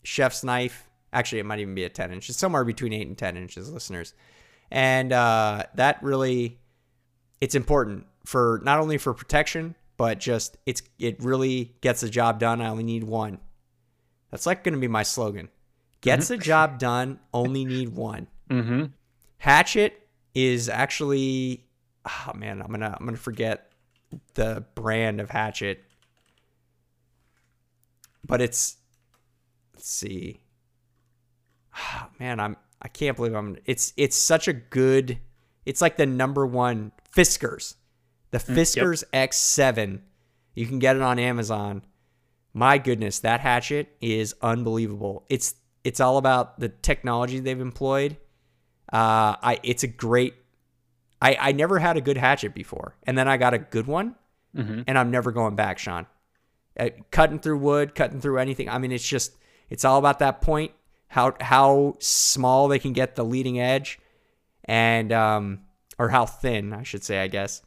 chef's 0.03 0.43
knife 0.43 0.91
Actually, 1.13 1.41
it 1.41 1.47
might 1.47 1.59
even 1.59 1.75
be 1.75 1.85
a 1.85 1.89
10 1.89 2.13
inch. 2.13 2.29
It's 2.29 2.39
somewhere 2.39 2.65
between 2.65 2.93
8 2.93 3.07
and 3.07 3.19
10 3.19 3.37
inches, 3.37 3.71
listeners. 3.71 4.15
And 4.71 5.13
uh, 5.13 5.65
that 5.75 6.03
really, 6.03 6.61
it's 7.41 7.55
important 7.55 8.07
for 8.25 8.61
not 8.65 8.79
only 8.81 8.99
for 8.99 9.15
protection, 9.15 9.75
but 9.97 10.19
just 10.19 10.57
it's 10.67 10.83
it 10.99 11.23
really 11.23 11.75
gets 11.81 12.01
the 12.01 12.09
job 12.09 12.39
done. 12.39 12.61
I 12.61 12.69
only 12.69 12.85
need 12.85 13.05
one. 13.05 13.39
That's 14.31 14.47
like 14.47 14.65
going 14.65 14.75
to 14.75 14.81
be 14.81 14.89
my 14.89 15.03
slogan. 15.03 15.49
Gets 16.01 16.27
mm-hmm. 16.27 16.35
the 16.35 16.39
job 16.39 16.79
done, 16.79 17.19
only 17.35 17.65
need 17.65 17.91
one. 17.91 18.29
Mm-hmm. 18.49 18.85
Hatchet 19.39 20.09
is 20.35 20.69
actually, 20.69 21.67
oh 22.07 22.33
man, 22.35 22.63
I'm 22.63 22.71
gonna 22.71 22.97
I'm 22.99 23.05
gonna 23.05 23.17
forget 23.17 23.73
the 24.35 24.65
brand 24.75 25.21
of 25.21 25.31
hatchet, 25.31 25.85
but 28.25 28.41
it's 28.41 28.77
let's 29.75 29.89
see 29.89 30.41
oh, 31.77 32.07
man, 32.19 32.41
I'm 32.41 32.57
I 32.83 32.89
can't 32.89 33.17
believe 33.17 33.35
I'm 33.35 33.57
it's 33.67 33.93
it's 33.97 34.17
such 34.17 34.49
a 34.49 34.53
good 34.53 35.19
it's 35.71 35.81
like 35.81 35.97
the 35.97 36.07
number 36.07 36.45
one 36.45 36.91
Fiskars. 37.15 37.77
The 38.33 38.39
mm, 38.39 38.57
Fiskars 38.57 39.05
yep. 39.13 39.31
X7. 39.31 40.01
You 40.55 40.67
can 40.67 40.81
get 40.81 40.97
it 40.97 41.03
on 41.03 41.21
Amazon. 41.21 41.83
My 42.53 42.79
goodness, 42.79 43.21
that 43.21 43.39
hatchet 43.39 43.97
is 44.01 44.35
unbelievable. 44.43 45.25
It's 45.29 45.55
it's 45.85 46.01
all 46.01 46.19
about 46.19 46.59
the 46.59 46.69
technology 46.69 47.39
they've 47.39 47.61
employed. 47.61 48.17
Uh, 48.93 49.39
I 49.41 49.61
it's 49.63 49.85
a 49.85 49.87
great. 49.87 50.35
I 51.23 51.37
I 51.41 51.53
never 51.53 51.79
had 51.79 51.97
a 51.97 52.01
good 52.01 52.17
hatchet 52.17 52.53
before, 52.53 52.97
and 53.05 53.17
then 53.17 53.29
I 53.29 53.37
got 53.37 53.55
a 53.55 53.59
good 53.59 53.87
one, 53.87 54.17
mm-hmm. 54.57 54.83
and 54.89 54.99
I'm 54.99 55.13
never 55.13 55.31
going 55.31 55.55
back, 55.55 55.79
Sean. 55.79 56.07
Uh, 56.79 56.89
cutting 57.13 57.39
through 57.39 57.59
wood, 57.59 57.95
cutting 57.95 58.21
through 58.21 58.39
anything. 58.39 58.69
I 58.69 58.79
mean, 58.79 58.91
it's 58.91 59.07
just 59.07 59.37
it's 59.69 59.85
all 59.85 59.99
about 59.99 60.19
that 60.19 60.41
point 60.41 60.73
how 61.11 61.35
how 61.41 61.97
small 61.99 62.69
they 62.69 62.79
can 62.79 62.93
get 62.93 63.17
the 63.17 63.25
leading 63.25 63.61
edge, 63.61 63.99
and 64.65 65.13
um, 65.13 65.61
or 65.99 66.09
how 66.09 66.27
thin 66.27 66.73
I 66.73 66.83
should 66.83 67.05
say, 67.05 67.21
I 67.21 67.29
guess, 67.29 67.63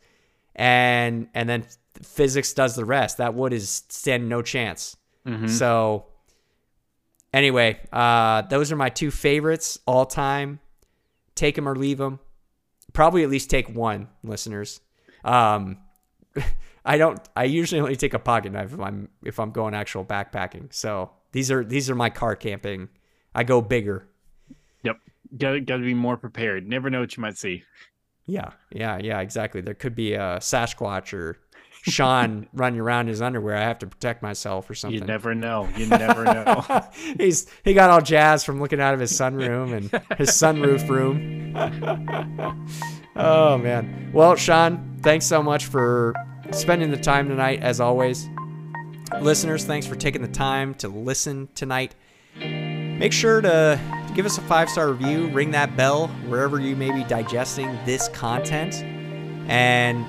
and 0.56 1.28
and 1.34 1.48
then 1.48 1.66
physics 2.02 2.54
does 2.54 2.76
the 2.76 2.86
rest. 2.86 3.18
That 3.18 3.34
wood 3.34 3.54
is 3.54 3.84
standing 3.90 4.30
no 4.30 4.42
chance. 4.42 4.98
Mm-hmm. 5.26 5.48
So 5.48 6.08
anyway, 7.34 7.80
uh, 7.92 8.44
those 8.44 8.72
are 8.72 8.76
my 8.76 8.90
two 8.90 9.12
favorites 9.12 9.80
all 9.86 10.06
time. 10.06 10.60
Take 11.36 11.56
them 11.56 11.68
or 11.68 11.76
leave 11.76 11.98
them. 11.98 12.20
Probably 12.94 13.24
at 13.24 13.30
least 13.30 13.50
take 13.50 13.70
one, 13.70 14.08
listeners. 14.24 14.82
Um, 15.24 15.78
I 16.86 16.98
don't. 16.98 17.20
I 17.36 17.46
usually 17.46 17.80
only 17.82 17.96
take 17.96 18.14
a 18.14 18.20
pocket 18.20 18.52
knife 18.52 18.74
if 18.74 18.80
I'm 18.80 19.10
if 19.24 19.40
I'm 19.40 19.52
going 19.52 19.74
actual 19.74 20.04
backpacking. 20.04 20.74
So 20.74 21.12
these 21.32 21.50
are 21.50 21.64
these 21.64 21.90
are 21.90 21.96
my 21.96 22.10
car 22.10 22.36
camping 22.36 22.90
I 23.36 23.44
go 23.44 23.62
bigger. 23.62 24.08
Yep. 25.34 25.40
Got 25.40 25.66
got 25.66 25.78
to 25.78 25.84
be 25.84 25.94
more 25.94 26.18
prepared. 26.18 26.68
Never 26.68 26.90
know 26.90 27.02
what 27.02 27.16
you 27.16 27.22
might 27.22 27.38
see. 27.38 27.64
Yeah, 28.26 28.52
yeah, 28.72 29.00
yeah, 29.00 29.20
exactly. 29.20 29.62
There 29.62 29.74
could 29.74 29.96
be 29.96 30.14
a 30.14 30.38
Sasquatch 30.38 31.14
or 31.14 31.38
Sean 31.84 32.48
running 32.54 32.80
around 32.80 33.02
in 33.02 33.08
his 33.08 33.22
underwear. 33.22 33.58
I 33.58 33.62
have 33.62 33.80
to 33.80 33.88
protect 33.88 34.24
myself 34.24 34.70
or 34.70 34.76
something. 34.76 35.02
You 35.02 35.06
never 35.06 35.36
know. 35.36 35.68
You 35.76 35.88
never 35.88 36.24
know. 36.24 36.88
He's 37.18 37.48
he 37.64 37.74
got 37.74 37.90
all 37.90 38.02
jazzed 38.02 38.46
from 38.46 38.62
looking 38.62 38.80
out 38.80 38.94
of 38.94 39.00
his 39.00 39.12
sunroom 39.12 39.74
and 39.74 40.18
his 40.18 40.30
sunroof 40.30 40.88
room. 40.88 41.54
oh 43.16 43.58
man. 43.58 44.12
Well, 44.14 44.36
Sean, 44.36 45.00
thanks 45.02 45.26
so 45.26 45.44
much 45.44 45.66
for 45.66 46.16
spending 46.52 46.92
the 46.92 46.98
time 46.98 47.28
tonight 47.28 47.62
as 47.62 47.82
always. 47.82 48.30
Listeners, 49.20 49.66
thanks 49.66 49.86
for 49.86 49.96
taking 49.96 50.22
the 50.22 50.28
time 50.28 50.74
to 50.76 50.88
listen 50.88 51.50
tonight. 51.56 51.94
Make 52.40 53.12
sure 53.12 53.42
to 53.42 53.80
give 54.14 54.26
us 54.26 54.38
a 54.38 54.42
five 54.42 54.70
star 54.70 54.92
review, 54.92 55.28
ring 55.30 55.52
that 55.52 55.76
bell 55.76 56.08
wherever 56.28 56.60
you 56.60 56.76
may 56.76 56.92
be 56.92 57.04
digesting 57.06 57.78
this 57.86 58.08
content. 58.10 58.84
And 59.50 60.06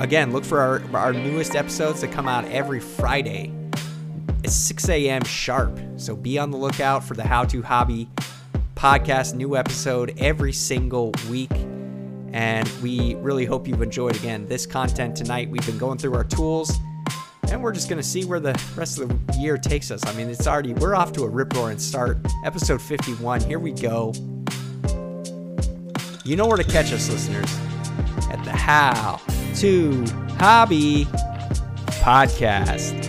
again, 0.00 0.32
look 0.32 0.44
for 0.44 0.60
our, 0.60 0.82
our 0.96 1.12
newest 1.12 1.54
episodes 1.54 2.00
that 2.00 2.12
come 2.12 2.28
out 2.28 2.44
every 2.46 2.80
Friday. 2.80 3.52
It's 4.42 4.54
6 4.54 4.88
a.m. 4.88 5.22
sharp. 5.24 5.78
So 5.96 6.16
be 6.16 6.38
on 6.38 6.50
the 6.50 6.56
lookout 6.56 7.04
for 7.04 7.14
the 7.14 7.22
How 7.22 7.44
to 7.44 7.62
Hobby 7.62 8.08
podcast, 8.74 9.34
new 9.34 9.56
episode 9.56 10.14
every 10.18 10.52
single 10.52 11.12
week. 11.30 11.52
And 12.32 12.68
we 12.82 13.14
really 13.16 13.44
hope 13.44 13.68
you've 13.68 13.82
enjoyed 13.82 14.16
again 14.16 14.46
this 14.48 14.66
content 14.66 15.14
tonight. 15.14 15.48
We've 15.48 15.64
been 15.66 15.78
going 15.78 15.98
through 15.98 16.14
our 16.14 16.24
tools 16.24 16.72
and 17.52 17.62
we're 17.62 17.72
just 17.72 17.90
going 17.90 18.00
to 18.00 18.08
see 18.08 18.24
where 18.24 18.40
the 18.40 18.58
rest 18.74 18.98
of 18.98 19.08
the 19.08 19.34
year 19.34 19.58
takes 19.58 19.90
us. 19.90 20.04
I 20.06 20.14
mean, 20.14 20.30
it's 20.30 20.46
already, 20.46 20.72
we're 20.72 20.94
off 20.94 21.12
to 21.12 21.24
a 21.24 21.28
rip 21.28 21.52
roaring 21.54 21.78
start. 21.78 22.16
Episode 22.46 22.80
51, 22.80 23.42
here 23.42 23.58
we 23.58 23.72
go. 23.72 24.14
You 26.24 26.36
know 26.36 26.46
where 26.46 26.56
to 26.56 26.64
catch 26.64 26.92
us, 26.94 27.10
listeners, 27.10 27.54
at 28.30 28.42
the 28.44 28.52
How 28.52 29.20
to 29.56 30.04
Hobby 30.38 31.04
podcast. 32.00 33.04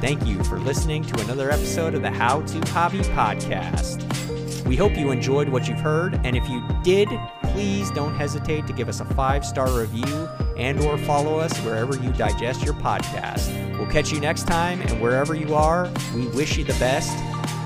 Thank 0.00 0.24
you 0.26 0.42
for 0.44 0.60
listening 0.60 1.02
to 1.04 1.20
another 1.22 1.50
episode 1.50 1.94
of 1.94 2.02
the 2.02 2.10
How 2.10 2.42
to 2.42 2.60
Hobby 2.70 3.00
podcast. 3.00 4.64
We 4.64 4.76
hope 4.76 4.96
you 4.96 5.10
enjoyed 5.10 5.48
what 5.48 5.66
you've 5.66 5.80
heard, 5.80 6.20
and 6.24 6.36
if 6.36 6.48
you 6.48 6.64
did, 6.84 7.08
please 7.42 7.90
don't 7.90 8.14
hesitate 8.14 8.68
to 8.68 8.72
give 8.72 8.88
us 8.88 9.00
a 9.00 9.04
five-star 9.04 9.76
review 9.76 10.28
and 10.62 10.80
or 10.80 10.96
follow 10.96 11.38
us 11.38 11.56
wherever 11.58 11.96
you 11.96 12.12
digest 12.12 12.64
your 12.64 12.74
podcast. 12.74 13.50
We'll 13.76 13.90
catch 13.90 14.12
you 14.12 14.20
next 14.20 14.46
time, 14.46 14.80
and 14.80 15.02
wherever 15.02 15.34
you 15.34 15.54
are, 15.54 15.90
we 16.14 16.28
wish 16.28 16.56
you 16.56 16.64
the 16.64 16.74
best. 16.74 17.10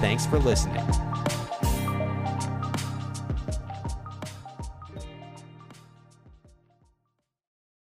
Thanks 0.01 0.24
for 0.26 0.38
listening. 0.38 0.84